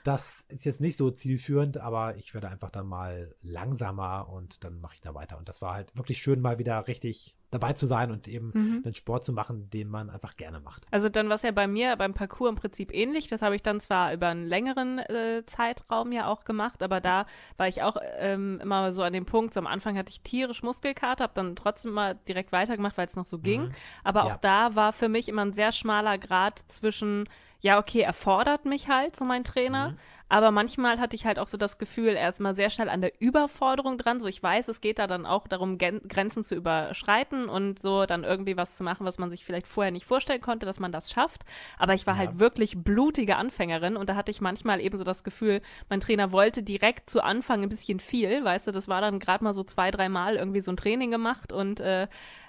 Das 0.04 0.44
ist 0.48 0.64
jetzt 0.64 0.80
nicht 0.80 0.96
so 0.96 1.10
zielführend, 1.10 1.78
aber 1.78 2.16
ich 2.16 2.34
werde 2.34 2.48
einfach 2.48 2.70
dann 2.70 2.86
mal 2.86 3.34
langsamer 3.42 4.28
und 4.28 4.64
dann 4.64 4.80
mache 4.80 4.94
ich 4.94 5.00
da 5.00 5.14
weiter. 5.14 5.38
Und 5.38 5.48
das 5.48 5.62
war 5.62 5.74
halt 5.74 5.96
wirklich 5.96 6.18
schön, 6.18 6.40
mal 6.40 6.58
wieder 6.58 6.86
richtig 6.88 7.36
dabei 7.52 7.74
zu 7.74 7.86
sein 7.86 8.10
und 8.10 8.26
eben 8.26 8.50
mhm. 8.54 8.82
einen 8.82 8.94
Sport 8.94 9.24
zu 9.24 9.32
machen, 9.32 9.68
den 9.70 9.88
man 9.88 10.08
einfach 10.10 10.34
gerne 10.34 10.58
macht. 10.58 10.86
Also 10.90 11.10
dann 11.10 11.28
war 11.28 11.36
es 11.36 11.42
ja 11.42 11.52
bei 11.52 11.66
mir 11.66 11.96
beim 11.96 12.14
Parcours 12.14 12.48
im 12.48 12.56
Prinzip 12.56 12.92
ähnlich. 12.92 13.28
Das 13.28 13.42
habe 13.42 13.54
ich 13.54 13.62
dann 13.62 13.80
zwar 13.80 14.12
über 14.14 14.28
einen 14.28 14.46
längeren 14.46 14.98
äh, 14.98 15.44
Zeitraum 15.44 16.12
ja 16.12 16.26
auch 16.26 16.44
gemacht, 16.44 16.82
aber 16.82 17.00
da 17.00 17.26
war 17.58 17.68
ich 17.68 17.82
auch 17.82 17.98
ähm, 18.18 18.58
immer 18.62 18.90
so 18.90 19.02
an 19.02 19.12
dem 19.12 19.26
Punkt, 19.26 19.52
so 19.52 19.60
am 19.60 19.66
Anfang 19.66 19.98
hatte 19.98 20.10
ich 20.10 20.22
tierisch 20.22 20.62
Muskelkater, 20.62 21.24
habe 21.24 21.34
dann 21.34 21.54
trotzdem 21.54 21.92
mal 21.92 22.18
direkt 22.26 22.52
weitergemacht, 22.52 22.96
weil 22.96 23.06
es 23.06 23.16
noch 23.16 23.26
so 23.26 23.38
ging. 23.38 23.64
Mhm. 23.64 23.72
Aber 24.02 24.24
auch 24.24 24.30
ja. 24.30 24.38
da 24.40 24.74
war 24.74 24.94
für 24.94 25.10
mich 25.10 25.28
immer 25.28 25.44
ein 25.44 25.52
sehr 25.52 25.72
schmaler 25.72 26.16
Grad 26.16 26.58
zwischen 26.68 27.28
ja, 27.60 27.78
okay, 27.78 28.00
er 28.00 28.12
fordert 28.12 28.64
mich 28.64 28.88
halt, 28.88 29.14
so 29.14 29.24
mein 29.24 29.44
Trainer. 29.44 29.90
Mhm. 29.90 29.98
Aber 30.32 30.50
manchmal 30.50 30.98
hatte 30.98 31.14
ich 31.14 31.26
halt 31.26 31.38
auch 31.38 31.46
so 31.46 31.58
das 31.58 31.76
Gefühl, 31.76 32.16
er 32.16 32.30
ist 32.30 32.40
mal 32.40 32.54
sehr 32.54 32.70
schnell 32.70 32.88
an 32.88 33.02
der 33.02 33.12
Überforderung 33.20 33.98
dran. 33.98 34.18
So, 34.18 34.26
ich 34.26 34.42
weiß, 34.42 34.68
es 34.68 34.80
geht 34.80 34.98
da 34.98 35.06
dann 35.06 35.26
auch 35.26 35.46
darum, 35.46 35.76
Grenzen 35.76 36.42
zu 36.42 36.54
überschreiten 36.54 37.50
und 37.50 37.78
so 37.78 38.06
dann 38.06 38.24
irgendwie 38.24 38.56
was 38.56 38.78
zu 38.78 38.82
machen, 38.82 39.04
was 39.04 39.18
man 39.18 39.30
sich 39.30 39.44
vielleicht 39.44 39.66
vorher 39.66 39.92
nicht 39.92 40.06
vorstellen 40.06 40.40
konnte, 40.40 40.64
dass 40.64 40.80
man 40.80 40.90
das 40.90 41.10
schafft. 41.12 41.42
Aber 41.76 41.92
ich 41.92 42.06
war 42.06 42.16
halt 42.16 42.28
ja. 42.28 42.30
halt 42.30 42.40
wirklich 42.40 42.78
blutige 42.78 43.36
Anfängerin 43.36 43.98
und 43.98 44.08
da 44.08 44.16
hatte 44.16 44.30
ich 44.30 44.40
manchmal 44.40 44.80
eben 44.80 44.96
so 44.96 45.04
das 45.04 45.22
Gefühl, 45.22 45.60
mein 45.90 46.00
Trainer 46.00 46.32
wollte 46.32 46.62
direkt 46.62 47.10
zu 47.10 47.22
Anfang 47.22 47.62
ein 47.62 47.68
bisschen 47.68 48.00
viel, 48.00 48.42
weißt 48.42 48.68
du, 48.68 48.72
das 48.72 48.88
war 48.88 49.02
dann 49.02 49.18
gerade 49.18 49.44
mal 49.44 49.52
so 49.52 49.64
zwei, 49.64 49.90
drei 49.90 50.08
Mal 50.08 50.36
irgendwie 50.36 50.60
so 50.60 50.72
ein 50.72 50.78
Training 50.78 51.10
gemacht 51.10 51.52
und 51.52 51.80
äh, 51.80 52.08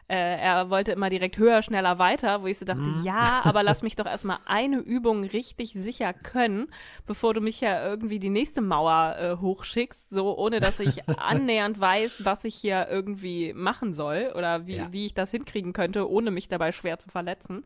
äh, 0.09 0.37
er 0.37 0.69
wollte 0.69 0.91
immer 0.91 1.09
direkt 1.09 1.37
höher, 1.37 1.61
schneller, 1.61 1.97
weiter, 1.97 2.41
wo 2.41 2.47
ich 2.47 2.59
so 2.59 2.65
dachte, 2.65 2.81
mhm. 2.81 3.03
ja, 3.03 3.41
aber 3.45 3.63
lass 3.63 3.83
mich 3.83 3.95
doch 3.95 4.05
erstmal 4.05 4.37
eine 4.45 4.77
Übung 4.77 5.23
richtig 5.23 5.73
sicher 5.73 6.13
können, 6.13 6.67
bevor 7.05 7.33
du 7.33 7.41
mich 7.41 7.61
ja 7.61 7.72
irgendwie 7.81 8.19
die 8.19 8.29
nächste 8.29 8.61
Mauer 8.61 9.15
äh, 9.17 9.35
hochschickst, 9.41 10.09
so 10.09 10.37
ohne 10.37 10.59
dass 10.59 10.79
ich 10.79 11.07
annähernd 11.19 11.79
weiß, 11.79 12.25
was 12.25 12.43
ich 12.43 12.55
hier 12.55 12.87
irgendwie 12.89 13.53
machen 13.53 13.93
soll 13.93 14.33
oder 14.35 14.67
wie, 14.67 14.77
ja. 14.77 14.91
wie 14.91 15.05
ich 15.05 15.13
das 15.13 15.31
hinkriegen 15.31 15.73
könnte, 15.73 16.09
ohne 16.09 16.31
mich 16.31 16.49
dabei 16.49 16.71
schwer 16.71 16.99
zu 16.99 17.09
verletzen. 17.09 17.65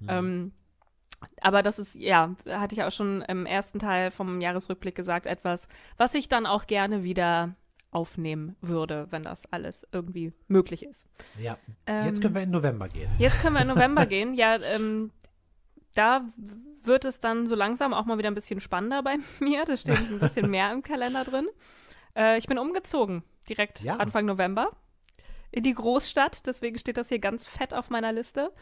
Mhm. 0.00 0.08
Ähm, 0.08 0.52
aber 1.40 1.62
das 1.62 1.78
ist, 1.78 1.94
ja, 1.94 2.36
hatte 2.48 2.74
ich 2.74 2.82
auch 2.84 2.92
schon 2.92 3.22
im 3.22 3.46
ersten 3.46 3.78
Teil 3.78 4.10
vom 4.10 4.40
Jahresrückblick 4.40 4.94
gesagt, 4.94 5.26
etwas, 5.26 5.66
was 5.96 6.14
ich 6.14 6.28
dann 6.28 6.46
auch 6.46 6.66
gerne 6.66 7.02
wieder 7.02 7.56
aufnehmen 7.90 8.56
würde, 8.60 9.06
wenn 9.10 9.24
das 9.24 9.50
alles 9.50 9.86
irgendwie 9.92 10.32
möglich 10.46 10.84
ist. 10.84 11.06
Ja, 11.40 11.58
ähm, 11.86 12.06
jetzt 12.06 12.20
können 12.20 12.34
wir 12.34 12.42
in 12.42 12.50
November 12.50 12.88
gehen. 12.88 13.10
Jetzt 13.18 13.40
können 13.40 13.54
wir 13.54 13.62
in 13.62 13.68
November 13.68 14.06
gehen. 14.06 14.34
Ja, 14.34 14.56
ähm, 14.60 15.10
da 15.98 16.24
wird 16.82 17.04
es 17.04 17.20
dann 17.20 17.46
so 17.46 17.54
langsam 17.54 17.92
auch 17.92 18.04
mal 18.04 18.18
wieder 18.18 18.30
ein 18.30 18.34
bisschen 18.34 18.60
spannender 18.60 19.02
bei 19.02 19.16
mir. 19.40 19.64
Da 19.64 19.76
steht 19.76 19.98
ein 19.98 20.20
bisschen 20.20 20.50
mehr 20.50 20.72
im 20.72 20.82
Kalender 20.82 21.24
drin. 21.24 21.48
Äh, 22.16 22.38
ich 22.38 22.46
bin 22.46 22.58
umgezogen, 22.58 23.24
direkt 23.48 23.82
ja. 23.82 23.96
Anfang 23.96 24.24
November, 24.24 24.70
in 25.50 25.64
die 25.64 25.74
Großstadt. 25.74 26.46
Deswegen 26.46 26.78
steht 26.78 26.96
das 26.96 27.08
hier 27.08 27.18
ganz 27.18 27.46
fett 27.46 27.74
auf 27.74 27.90
meiner 27.90 28.12
Liste. 28.12 28.52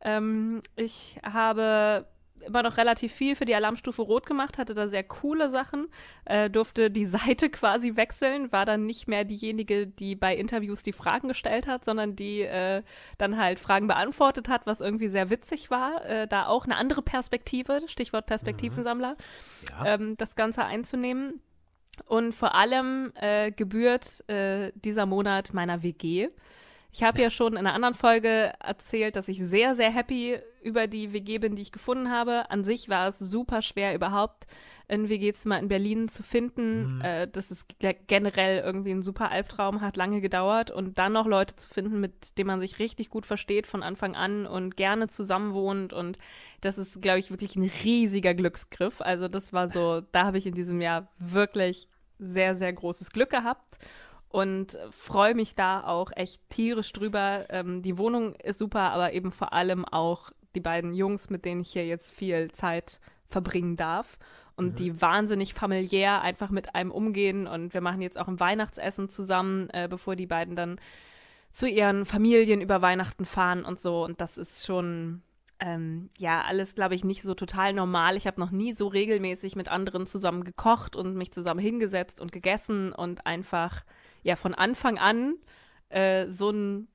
Ähm, 0.00 0.62
ich 0.76 1.18
habe 1.22 2.06
immer 2.46 2.62
noch 2.62 2.76
relativ 2.76 3.12
viel 3.12 3.36
für 3.36 3.44
die 3.44 3.54
Alarmstufe 3.54 4.02
Rot 4.02 4.26
gemacht, 4.26 4.58
hatte 4.58 4.74
da 4.74 4.88
sehr 4.88 5.04
coole 5.04 5.50
Sachen, 5.50 5.88
äh, 6.24 6.50
durfte 6.50 6.90
die 6.90 7.06
Seite 7.06 7.50
quasi 7.50 7.96
wechseln, 7.96 8.52
war 8.52 8.66
dann 8.66 8.84
nicht 8.86 9.08
mehr 9.08 9.24
diejenige, 9.24 9.86
die 9.86 10.14
bei 10.14 10.34
Interviews 10.36 10.82
die 10.82 10.92
Fragen 10.92 11.28
gestellt 11.28 11.66
hat, 11.66 11.84
sondern 11.84 12.16
die 12.16 12.42
äh, 12.42 12.82
dann 13.18 13.38
halt 13.38 13.58
Fragen 13.58 13.86
beantwortet 13.86 14.48
hat, 14.48 14.66
was 14.66 14.80
irgendwie 14.80 15.08
sehr 15.08 15.30
witzig 15.30 15.70
war, 15.70 16.04
äh, 16.04 16.26
da 16.26 16.46
auch 16.46 16.64
eine 16.64 16.76
andere 16.76 17.02
Perspektive, 17.02 17.80
Stichwort 17.86 18.26
Perspektivensammler, 18.26 19.10
mhm. 19.10 19.84
ja. 19.84 19.94
ähm, 19.94 20.14
das 20.16 20.36
Ganze 20.36 20.64
einzunehmen. 20.64 21.40
Und 22.06 22.34
vor 22.34 22.54
allem 22.54 23.12
äh, 23.16 23.52
gebührt 23.52 24.28
äh, 24.28 24.72
dieser 24.74 25.06
Monat 25.06 25.52
meiner 25.52 25.82
WG. 25.82 26.28
Ich 26.92 27.02
habe 27.02 27.22
ja 27.22 27.30
schon 27.30 27.52
in 27.52 27.58
einer 27.58 27.74
anderen 27.74 27.94
Folge 27.94 28.52
erzählt, 28.60 29.16
dass 29.16 29.28
ich 29.28 29.42
sehr, 29.42 29.74
sehr 29.76 29.90
happy 29.90 30.38
über 30.62 30.86
die 30.86 31.12
WG 31.12 31.38
bin, 31.38 31.56
die 31.56 31.62
ich 31.62 31.72
gefunden 31.72 32.10
habe. 32.10 32.50
An 32.50 32.64
sich 32.64 32.88
war 32.88 33.08
es 33.08 33.18
super 33.18 33.62
schwer, 33.62 33.94
überhaupt 33.94 34.46
ein 34.88 35.08
WG-Zimmer 35.08 35.58
in 35.58 35.68
Berlin 35.68 36.08
zu 36.08 36.22
finden. 36.22 36.96
Mhm. 36.96 37.00
Äh, 37.00 37.28
das 37.28 37.50
ist 37.50 37.66
generell 38.06 38.58
irgendwie 38.58 38.90
ein 38.90 39.02
super 39.02 39.30
Albtraum, 39.30 39.80
hat 39.80 39.96
lange 39.96 40.20
gedauert. 40.20 40.70
Und 40.70 40.98
dann 40.98 41.12
noch 41.12 41.26
Leute 41.26 41.56
zu 41.56 41.68
finden, 41.68 42.00
mit 42.00 42.36
denen 42.36 42.48
man 42.48 42.60
sich 42.60 42.78
richtig 42.78 43.08
gut 43.08 43.24
versteht 43.24 43.66
von 43.66 43.82
Anfang 43.82 44.14
an 44.14 44.46
und 44.46 44.76
gerne 44.76 45.08
zusammenwohnt. 45.08 45.92
Und 45.92 46.18
das 46.60 46.78
ist, 46.78 47.00
glaube 47.00 47.20
ich, 47.20 47.30
wirklich 47.30 47.56
ein 47.56 47.70
riesiger 47.84 48.34
Glücksgriff. 48.34 49.00
Also 49.00 49.28
das 49.28 49.52
war 49.52 49.68
so, 49.68 50.02
da 50.12 50.26
habe 50.26 50.38
ich 50.38 50.46
in 50.46 50.54
diesem 50.54 50.80
Jahr 50.80 51.08
wirklich 51.18 51.88
sehr, 52.18 52.54
sehr 52.54 52.72
großes 52.72 53.10
Glück 53.10 53.30
gehabt 53.30 53.78
und 54.32 54.78
freue 54.90 55.34
mich 55.34 55.54
da 55.54 55.84
auch 55.84 56.10
echt 56.14 56.40
tierisch 56.48 56.92
drüber. 56.92 57.46
Ähm, 57.50 57.82
die 57.82 57.98
Wohnung 57.98 58.34
ist 58.36 58.58
super, 58.58 58.90
aber 58.92 59.12
eben 59.12 59.30
vor 59.30 59.52
allem 59.52 59.84
auch 59.84 60.30
die 60.54 60.60
beiden 60.60 60.94
Jungs, 60.94 61.30
mit 61.30 61.44
denen 61.44 61.62
ich 61.62 61.72
hier 61.72 61.86
jetzt 61.86 62.10
viel 62.10 62.50
Zeit 62.52 63.00
verbringen 63.28 63.76
darf 63.76 64.18
und 64.56 64.72
mhm. 64.72 64.76
die 64.76 65.00
wahnsinnig 65.00 65.54
familiär 65.54 66.22
einfach 66.22 66.50
mit 66.50 66.74
einem 66.74 66.90
umgehen. 66.90 67.46
Und 67.46 67.74
wir 67.74 67.80
machen 67.80 68.02
jetzt 68.02 68.18
auch 68.18 68.28
ein 68.28 68.40
Weihnachtsessen 68.40 69.08
zusammen, 69.08 69.68
äh, 69.70 69.88
bevor 69.88 70.16
die 70.16 70.26
beiden 70.26 70.56
dann 70.56 70.78
zu 71.50 71.68
ihren 71.68 72.06
Familien 72.06 72.60
über 72.60 72.82
Weihnachten 72.82 73.24
fahren 73.24 73.64
und 73.64 73.80
so. 73.80 74.04
Und 74.04 74.20
das 74.20 74.38
ist 74.38 74.64
schon, 74.66 75.22
ähm, 75.60 76.08
ja, 76.18 76.42
alles, 76.42 76.74
glaube 76.74 76.94
ich, 76.94 77.04
nicht 77.04 77.22
so 77.22 77.34
total 77.34 77.72
normal. 77.72 78.16
Ich 78.16 78.26
habe 78.26 78.40
noch 78.40 78.50
nie 78.50 78.72
so 78.72 78.88
regelmäßig 78.88 79.56
mit 79.56 79.68
anderen 79.68 80.06
zusammen 80.06 80.44
gekocht 80.44 80.96
und 80.96 81.14
mich 81.14 81.32
zusammen 81.32 81.60
hingesetzt 81.60 82.20
und 82.20 82.32
gegessen 82.32 82.92
und 82.92 83.26
einfach 83.26 83.84
ja 84.22 84.36
von 84.36 84.54
Anfang 84.54 84.98
an 84.98 85.34
äh, 85.88 86.28
so 86.28 86.50
ein 86.50 86.88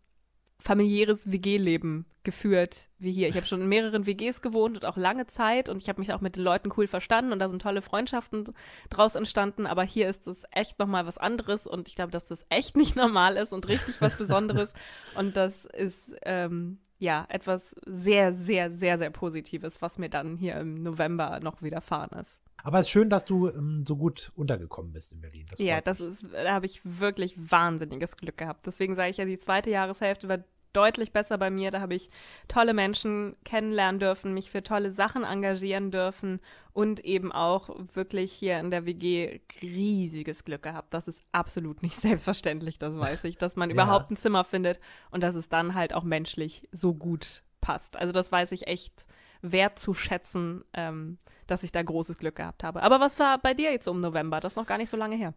familiäres 0.60 1.32
WG-Leben 1.32 2.06
geführt 2.28 2.90
wie 3.00 3.14
hier. 3.14 3.30
Ich 3.30 3.38
habe 3.38 3.48
schon 3.48 3.62
in 3.62 3.70
mehreren 3.70 4.06
WGs 4.06 4.42
gewohnt 4.42 4.76
und 4.76 4.84
auch 4.84 4.98
lange 4.98 5.28
Zeit 5.28 5.70
und 5.70 5.78
ich 5.78 5.88
habe 5.88 6.02
mich 6.02 6.12
auch 6.12 6.20
mit 6.20 6.36
den 6.36 6.44
Leuten 6.44 6.74
cool 6.76 6.86
verstanden 6.86 7.32
und 7.32 7.40
da 7.40 7.48
sind 7.48 7.62
tolle 7.62 7.82
Freundschaften 7.82 8.54
draus 8.90 9.16
entstanden, 9.16 9.66
aber 9.66 9.84
hier 9.84 10.10
ist 10.10 10.28
es 10.28 10.44
echt 10.52 10.78
nochmal 10.78 11.06
was 11.06 11.18
anderes 11.18 11.68
und 11.68 11.88
ich 11.88 11.96
glaube, 11.96 12.12
dass 12.12 12.28
das 12.28 12.46
echt 12.50 12.76
nicht 12.76 12.98
normal 12.98 13.38
ist 13.38 13.54
und 13.54 13.66
richtig 13.70 14.02
was 14.02 14.18
Besonderes 14.18 14.74
und 15.16 15.38
das 15.38 15.64
ist 15.64 16.18
ähm, 16.24 16.80
ja 17.00 17.26
etwas 17.30 17.74
sehr, 17.86 18.34
sehr, 18.34 18.72
sehr, 18.72 18.98
sehr 18.98 19.10
Positives, 19.10 19.82
was 19.82 19.98
mir 19.98 20.10
dann 20.10 20.36
hier 20.36 20.58
im 20.58 20.74
November 20.74 21.40
noch 21.40 21.62
widerfahren 21.62 22.20
ist. 22.20 22.42
Aber 22.62 22.80
es 22.80 22.88
ist 22.88 22.92
schön, 22.92 23.10
dass 23.10 23.24
du 23.24 23.48
ähm, 23.48 23.86
so 23.88 23.96
gut 23.96 24.34
untergekommen 24.36 24.92
bist 24.92 25.14
in 25.14 25.22
Berlin. 25.22 25.46
Das 25.50 25.60
ja, 25.60 25.80
das 25.80 26.02
ist, 26.02 26.26
da 26.34 26.52
habe 26.52 26.66
ich 26.66 26.82
wirklich 26.84 27.36
wahnsinniges 27.38 28.18
Glück 28.18 28.36
gehabt. 28.36 28.66
Deswegen 28.66 28.96
sage 28.96 29.12
ich 29.12 29.18
ja, 29.18 29.24
die 29.24 29.38
zweite 29.38 29.70
Jahreshälfte 29.70 30.28
war 30.28 30.40
deutlich 30.78 31.12
besser 31.12 31.38
bei 31.38 31.50
mir. 31.50 31.72
Da 31.72 31.82
habe 31.82 31.96
ich 31.96 32.12
tolle 32.48 32.74
Menschen 32.74 33.36
kennenlernen 33.44 34.00
dürfen, 34.00 34.34
mich 34.34 34.52
für 34.52 34.62
tolle 34.62 34.92
Sachen 34.92 35.24
engagieren 35.24 35.90
dürfen 35.90 36.40
und 36.72 37.04
eben 37.04 37.32
auch 37.32 37.76
wirklich 37.96 38.32
hier 38.32 38.60
in 38.60 38.70
der 38.70 38.86
WG 38.86 39.40
riesiges 39.62 40.44
Glück 40.44 40.62
gehabt. 40.62 40.94
Das 40.94 41.08
ist 41.08 41.20
absolut 41.32 41.82
nicht 41.82 41.96
selbstverständlich, 42.02 42.78
das 42.78 42.98
weiß 42.98 43.24
ich, 43.24 43.38
dass 43.38 43.56
man 43.56 43.70
ja. 43.70 43.74
überhaupt 43.74 44.12
ein 44.12 44.18
Zimmer 44.18 44.44
findet 44.44 44.80
und 45.10 45.22
dass 45.22 45.34
es 45.34 45.50
dann 45.50 45.74
halt 45.74 45.94
auch 45.94 46.04
menschlich 46.04 46.68
so 46.72 46.94
gut 46.94 47.44
passt. 47.60 47.98
Also 47.98 48.14
das 48.14 48.32
weiß 48.32 48.52
ich 48.52 48.68
echt 48.68 49.08
wertzuschätzen, 49.42 50.64
ähm, 50.74 51.18
dass 51.48 51.64
ich 51.64 51.72
da 51.72 51.82
großes 51.82 52.18
Glück 52.18 52.36
gehabt 52.36 52.64
habe. 52.64 52.84
Aber 52.84 53.00
was 53.00 53.18
war 53.18 53.40
bei 53.40 53.54
dir 53.54 53.72
jetzt 53.72 53.88
um 53.88 54.00
November? 54.00 54.40
Das 54.40 54.54
ist 54.54 54.58
noch 54.58 54.68
gar 54.68 54.78
nicht 54.78 54.90
so 54.90 54.98
lange 54.98 55.16
her. 55.16 55.34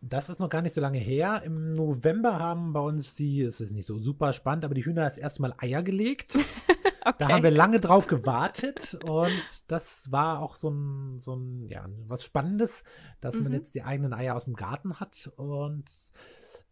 Das 0.00 0.28
ist 0.28 0.38
noch 0.38 0.48
gar 0.48 0.62
nicht 0.62 0.74
so 0.74 0.80
lange 0.80 0.98
her. 0.98 1.42
Im 1.44 1.74
November 1.74 2.38
haben 2.38 2.72
bei 2.72 2.80
uns 2.80 3.14
die, 3.14 3.42
es 3.42 3.60
ist 3.60 3.72
nicht 3.72 3.86
so 3.86 3.98
super 3.98 4.32
spannend, 4.32 4.64
aber 4.64 4.74
die 4.74 4.84
Hühner 4.84 5.02
das 5.02 5.18
erste 5.18 5.42
Mal 5.42 5.54
Eier 5.58 5.82
gelegt. 5.82 6.36
okay. 7.04 7.16
Da 7.18 7.28
haben 7.28 7.42
wir 7.42 7.50
lange 7.50 7.80
drauf 7.80 8.06
gewartet 8.06 8.96
und 9.04 9.70
das 9.70 10.12
war 10.12 10.40
auch 10.40 10.54
so 10.54 10.70
ein, 10.70 11.18
so 11.18 11.34
ein 11.34 11.68
ja, 11.68 11.86
was 12.06 12.24
Spannendes, 12.24 12.84
dass 13.20 13.36
mhm. 13.36 13.44
man 13.44 13.52
jetzt 13.54 13.74
die 13.74 13.82
eigenen 13.82 14.12
Eier 14.12 14.36
aus 14.36 14.44
dem 14.44 14.54
Garten 14.54 15.00
hat 15.00 15.30
und 15.36 15.90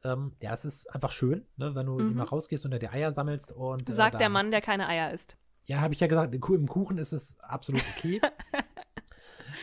ähm, 0.04 0.32
ja, 0.40 0.54
es 0.54 0.64
ist 0.64 0.94
einfach 0.94 1.10
schön, 1.10 1.44
ne, 1.56 1.74
wenn 1.74 1.86
du 1.86 1.98
mhm. 1.98 2.12
immer 2.12 2.24
rausgehst 2.24 2.64
und 2.64 2.80
die 2.80 2.88
Eier 2.88 3.12
sammelst 3.12 3.52
und. 3.52 3.90
Äh, 3.90 3.94
Sagt 3.94 4.20
der 4.20 4.28
Mann, 4.28 4.50
der 4.50 4.60
keine 4.60 4.88
Eier 4.88 5.12
isst. 5.12 5.36
Ja, 5.64 5.80
habe 5.80 5.94
ich 5.94 6.00
ja 6.00 6.06
gesagt, 6.06 6.32
im 6.32 6.68
Kuchen 6.68 6.98
ist 6.98 7.12
es 7.12 7.36
absolut 7.40 7.82
okay. 7.96 8.20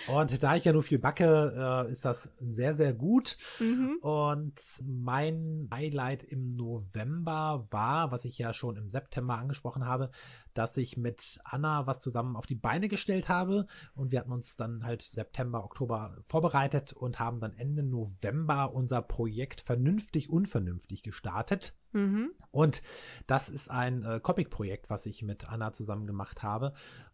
Und 0.07 0.43
da 0.43 0.55
ich 0.55 0.65
ja 0.65 0.73
nur 0.73 0.83
viel 0.83 0.99
backe, 0.99 1.85
äh, 1.87 1.91
ist 1.91 2.05
das 2.05 2.29
sehr, 2.39 2.73
sehr 2.73 2.93
gut. 2.93 3.37
Mhm. 3.59 3.97
Und 4.01 4.59
mein 4.83 5.69
Highlight 5.73 6.23
im 6.23 6.49
November 6.49 7.67
war, 7.71 8.11
was 8.11 8.25
ich 8.25 8.37
ja 8.37 8.53
schon 8.53 8.75
im 8.77 8.89
September 8.89 9.37
angesprochen 9.37 9.85
habe, 9.85 10.09
dass 10.53 10.77
ich 10.77 10.97
mit 10.97 11.39
Anna 11.43 11.87
was 11.87 11.99
zusammen 11.99 12.35
auf 12.35 12.45
die 12.45 12.55
Beine 12.55 12.87
gestellt 12.87 13.29
habe. 13.29 13.67
Und 13.95 14.11
wir 14.11 14.19
hatten 14.19 14.31
uns 14.31 14.55
dann 14.55 14.83
halt 14.83 15.01
September, 15.01 15.63
Oktober 15.63 16.17
vorbereitet 16.23 16.93
und 16.93 17.19
haben 17.19 17.39
dann 17.39 17.53
Ende 17.53 17.83
November 17.83 18.73
unser 18.73 19.01
Projekt 19.01 19.61
Vernünftig 19.61 20.29
Unvernünftig 20.29 21.03
gestartet. 21.03 21.73
Mhm. 21.91 22.31
Und 22.51 22.81
das 23.27 23.49
ist 23.49 23.69
ein 23.69 24.03
äh, 24.03 24.19
Comic-Projekt, 24.19 24.89
was 24.89 25.05
ich 25.05 25.21
mit 25.21 25.49
Anna 25.49 25.73
zusammen 25.73 26.07
gemacht 26.07 26.43
habe. 26.43 26.73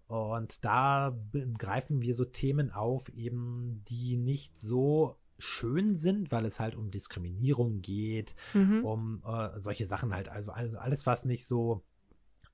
Und 0.10 0.66
da 0.66 1.16
greifen 1.60 2.02
wir 2.02 2.16
so 2.16 2.26
Themen 2.26 2.72
auf, 2.72 3.10
eben 3.10 3.84
die 3.88 4.18
nicht 4.18 4.60
so 4.60 5.20
schön 5.38 5.94
sind, 5.96 6.32
weil 6.32 6.46
es 6.46 6.60
halt 6.60 6.76
um 6.76 6.90
Diskriminierung 6.90 7.82
geht, 7.82 8.34
mhm. 8.56 8.84
um 8.84 9.24
äh, 9.24 9.60
solche 9.60 9.86
Sachen 9.86 10.12
halt. 10.12 10.28
Also, 10.28 10.52
also 10.52 10.80
alles, 10.80 11.06
was 11.06 11.26
nicht 11.26 11.48
so 11.48 11.84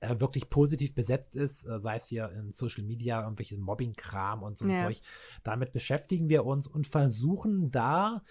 äh, 0.00 0.20
wirklich 0.20 0.50
positiv 0.50 0.94
besetzt 0.94 1.34
ist, 1.34 1.66
äh, 1.66 1.80
sei 1.80 1.96
es 1.96 2.06
hier 2.08 2.30
in 2.30 2.50
Social 2.50 2.84
Media, 2.84 3.22
irgendwelches 3.22 3.56
Mobbing-Kram 3.56 4.42
und 4.42 4.58
so 4.58 4.66
ja. 4.66 4.76
Zeug. 4.76 5.00
Damit 5.42 5.72
beschäftigen 5.72 6.28
wir 6.28 6.44
uns 6.44 6.68
und 6.68 6.86
versuchen 6.86 7.70
da 7.70 8.22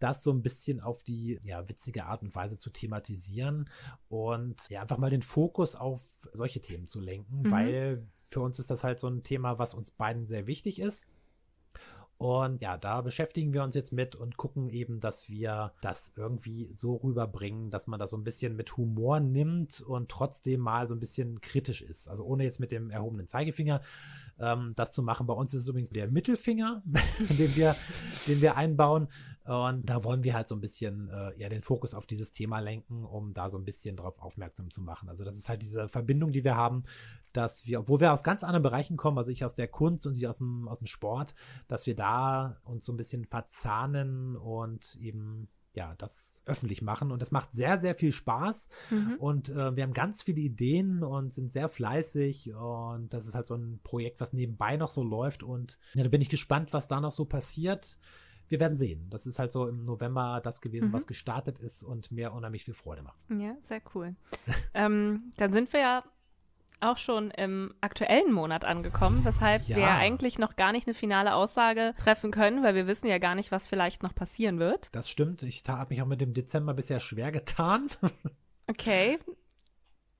das 0.00 0.22
so 0.22 0.32
ein 0.32 0.42
bisschen 0.42 0.82
auf 0.82 1.02
die 1.02 1.40
ja, 1.46 1.66
witzige 1.66 2.04
Art 2.04 2.20
und 2.20 2.34
Weise 2.34 2.58
zu 2.58 2.68
thematisieren 2.68 3.70
und 4.08 4.68
ja, 4.68 4.82
einfach 4.82 4.98
mal 4.98 5.08
den 5.08 5.22
Fokus 5.22 5.74
auf 5.74 6.02
solche 6.34 6.60
Themen 6.60 6.86
zu 6.86 7.00
lenken, 7.00 7.38
mhm. 7.38 7.50
weil 7.50 8.06
für 8.26 8.40
uns 8.40 8.58
ist 8.58 8.70
das 8.70 8.84
halt 8.84 9.00
so 9.00 9.08
ein 9.08 9.22
Thema, 9.22 9.58
was 9.58 9.74
uns 9.74 9.90
beiden 9.90 10.26
sehr 10.26 10.46
wichtig 10.46 10.80
ist. 10.80 11.06
Und 12.18 12.62
ja, 12.62 12.78
da 12.78 13.02
beschäftigen 13.02 13.52
wir 13.52 13.62
uns 13.62 13.74
jetzt 13.74 13.92
mit 13.92 14.16
und 14.16 14.38
gucken 14.38 14.70
eben, 14.70 15.00
dass 15.00 15.28
wir 15.28 15.74
das 15.82 16.12
irgendwie 16.16 16.70
so 16.74 16.96
rüberbringen, 16.96 17.70
dass 17.70 17.86
man 17.86 18.00
das 18.00 18.10
so 18.10 18.16
ein 18.16 18.24
bisschen 18.24 18.56
mit 18.56 18.76
Humor 18.78 19.20
nimmt 19.20 19.82
und 19.82 20.10
trotzdem 20.10 20.60
mal 20.60 20.88
so 20.88 20.94
ein 20.94 21.00
bisschen 21.00 21.42
kritisch 21.42 21.82
ist. 21.82 22.08
Also 22.08 22.24
ohne 22.24 22.44
jetzt 22.44 22.58
mit 22.58 22.72
dem 22.72 22.90
erhobenen 22.90 23.28
Zeigefinger 23.28 23.82
ähm, 24.38 24.72
das 24.76 24.92
zu 24.92 25.02
machen. 25.02 25.26
Bei 25.26 25.34
uns 25.34 25.54
ist 25.54 25.62
es 25.62 25.68
übrigens 25.68 25.90
der 25.90 26.08
Mittelfinger, 26.08 26.82
den, 27.30 27.54
wir, 27.56 27.76
den 28.26 28.40
wir 28.40 28.56
einbauen. 28.56 29.08
Und 29.44 29.88
da 29.88 30.02
wollen 30.02 30.24
wir 30.24 30.34
halt 30.34 30.48
so 30.48 30.56
ein 30.56 30.60
bisschen 30.60 31.08
äh, 31.08 31.32
ja, 31.38 31.48
den 31.48 31.62
Fokus 31.62 31.94
auf 31.94 32.06
dieses 32.06 32.32
Thema 32.32 32.58
lenken, 32.58 33.04
um 33.04 33.32
da 33.32 33.48
so 33.48 33.56
ein 33.58 33.64
bisschen 33.64 33.96
drauf 33.96 34.18
aufmerksam 34.18 34.72
zu 34.72 34.82
machen. 34.82 35.08
Also 35.08 35.24
das 35.24 35.38
ist 35.38 35.48
halt 35.48 35.62
diese 35.62 35.88
Verbindung, 35.88 36.32
die 36.32 36.42
wir 36.42 36.56
haben, 36.56 36.82
dass 37.32 37.64
wir, 37.64 37.80
obwohl 37.80 38.00
wir 38.00 38.12
aus 38.12 38.24
ganz 38.24 38.42
anderen 38.42 38.64
Bereichen 38.64 38.96
kommen, 38.96 39.18
also 39.18 39.30
ich 39.30 39.44
aus 39.44 39.54
der 39.54 39.68
Kunst 39.68 40.04
und 40.06 40.16
ich 40.16 40.26
aus 40.26 40.38
dem, 40.38 40.66
aus 40.66 40.78
dem 40.78 40.88
Sport, 40.88 41.34
dass 41.68 41.86
wir 41.86 41.94
da 41.94 42.60
uns 42.64 42.86
so 42.86 42.92
ein 42.92 42.96
bisschen 42.96 43.24
verzahnen 43.24 44.34
und 44.36 44.96
eben 44.96 45.48
ja, 45.76 45.94
das 45.98 46.42
öffentlich 46.46 46.82
machen. 46.82 47.12
Und 47.12 47.22
das 47.22 47.30
macht 47.30 47.52
sehr, 47.52 47.78
sehr 47.78 47.94
viel 47.94 48.10
Spaß. 48.10 48.68
Mhm. 48.90 49.16
Und 49.18 49.48
äh, 49.50 49.76
wir 49.76 49.82
haben 49.82 49.92
ganz 49.92 50.22
viele 50.22 50.40
Ideen 50.40 51.02
und 51.02 51.34
sind 51.34 51.52
sehr 51.52 51.68
fleißig. 51.68 52.54
Und 52.54 53.12
das 53.12 53.26
ist 53.26 53.34
halt 53.34 53.46
so 53.46 53.54
ein 53.54 53.80
Projekt, 53.84 54.20
was 54.20 54.32
nebenbei 54.32 54.76
noch 54.76 54.90
so 54.90 55.02
läuft. 55.02 55.42
Und 55.42 55.78
ja, 55.94 56.02
da 56.02 56.08
bin 56.08 56.22
ich 56.22 56.28
gespannt, 56.28 56.72
was 56.72 56.88
da 56.88 57.00
noch 57.00 57.12
so 57.12 57.24
passiert. 57.24 57.98
Wir 58.48 58.60
werden 58.60 58.78
sehen. 58.78 59.08
Das 59.10 59.26
ist 59.26 59.38
halt 59.38 59.52
so 59.52 59.68
im 59.68 59.84
November 59.84 60.40
das 60.42 60.60
gewesen, 60.60 60.88
mhm. 60.88 60.92
was 60.92 61.06
gestartet 61.06 61.58
ist 61.58 61.82
und 61.82 62.10
mir 62.10 62.32
unheimlich 62.32 62.64
viel 62.64 62.74
Freude 62.74 63.02
macht. 63.02 63.18
Ja, 63.28 63.56
sehr 63.62 63.82
cool. 63.94 64.14
ähm, 64.74 65.32
dann 65.36 65.52
sind 65.52 65.72
wir 65.72 65.80
ja 65.80 66.04
auch 66.80 66.98
schon 66.98 67.30
im 67.30 67.74
aktuellen 67.80 68.32
Monat 68.32 68.64
angekommen, 68.64 69.24
weshalb 69.24 69.66
ja. 69.68 69.76
wir 69.76 69.88
eigentlich 69.88 70.38
noch 70.38 70.56
gar 70.56 70.72
nicht 70.72 70.86
eine 70.86 70.94
finale 70.94 71.34
Aussage 71.34 71.94
treffen 72.02 72.30
können, 72.30 72.62
weil 72.62 72.74
wir 72.74 72.86
wissen 72.86 73.06
ja 73.06 73.18
gar 73.18 73.34
nicht, 73.34 73.50
was 73.50 73.66
vielleicht 73.66 74.02
noch 74.02 74.14
passieren 74.14 74.58
wird. 74.58 74.88
Das 74.92 75.08
stimmt. 75.08 75.42
Ich 75.42 75.62
habe 75.68 75.90
mich 75.90 76.02
auch 76.02 76.06
mit 76.06 76.20
dem 76.20 76.34
Dezember 76.34 76.74
bisher 76.74 77.00
schwer 77.00 77.32
getan. 77.32 77.88
okay. 78.66 79.18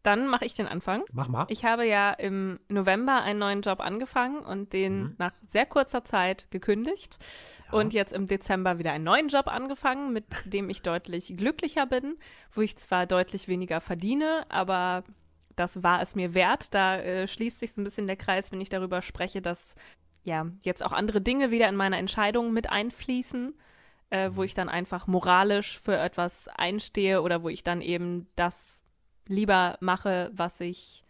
Dann 0.03 0.29
mache 0.29 0.45
ich 0.45 0.55
den 0.55 0.69
Anfang. 0.69 1.03
Mach 1.11 1.27
mal. 1.27 1.47
Ich 1.49 1.65
habe 1.65 1.85
ja 1.85 2.13
im 2.13 2.61
November 2.69 3.23
einen 3.23 3.41
neuen 3.41 3.63
Job 3.63 3.81
angefangen 3.81 4.39
und 4.39 4.73
den 4.73 4.99
mhm. 4.99 5.15
nach 5.19 5.33
sehr 5.49 5.67
kurzer 5.67 6.05
Zeit 6.05 6.47
gekündigt. 6.53 7.19
Ja. 7.67 7.79
Und 7.81 7.93
jetzt 7.93 8.13
im 8.13 8.29
Dezember 8.29 8.79
wieder 8.79 8.93
einen 8.93 9.03
neuen 9.03 9.27
Job 9.27 9.49
angefangen, 9.49 10.13
mit 10.13 10.25
dem 10.45 10.71
ich 10.71 10.83
deutlich 10.83 11.37
glücklicher 11.37 11.87
bin, 11.87 12.19
wo 12.53 12.61
ich 12.61 12.79
zwar 12.79 13.07
deutlich 13.07 13.49
weniger 13.49 13.81
verdiene, 13.81 14.47
aber 14.49 15.03
das 15.57 15.83
war 15.83 16.03
es 16.03 16.15
mir 16.15 16.35
wert. 16.35 16.73
Da 16.75 16.99
äh, 16.99 17.27
schließt 17.27 17.59
sich 17.61 17.73
so 17.73 17.81
ein 17.81 17.85
bisschen 17.85 18.07
der 18.07 18.17
Kreis, 18.17 18.53
wenn 18.53 18.61
ich 18.61 18.69
darüber 18.69 19.03
spreche, 19.03 19.43
dass 19.43 19.75
ja 20.23 20.47
jetzt 20.63 20.85
auch 20.85 20.93
andere 20.93 21.21
Dinge 21.21 21.51
wieder 21.51 21.69
in 21.69 21.77
meine 21.77 21.97
Entscheidungen 21.97 22.53
mit 22.53 22.71
einfließen, 22.71 23.55
äh, 24.11 24.31
wo 24.33 24.41
mhm. 24.41 24.47
ich 24.47 24.55
dann 24.55 24.69
einfach 24.69 25.07
moralisch 25.07 25.79
für 25.79 25.97
etwas 25.97 26.49
einstehe 26.49 27.23
oder 27.23 27.43
wo 27.43 27.49
ich 27.49 27.65
dann 27.65 27.81
eben 27.81 28.29
das 28.37 28.85
lieber 29.27 29.77
mache, 29.81 30.31
was 30.35 30.61
ich 30.61 31.05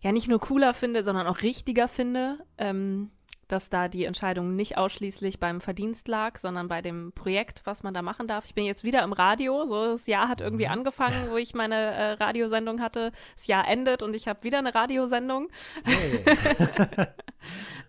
ja 0.00 0.12
nicht 0.12 0.28
nur 0.28 0.40
cooler 0.40 0.74
finde, 0.74 1.04
sondern 1.04 1.26
auch 1.26 1.42
richtiger 1.42 1.88
finde. 1.88 2.38
Ähm, 2.58 3.10
dass 3.52 3.68
da 3.68 3.88
die 3.88 4.06
Entscheidung 4.06 4.56
nicht 4.56 4.78
ausschließlich 4.78 5.38
beim 5.38 5.60
Verdienst 5.60 6.08
lag, 6.08 6.38
sondern 6.38 6.68
bei 6.68 6.80
dem 6.80 7.12
Projekt, 7.12 7.60
was 7.64 7.82
man 7.82 7.92
da 7.92 8.00
machen 8.00 8.26
darf. 8.26 8.46
Ich 8.46 8.54
bin 8.54 8.64
jetzt 8.64 8.82
wieder 8.82 9.02
im 9.02 9.12
Radio. 9.12 9.66
So, 9.66 9.92
das 9.92 10.06
Jahr 10.06 10.28
hat 10.28 10.40
irgendwie 10.40 10.64
mhm. 10.64 10.72
angefangen, 10.72 11.30
wo 11.30 11.36
ich 11.36 11.52
meine 11.54 11.74
äh, 11.74 12.12
Radiosendung 12.12 12.80
hatte. 12.80 13.12
Das 13.36 13.46
Jahr 13.46 13.68
endet 13.68 14.02
und 14.02 14.14
ich 14.14 14.26
habe 14.26 14.42
wieder 14.42 14.58
eine 14.58 14.74
Radiosendung. 14.74 15.48
Hey. 15.84 16.24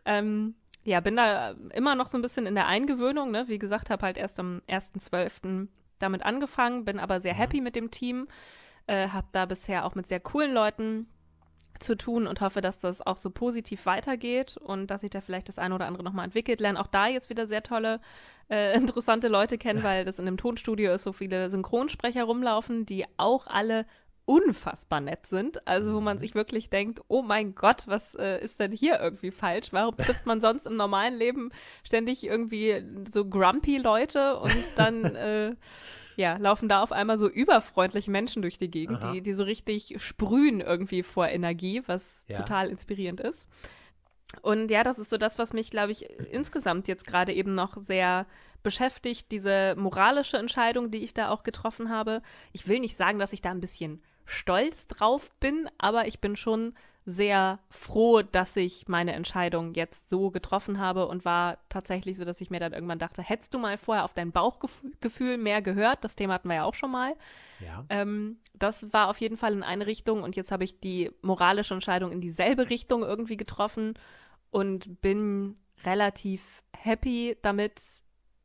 ähm, 0.05 0.55
ja, 0.83 0.99
bin 0.99 1.15
da 1.15 1.51
immer 1.73 1.95
noch 1.95 2.09
so 2.09 2.17
ein 2.17 2.21
bisschen 2.21 2.45
in 2.45 2.55
der 2.55 2.67
Eingewöhnung. 2.67 3.31
Ne? 3.31 3.45
Wie 3.47 3.59
gesagt, 3.59 3.89
habe 3.89 4.05
halt 4.05 4.17
erst 4.17 4.39
am 4.41 4.61
1.12. 4.67 5.69
damit 5.97 6.23
angefangen, 6.23 6.83
bin 6.83 6.99
aber 6.99 7.21
sehr 7.21 7.35
mhm. 7.35 7.37
happy 7.37 7.61
mit 7.61 7.77
dem 7.77 7.89
Team. 7.89 8.27
Äh, 8.85 9.07
habe 9.07 9.27
da 9.31 9.45
bisher 9.45 9.85
auch 9.85 9.95
mit 9.95 10.07
sehr 10.07 10.19
coolen 10.19 10.53
Leuten 10.53 11.07
zu 11.79 11.95
tun 11.95 12.27
und 12.27 12.41
hoffe, 12.41 12.61
dass 12.61 12.79
das 12.79 13.01
auch 13.01 13.17
so 13.17 13.29
positiv 13.29 13.85
weitergeht 13.85 14.57
und 14.57 14.87
dass 14.87 15.01
sich 15.01 15.09
da 15.09 15.21
vielleicht 15.21 15.49
das 15.49 15.59
eine 15.59 15.75
oder 15.75 15.85
andere 15.85 16.03
nochmal 16.03 16.25
entwickelt. 16.25 16.59
Lernen 16.59 16.77
auch 16.77 16.87
da 16.87 17.07
jetzt 17.07 17.29
wieder 17.29 17.47
sehr 17.47 17.63
tolle, 17.63 17.99
äh, 18.49 18.75
interessante 18.77 19.27
Leute 19.27 19.57
kennen, 19.57 19.83
weil 19.83 20.05
das 20.05 20.19
in 20.19 20.25
dem 20.25 20.37
Tonstudio 20.37 20.91
ist 20.93 21.03
so 21.03 21.13
viele 21.13 21.49
Synchronsprecher 21.49 22.23
rumlaufen, 22.23 22.85
die 22.85 23.05
auch 23.17 23.47
alle 23.47 23.85
unfassbar 24.25 25.01
nett 25.01 25.27
sind. 25.27 25.67
Also 25.67 25.93
wo 25.93 26.01
man 26.01 26.17
mhm. 26.17 26.21
sich 26.21 26.35
wirklich 26.35 26.69
denkt, 26.69 27.01
oh 27.07 27.21
mein 27.21 27.55
Gott, 27.55 27.83
was 27.87 28.15
äh, 28.15 28.43
ist 28.43 28.59
denn 28.59 28.71
hier 28.71 28.99
irgendwie 28.99 29.31
falsch? 29.31 29.73
Warum 29.73 29.97
trifft 29.97 30.25
man 30.25 30.41
sonst 30.41 30.65
im 30.65 30.75
normalen 30.75 31.15
Leben 31.15 31.51
ständig 31.83 32.23
irgendwie 32.23 32.83
so 33.11 33.25
grumpy 33.25 33.77
Leute 33.77 34.39
und 34.39 34.63
dann 34.75 35.03
äh, 35.15 35.55
ja, 36.15 36.37
laufen 36.37 36.69
da 36.69 36.81
auf 36.83 36.91
einmal 36.91 37.17
so 37.17 37.29
überfreundliche 37.29 38.11
Menschen 38.11 38.41
durch 38.41 38.57
die 38.57 38.69
Gegend, 38.69 39.03
die, 39.03 39.21
die 39.21 39.33
so 39.33 39.43
richtig 39.43 39.95
sprühen 39.97 40.61
irgendwie 40.61 41.03
vor 41.03 41.27
Energie, 41.27 41.81
was 41.87 42.25
ja. 42.27 42.37
total 42.37 42.69
inspirierend 42.69 43.19
ist. 43.19 43.47
Und 44.41 44.71
ja, 44.71 44.83
das 44.83 44.99
ist 44.99 45.09
so 45.09 45.17
das, 45.17 45.37
was 45.37 45.53
mich, 45.53 45.69
glaube 45.69 45.91
ich, 45.91 46.09
insgesamt 46.31 46.87
jetzt 46.87 47.05
gerade 47.05 47.33
eben 47.33 47.53
noch 47.53 47.77
sehr 47.77 48.25
beschäftigt, 48.63 49.31
diese 49.31 49.75
moralische 49.77 50.37
Entscheidung, 50.37 50.89
die 50.89 51.03
ich 51.03 51.13
da 51.13 51.29
auch 51.29 51.43
getroffen 51.43 51.89
habe. 51.89 52.21
Ich 52.53 52.67
will 52.67 52.79
nicht 52.79 52.97
sagen, 52.97 53.19
dass 53.19 53.33
ich 53.33 53.41
da 53.41 53.51
ein 53.51 53.61
bisschen 53.61 54.01
stolz 54.25 54.87
drauf 54.87 55.31
bin, 55.39 55.69
aber 55.77 56.07
ich 56.07 56.21
bin 56.21 56.35
schon 56.35 56.73
sehr 57.05 57.59
froh, 57.69 58.21
dass 58.21 58.55
ich 58.55 58.87
meine 58.87 59.13
Entscheidung 59.13 59.73
jetzt 59.73 60.09
so 60.09 60.31
getroffen 60.31 60.79
habe 60.79 61.07
und 61.07 61.25
war 61.25 61.57
tatsächlich 61.67 62.15
so, 62.15 62.23
dass 62.23 62.39
ich 62.39 62.49
mir 62.49 62.59
dann 62.59 62.73
irgendwann 62.73 62.99
dachte, 62.99 63.21
hättest 63.21 63.53
du 63.53 63.59
mal 63.59 63.77
vorher 63.77 64.05
auf 64.05 64.13
dein 64.13 64.31
Bauchgefühl 64.31 65.37
mehr 65.37 65.61
gehört? 65.61 66.03
Das 66.03 66.15
Thema 66.15 66.35
hatten 66.35 66.47
wir 66.47 66.55
ja 66.55 66.63
auch 66.63 66.75
schon 66.75 66.91
mal. 66.91 67.15
Ja. 67.59 67.85
Ähm, 67.89 68.37
das 68.53 68.93
war 68.93 69.09
auf 69.09 69.19
jeden 69.19 69.37
Fall 69.37 69.53
in 69.53 69.63
eine 69.63 69.85
Richtung 69.85 70.23
und 70.23 70.35
jetzt 70.35 70.51
habe 70.51 70.63
ich 70.63 70.79
die 70.79 71.11
moralische 71.21 71.73
Entscheidung 71.73 72.11
in 72.11 72.21
dieselbe 72.21 72.69
Richtung 72.69 73.03
irgendwie 73.03 73.37
getroffen 73.37 73.95
und 74.49 75.01
bin 75.01 75.57
relativ 75.83 76.63
happy 76.75 77.37
damit, 77.41 77.81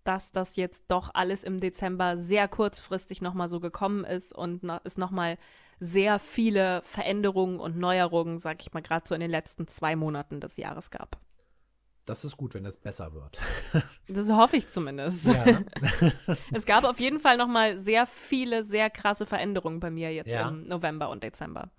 dass 0.03 0.33
das 0.33 0.57
jetzt 0.57 0.85
doch 0.89 1.11
alles 1.15 1.45
im 1.45 1.61
Dezember 1.61 2.17
sehr 2.17 2.49
kurzfristig 2.49 3.21
nochmal 3.23 3.49
so 3.49 3.61
gekommen 3.61 4.05
ist 4.05 4.33
und 4.33 4.63
es 4.85 4.97
nochmal 4.97 5.39
sehr 5.81 6.19
viele 6.19 6.83
Veränderungen 6.83 7.61
und 7.61 7.77
Neuerungen, 7.77 8.39
sag 8.39 8.61
ich 8.63 8.73
mal, 8.73 8.83
gerade 8.83 9.07
so 9.07 9.15
in 9.15 9.21
den 9.21 9.31
letzten 9.31 9.69
zwei 9.69 9.97
Monaten 9.97 10.41
des 10.41 10.57
Jahres 10.57 10.91
gab. 10.91 11.19
Das 12.05 12.25
ist 12.25 12.39
gut, 12.39 12.55
wenn 12.55 12.65
es 12.65 12.79
besser 12.79 13.13
wird. 13.13 13.39
das 14.09 14.31
hoffe 14.31 14.57
ich 14.57 14.67
zumindest. 14.67 15.27
Ja. 15.27 15.45
es 16.53 16.65
gab 16.65 16.85
auf 16.85 16.99
jeden 16.99 17.21
Fall 17.21 17.37
nochmal 17.37 17.77
sehr 17.79 18.07
viele, 18.07 18.65
sehr 18.65 18.89
krasse 18.89 19.27
Veränderungen 19.27 19.79
bei 19.79 19.91
mir 19.91 20.13
jetzt 20.13 20.31
ja. 20.31 20.49
im 20.49 20.67
November 20.67 21.11
und 21.11 21.23
Dezember. 21.23 21.71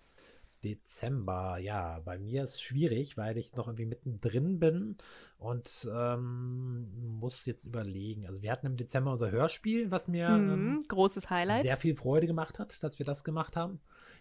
Dezember, 0.64 1.58
ja, 1.58 2.00
bei 2.00 2.18
mir 2.18 2.44
ist 2.44 2.56
es 2.56 2.62
schwierig, 2.62 3.18
weil 3.18 3.38
ich 3.38 3.54
noch 3.56 3.68
irgendwie 3.68 3.86
mittendrin 3.86 4.60
bin 4.60 4.98
und 5.38 5.88
ähm, 5.94 7.20
muss 7.20 7.46
jetzt 7.46 7.66
überlegen. 7.66 8.28
Also 8.28 8.42
wir 8.42 8.52
hatten 8.52 8.68
im 8.68 8.78
Dezember 8.78 9.12
unser 9.12 9.32
Hörspiel, 9.32 9.92
was 9.92 10.08
mir 10.08 10.30
mhm, 10.30 10.50
ähm, 10.50 10.86
großes 10.88 11.30
Highlight 11.30 11.64
sehr 11.64 11.78
viel 11.78 11.96
Freude 11.96 12.28
gemacht 12.28 12.60
hat, 12.60 12.82
dass 12.84 13.00
wir 13.00 13.06
das 13.06 13.24
gemacht 13.24 13.56
haben. 13.56 13.80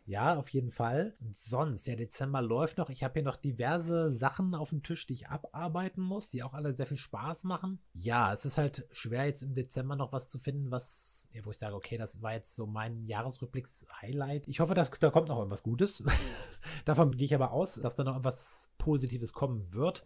Ja, 0.08 0.36
auf 0.38 0.48
jeden 0.48 0.70
Fall. 0.70 1.14
Und 1.20 1.36
sonst, 1.36 1.86
der 1.86 1.96
Dezember 1.96 2.40
läuft 2.40 2.78
noch. 2.78 2.88
Ich 2.88 3.04
habe 3.04 3.12
hier 3.12 3.22
noch 3.22 3.36
diverse 3.36 4.10
Sachen 4.10 4.54
auf 4.54 4.70
dem 4.70 4.82
Tisch, 4.82 5.06
die 5.06 5.12
ich 5.12 5.28
abarbeiten 5.28 6.02
muss, 6.02 6.30
die 6.30 6.42
auch 6.42 6.54
alle 6.54 6.74
sehr 6.74 6.86
viel 6.86 6.96
Spaß 6.96 7.44
machen. 7.44 7.78
Ja, 7.92 8.32
es 8.32 8.46
ist 8.46 8.56
halt 8.56 8.88
schwer, 8.90 9.26
jetzt 9.26 9.42
im 9.42 9.54
Dezember 9.54 9.96
noch 9.96 10.10
was 10.10 10.30
zu 10.30 10.38
finden, 10.38 10.70
was, 10.70 11.28
wo 11.42 11.50
ich 11.50 11.58
sage, 11.58 11.74
okay, 11.74 11.98
das 11.98 12.22
war 12.22 12.32
jetzt 12.32 12.56
so 12.56 12.66
mein 12.66 13.04
Jahresrückblicks-Highlight. 13.04 14.48
Ich 14.48 14.60
hoffe, 14.60 14.72
dass, 14.72 14.90
da 14.92 15.10
kommt 15.10 15.28
noch 15.28 15.36
irgendwas 15.36 15.62
Gutes. 15.62 16.02
Davon 16.86 17.10
gehe 17.14 17.26
ich 17.26 17.34
aber 17.34 17.52
aus, 17.52 17.74
dass 17.74 17.94
da 17.94 18.02
noch 18.02 18.16
etwas 18.16 18.72
Positives 18.78 19.34
kommen 19.34 19.74
wird. 19.74 20.04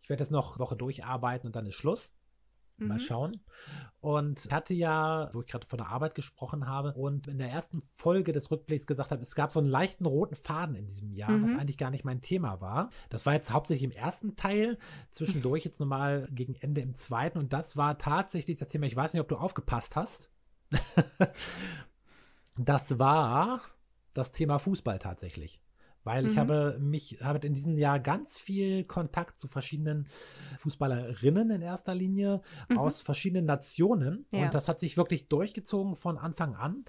Ich 0.00 0.08
werde 0.08 0.22
jetzt 0.22 0.30
noch 0.30 0.52
eine 0.52 0.60
Woche 0.60 0.76
durcharbeiten 0.76 1.48
und 1.48 1.56
dann 1.56 1.66
ist 1.66 1.74
Schluss. 1.74 2.14
Mal 2.88 2.94
mhm. 2.94 3.00
schauen. 3.00 3.40
Und 4.00 4.46
ich 4.46 4.52
hatte 4.52 4.72
ja, 4.72 5.28
wo 5.32 5.42
ich 5.42 5.46
gerade 5.46 5.66
von 5.66 5.76
der 5.76 5.88
Arbeit 5.88 6.14
gesprochen 6.14 6.66
habe 6.66 6.94
und 6.94 7.26
in 7.26 7.38
der 7.38 7.50
ersten 7.50 7.82
Folge 7.96 8.32
des 8.32 8.50
Rückblicks 8.50 8.86
gesagt 8.86 9.10
habe, 9.10 9.22
es 9.22 9.34
gab 9.34 9.52
so 9.52 9.60
einen 9.60 9.68
leichten 9.68 10.06
roten 10.06 10.34
Faden 10.34 10.74
in 10.74 10.86
diesem 10.86 11.12
Jahr, 11.12 11.30
mhm. 11.30 11.42
was 11.42 11.50
eigentlich 11.52 11.78
gar 11.78 11.90
nicht 11.90 12.04
mein 12.04 12.20
Thema 12.20 12.60
war. 12.60 12.90
Das 13.10 13.26
war 13.26 13.34
jetzt 13.34 13.52
hauptsächlich 13.52 13.84
im 13.84 13.96
ersten 13.96 14.36
Teil, 14.36 14.78
zwischendurch 15.10 15.64
jetzt 15.64 15.80
nochmal 15.80 16.28
gegen 16.30 16.54
Ende 16.54 16.80
im 16.80 16.94
zweiten 16.94 17.38
und 17.38 17.52
das 17.52 17.76
war 17.76 17.98
tatsächlich 17.98 18.56
das 18.56 18.68
Thema, 18.68 18.86
ich 18.86 18.96
weiß 18.96 19.12
nicht, 19.12 19.20
ob 19.20 19.28
du 19.28 19.36
aufgepasst 19.36 19.96
hast. 19.96 20.30
das 22.56 22.98
war 22.98 23.60
das 24.14 24.32
Thema 24.32 24.58
Fußball 24.58 24.98
tatsächlich 24.98 25.60
weil 26.04 26.22
mhm. 26.22 26.30
ich 26.30 26.38
habe 26.38 26.78
mich, 26.80 27.18
habe 27.22 27.46
in 27.46 27.54
diesem 27.54 27.76
Jahr 27.78 28.00
ganz 28.00 28.38
viel 28.38 28.84
Kontakt 28.84 29.38
zu 29.38 29.48
verschiedenen 29.48 30.08
Fußballerinnen 30.58 31.50
in 31.50 31.62
erster 31.62 31.94
Linie 31.94 32.40
mhm. 32.68 32.78
aus 32.78 33.02
verschiedenen 33.02 33.46
Nationen 33.46 34.26
ja. 34.30 34.44
und 34.44 34.54
das 34.54 34.68
hat 34.68 34.80
sich 34.80 34.96
wirklich 34.96 35.28
durchgezogen 35.28 35.96
von 35.96 36.18
Anfang 36.18 36.54
an 36.54 36.84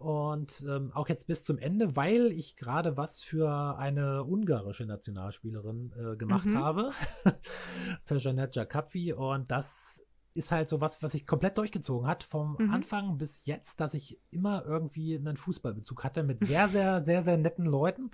und 0.00 0.64
ähm, 0.66 0.92
auch 0.94 1.10
jetzt 1.10 1.26
bis 1.26 1.44
zum 1.44 1.58
Ende, 1.58 1.94
weil 1.94 2.32
ich 2.32 2.56
gerade 2.56 2.96
was 2.96 3.22
für 3.22 3.76
eine 3.78 4.24
ungarische 4.24 4.86
Nationalspielerin 4.86 5.92
äh, 5.92 6.16
gemacht 6.16 6.46
mhm. 6.46 6.58
habe, 6.58 6.90
für 8.04 8.16
Janet 8.16 8.56
Jakapvi 8.56 9.12
und 9.12 9.50
das 9.50 10.02
ist 10.34 10.52
halt 10.52 10.68
so 10.68 10.80
was, 10.80 11.02
was 11.02 11.12
sich 11.12 11.26
komplett 11.26 11.58
durchgezogen 11.58 12.06
hat, 12.06 12.24
vom 12.24 12.56
mhm. 12.58 12.70
Anfang 12.70 13.18
bis 13.18 13.44
jetzt, 13.46 13.80
dass 13.80 13.94
ich 13.94 14.20
immer 14.30 14.64
irgendwie 14.64 15.16
einen 15.16 15.36
Fußballbezug 15.36 16.04
hatte 16.04 16.22
mit 16.22 16.44
sehr, 16.44 16.68
sehr, 16.68 17.04
sehr, 17.04 17.22
sehr 17.22 17.36
netten 17.36 17.66
Leuten. 17.66 18.10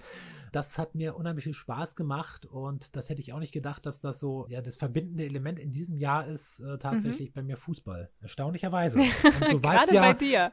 Das 0.52 0.78
hat 0.78 0.94
mir 0.94 1.16
unheimlich 1.16 1.44
viel 1.44 1.54
Spaß 1.54 1.96
gemacht 1.96 2.46
und 2.46 2.96
das 2.96 3.10
hätte 3.10 3.20
ich 3.20 3.32
auch 3.32 3.38
nicht 3.38 3.52
gedacht, 3.52 3.84
dass 3.84 4.00
das 4.00 4.18
so 4.18 4.46
ja 4.48 4.62
das 4.62 4.76
verbindende 4.76 5.24
Element 5.24 5.58
in 5.58 5.72
diesem 5.72 5.96
Jahr 5.96 6.26
ist 6.26 6.60
äh, 6.60 6.78
tatsächlich 6.78 7.30
mhm. 7.30 7.34
bei 7.34 7.42
mir 7.42 7.56
Fußball. 7.56 8.10
Erstaunlicherweise. 8.20 8.98
Und 9.50 9.52
du 9.52 9.62
weißt 9.62 9.92
ja, 9.92 10.00
bei 10.00 10.14
dir. 10.14 10.52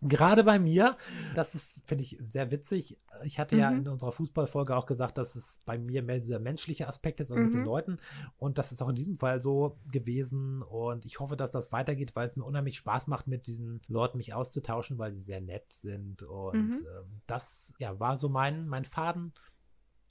Gerade 0.00 0.44
bei 0.44 0.60
mir, 0.60 0.96
das 1.34 1.56
ist, 1.56 1.82
finde 1.88 2.04
ich, 2.04 2.18
sehr 2.22 2.52
witzig. 2.52 2.98
Ich 3.24 3.40
hatte 3.40 3.56
mhm. 3.56 3.60
ja 3.60 3.70
in 3.70 3.88
unserer 3.88 4.12
Fußballfolge 4.12 4.76
auch 4.76 4.86
gesagt, 4.86 5.18
dass 5.18 5.34
es 5.34 5.60
bei 5.66 5.76
mir 5.76 6.04
mehr 6.04 6.20
so 6.20 6.28
der 6.28 6.38
menschliche 6.38 6.86
Aspekt 6.86 7.18
ist, 7.18 7.32
also 7.32 7.40
mhm. 7.40 7.46
mit 7.46 7.54
den 7.54 7.60
mhm. 7.62 7.66
Leuten. 7.66 7.96
Und 8.38 8.58
das 8.58 8.70
ist 8.70 8.80
auch 8.80 8.88
in 8.88 8.94
diesem 8.94 9.18
Fall 9.18 9.40
so 9.42 9.76
gewesen. 9.90 10.62
Und 10.62 11.04
ich 11.04 11.18
hoffe, 11.18 11.36
dass 11.36 11.50
das 11.50 11.72
weitergeht, 11.72 12.14
weil 12.14 12.28
es 12.28 12.36
mir 12.36 12.44
unheimlich 12.44 12.76
Spaß 12.76 13.08
macht, 13.08 13.26
mit 13.26 13.48
diesen 13.48 13.80
Leuten 13.88 14.18
mich 14.18 14.34
auszutauschen, 14.34 14.98
weil 14.98 15.12
sie 15.12 15.20
sehr 15.20 15.40
nett 15.40 15.72
sind. 15.72 16.22
Und 16.22 16.68
mhm. 16.68 16.74
ähm, 16.74 17.20
das 17.26 17.74
ja, 17.78 17.98
war 17.98 18.16
so 18.16 18.28
mein, 18.28 18.68
mein 18.68 18.84
Faden 18.84 19.32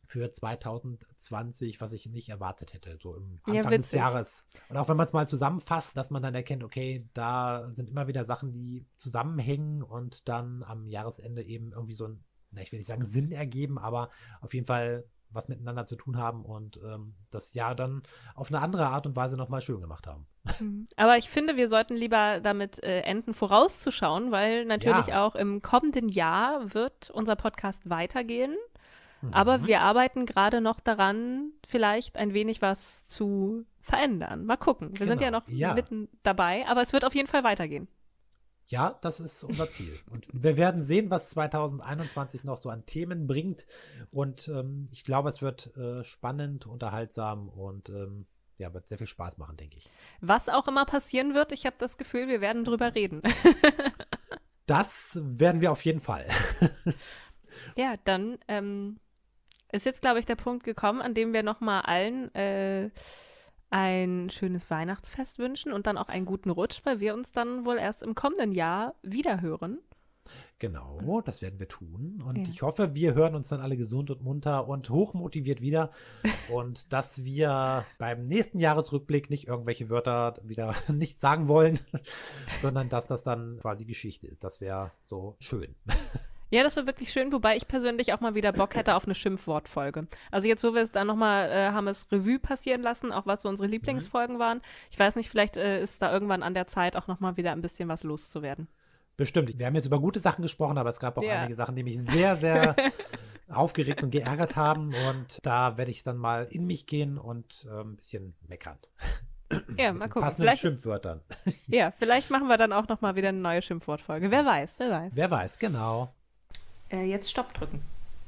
für 0.08 0.32
2020, 0.32 1.82
was 1.82 1.94
ich 1.94 2.08
nicht 2.08 2.30
erwartet 2.30 2.74
hätte, 2.74 2.98
so 3.02 3.16
im 3.16 3.40
Anfang 3.44 3.72
ja, 3.72 3.78
des 3.78 3.92
Jahres. 3.92 4.46
Und 4.70 4.78
auch 4.78 4.88
wenn 4.88 4.98
man 4.98 5.06
es 5.06 5.14
mal 5.14 5.28
zusammenfasst, 5.28 5.98
dass 5.98 6.10
man 6.10 6.24
dann 6.24 6.34
erkennt, 6.34 6.64
okay, 6.64 7.08
da 7.14 7.70
sind 7.74 7.90
immer 7.90 8.08
wieder 8.08 8.24
Sachen, 8.24 8.52
die 8.52 8.86
zusammenhängen 8.96 9.84
und 9.84 10.28
dann 10.30 10.64
am 10.64 10.88
Jahresende 10.88 11.44
eben 11.44 11.74
irgendwie 11.74 11.94
so 11.94 12.08
ein, 12.08 12.24
na, 12.52 12.62
ich 12.62 12.72
will 12.72 12.80
nicht 12.80 12.88
sagen 12.88 13.06
Sinn 13.06 13.32
ergeben, 13.32 13.78
aber 13.78 14.10
auf 14.42 14.54
jeden 14.54 14.66
Fall 14.66 15.06
was 15.30 15.48
miteinander 15.50 15.86
zu 15.86 15.96
tun 15.96 16.18
haben 16.18 16.46
und 16.46 16.78
ähm, 16.78 17.16
das 17.32 17.54
Jahr 17.54 17.76
dann 17.76 18.04
auf 18.36 18.50
eine 18.50 18.62
andere 18.62 18.88
Art 18.88 19.06
und 19.06 19.16
Weise 19.16 19.36
nochmal 19.36 19.62
schön 19.62 19.82
gemacht 19.82 20.08
haben. 20.08 20.26
Mhm. 20.60 20.88
Aber 20.96 21.18
ich 21.18 21.30
finde, 21.30 21.58
wir 21.58 21.68
sollten 21.68 21.96
lieber 21.96 22.40
damit 22.40 22.82
äh, 22.84 23.02
enden, 23.02 23.34
vorauszuschauen, 23.34 24.32
weil 24.32 24.66
natürlich 24.66 25.08
ja. 25.08 25.26
auch 25.26 25.36
im 25.36 25.62
kommenden 25.62 26.08
Jahr 26.08 26.74
wird 26.74 27.10
unser 27.10 27.36
Podcast 27.36 27.90
weitergehen. 27.90 28.56
Aber 29.32 29.60
mhm. 29.60 29.68
wir 29.68 29.82
arbeiten 29.82 30.26
gerade 30.26 30.62
noch 30.62 30.80
daran, 30.80 31.52
vielleicht 31.68 32.18
ein 32.18 32.34
wenig 32.34 32.62
was 32.62 33.06
zu 33.06 33.66
verändern. 33.82 34.46
Mal 34.46 34.58
gucken. 34.58 34.92
Wir 34.92 35.00
genau. 35.00 35.10
sind 35.12 35.22
ja 35.22 35.28
genau. 35.28 35.40
noch 35.40 35.48
ja. 35.48 35.74
mitten 35.74 36.10
dabei, 36.24 36.66
aber 36.68 36.82
es 36.82 36.94
wird 36.94 37.06
auf 37.06 37.16
jeden 37.16 37.28
Fall 37.28 37.44
weitergehen. 37.44 37.88
Ja, 38.70 39.00
das 39.02 39.22
ist 39.22 39.44
unser 39.44 39.72
Ziel. 39.72 39.98
Und 40.12 40.28
wir 40.34 40.58
werden 40.58 40.82
sehen, 40.82 41.10
was 41.10 41.30
2021 41.30 42.44
noch 42.44 42.58
so 42.58 42.70
an 42.70 42.86
Themen 42.86 43.26
bringt. 43.26 43.66
Und 44.12 44.50
ähm, 44.50 44.88
ich 44.92 45.06
glaube, 45.06 45.30
es 45.30 45.42
wird 45.42 45.76
äh, 45.78 46.04
spannend, 46.04 46.66
unterhaltsam 46.66 47.48
und 47.48 47.90
ähm, 47.90 48.28
ja, 48.58 48.74
wird 48.74 48.88
sehr 48.88 48.98
viel 48.98 49.08
Spaß 49.08 49.38
machen, 49.38 49.56
denke 49.56 49.78
ich. 49.78 49.90
Was 50.20 50.50
auch 50.50 50.68
immer 50.68 50.86
passieren 50.86 51.34
wird, 51.34 51.54
ich 51.54 51.66
habe 51.66 51.78
das 51.80 51.98
Gefühl, 51.98 52.28
wir 52.28 52.42
werden 52.42 52.66
drüber 52.66 52.94
reden. 52.94 53.22
das 54.66 55.20
werden 55.24 55.62
wir 55.62 55.72
auf 55.72 55.86
jeden 55.86 56.02
Fall. 56.02 56.28
ja, 57.78 57.96
dann 58.04 58.38
ähm, 58.50 59.00
ist 59.72 59.86
jetzt, 59.86 60.02
glaube 60.02 60.20
ich, 60.20 60.26
der 60.26 60.36
Punkt 60.36 60.64
gekommen, 60.64 61.02
an 61.02 61.14
dem 61.14 61.34
wir 61.34 61.44
nochmal 61.44 61.82
allen 61.82 62.34
äh, 62.36 62.90
ein 63.70 64.30
schönes 64.30 64.70
Weihnachtsfest 64.70 65.40
wünschen 65.40 65.74
und 65.74 65.88
dann 65.88 65.98
auch 65.98 66.08
einen 66.08 66.26
guten 66.26 66.50
Rutsch, 66.50 66.82
weil 66.84 67.00
wir 67.00 67.14
uns 67.14 67.32
dann 67.32 67.66
wohl 67.66 67.78
erst 67.78 68.04
im 68.04 68.16
kommenden 68.16 68.52
Jahr 68.52 68.96
wiederhören. 69.02 69.80
Genau, 70.60 71.22
das 71.22 71.44
werden 71.44 71.60
wir 71.60 71.68
tun. 71.68 72.24
Und 72.26 72.38
ja. 72.38 72.44
ich 72.50 72.62
hoffe, 72.64 72.96
wir 72.96 73.14
hören 73.14 73.36
uns 73.36 73.50
dann 73.50 73.62
alle 73.62 73.78
gesund 73.78 74.10
und 74.10 74.24
munter 74.24 74.68
und 74.68 74.90
hochmotiviert 74.90 75.62
wieder. 75.62 75.92
und 76.52 76.92
dass 76.92 77.24
wir 77.24 77.86
beim 78.00 78.24
nächsten 78.24 78.60
Jahresrückblick 78.60 79.30
nicht 79.30 79.48
irgendwelche 79.48 79.90
Wörter 79.90 80.36
wieder 80.44 80.74
nicht 80.88 81.20
sagen 81.20 81.48
wollen, 81.48 81.80
sondern 82.62 82.90
dass 82.90 83.06
das 83.06 83.22
dann 83.22 83.60
quasi 83.62 83.86
Geschichte 83.86 84.28
ist. 84.28 84.44
Das 84.44 84.60
wäre 84.60 84.92
so 85.06 85.36
schön. 85.40 85.76
Ja, 86.50 86.64
das 86.64 86.78
war 86.78 86.86
wirklich 86.86 87.12
schön, 87.12 87.32
wobei 87.32 87.58
ich 87.58 87.68
persönlich 87.68 88.14
auch 88.14 88.22
mal 88.22 88.36
wieder 88.36 88.54
Bock 88.54 88.76
hätte 88.76 88.96
auf 88.96 89.06
eine 89.06 89.16
Schimpfwortfolge. 89.16 90.08
Also 90.32 90.48
jetzt, 90.48 90.64
wo 90.64 90.74
wir 90.74 90.82
es 90.82 90.92
dann 90.92 91.08
nochmal 91.08 91.50
äh, 91.50 91.72
haben 91.72 91.88
es 91.88 92.10
Revue 92.12 92.40
passieren 92.40 92.82
lassen, 92.82 93.12
auch 93.12 93.26
was 93.26 93.42
so 93.42 93.50
unsere 93.50 93.68
Lieblingsfolgen 93.68 94.38
mhm. 94.38 94.40
waren. 94.40 94.62
Ich 94.90 94.98
weiß 94.98 95.18
nicht, 95.18 95.30
vielleicht 95.30 95.58
äh, 95.58 95.82
ist 95.82 96.02
da 96.02 96.12
irgendwann 96.12 96.44
an 96.44 96.54
der 96.54 96.68
Zeit 96.68 96.96
auch 96.96 97.08
nochmal 97.08 97.36
wieder 97.36 97.52
ein 97.52 97.62
bisschen 97.62 97.90
was 97.90 98.04
loszuwerden. 98.04 98.68
Bestimmt. 99.18 99.58
Wir 99.58 99.66
haben 99.66 99.76
jetzt 99.76 99.88
über 99.88 100.00
gute 100.00 100.20
Sachen 100.20 100.44
gesprochen, 100.44 100.78
aber 100.78 100.90
es 100.90 101.00
gab 101.00 101.18
auch 101.18 101.24
ja. 101.24 101.40
einige 101.40 101.56
Sachen, 101.56 101.76
die 101.76 101.84
mich 101.84 102.00
sehr, 102.00 102.36
sehr 102.36 102.76
aufgeregt 103.50 104.04
und 104.04 104.12
geärgert 104.12 104.56
haben. 104.56 104.94
Und 105.10 105.40
da 105.44 105.78
werde 105.78 105.92
ich 105.92 106.04
dann 106.04 106.18
mal 106.18 106.48
in 106.50 106.66
mich 106.66 106.86
gehen 106.86 107.18
und 107.18 107.68
äh, 107.70 107.82
ein 107.82 107.96
bisschen 107.98 108.36
meckern. 108.48 108.78
Ja, 109.78 109.94
mal 109.94 110.08
gucken. 110.08 110.24
Passenden 110.24 110.44
vielleicht, 110.44 110.62
Schimpfwörtern. 110.62 111.22
Ja, 111.68 111.92
vielleicht 111.92 112.30
machen 112.30 112.48
wir 112.48 112.58
dann 112.58 112.74
auch 112.74 112.88
nochmal 112.88 113.16
wieder 113.16 113.30
eine 113.30 113.40
neue 113.40 113.62
Schimpfwortfolge. 113.62 114.30
Wer 114.30 114.46
weiß, 114.46 114.80
wer 114.80 114.92
weiß. 114.92 115.12
Wer 115.16 115.32
weiß, 115.32 115.60
genau. 115.60 116.14
Äh, 116.92 117.04
jetzt 117.06 117.30
Stopp 117.30 117.54
drücken. 117.54 117.82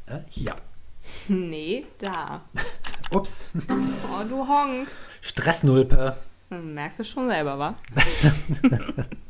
Äh, 0.07 0.19
hier. 0.29 0.55
Nee, 1.27 1.85
da. 1.97 2.41
Ups. 3.11 3.47
Oh, 3.67 4.23
du 4.29 4.47
Honk. 4.47 4.87
Stressnulpe. 5.21 6.15
Merkst 6.49 6.99
du 6.99 7.03
schon 7.03 7.27
selber, 7.27 7.57
wa? 7.57 7.75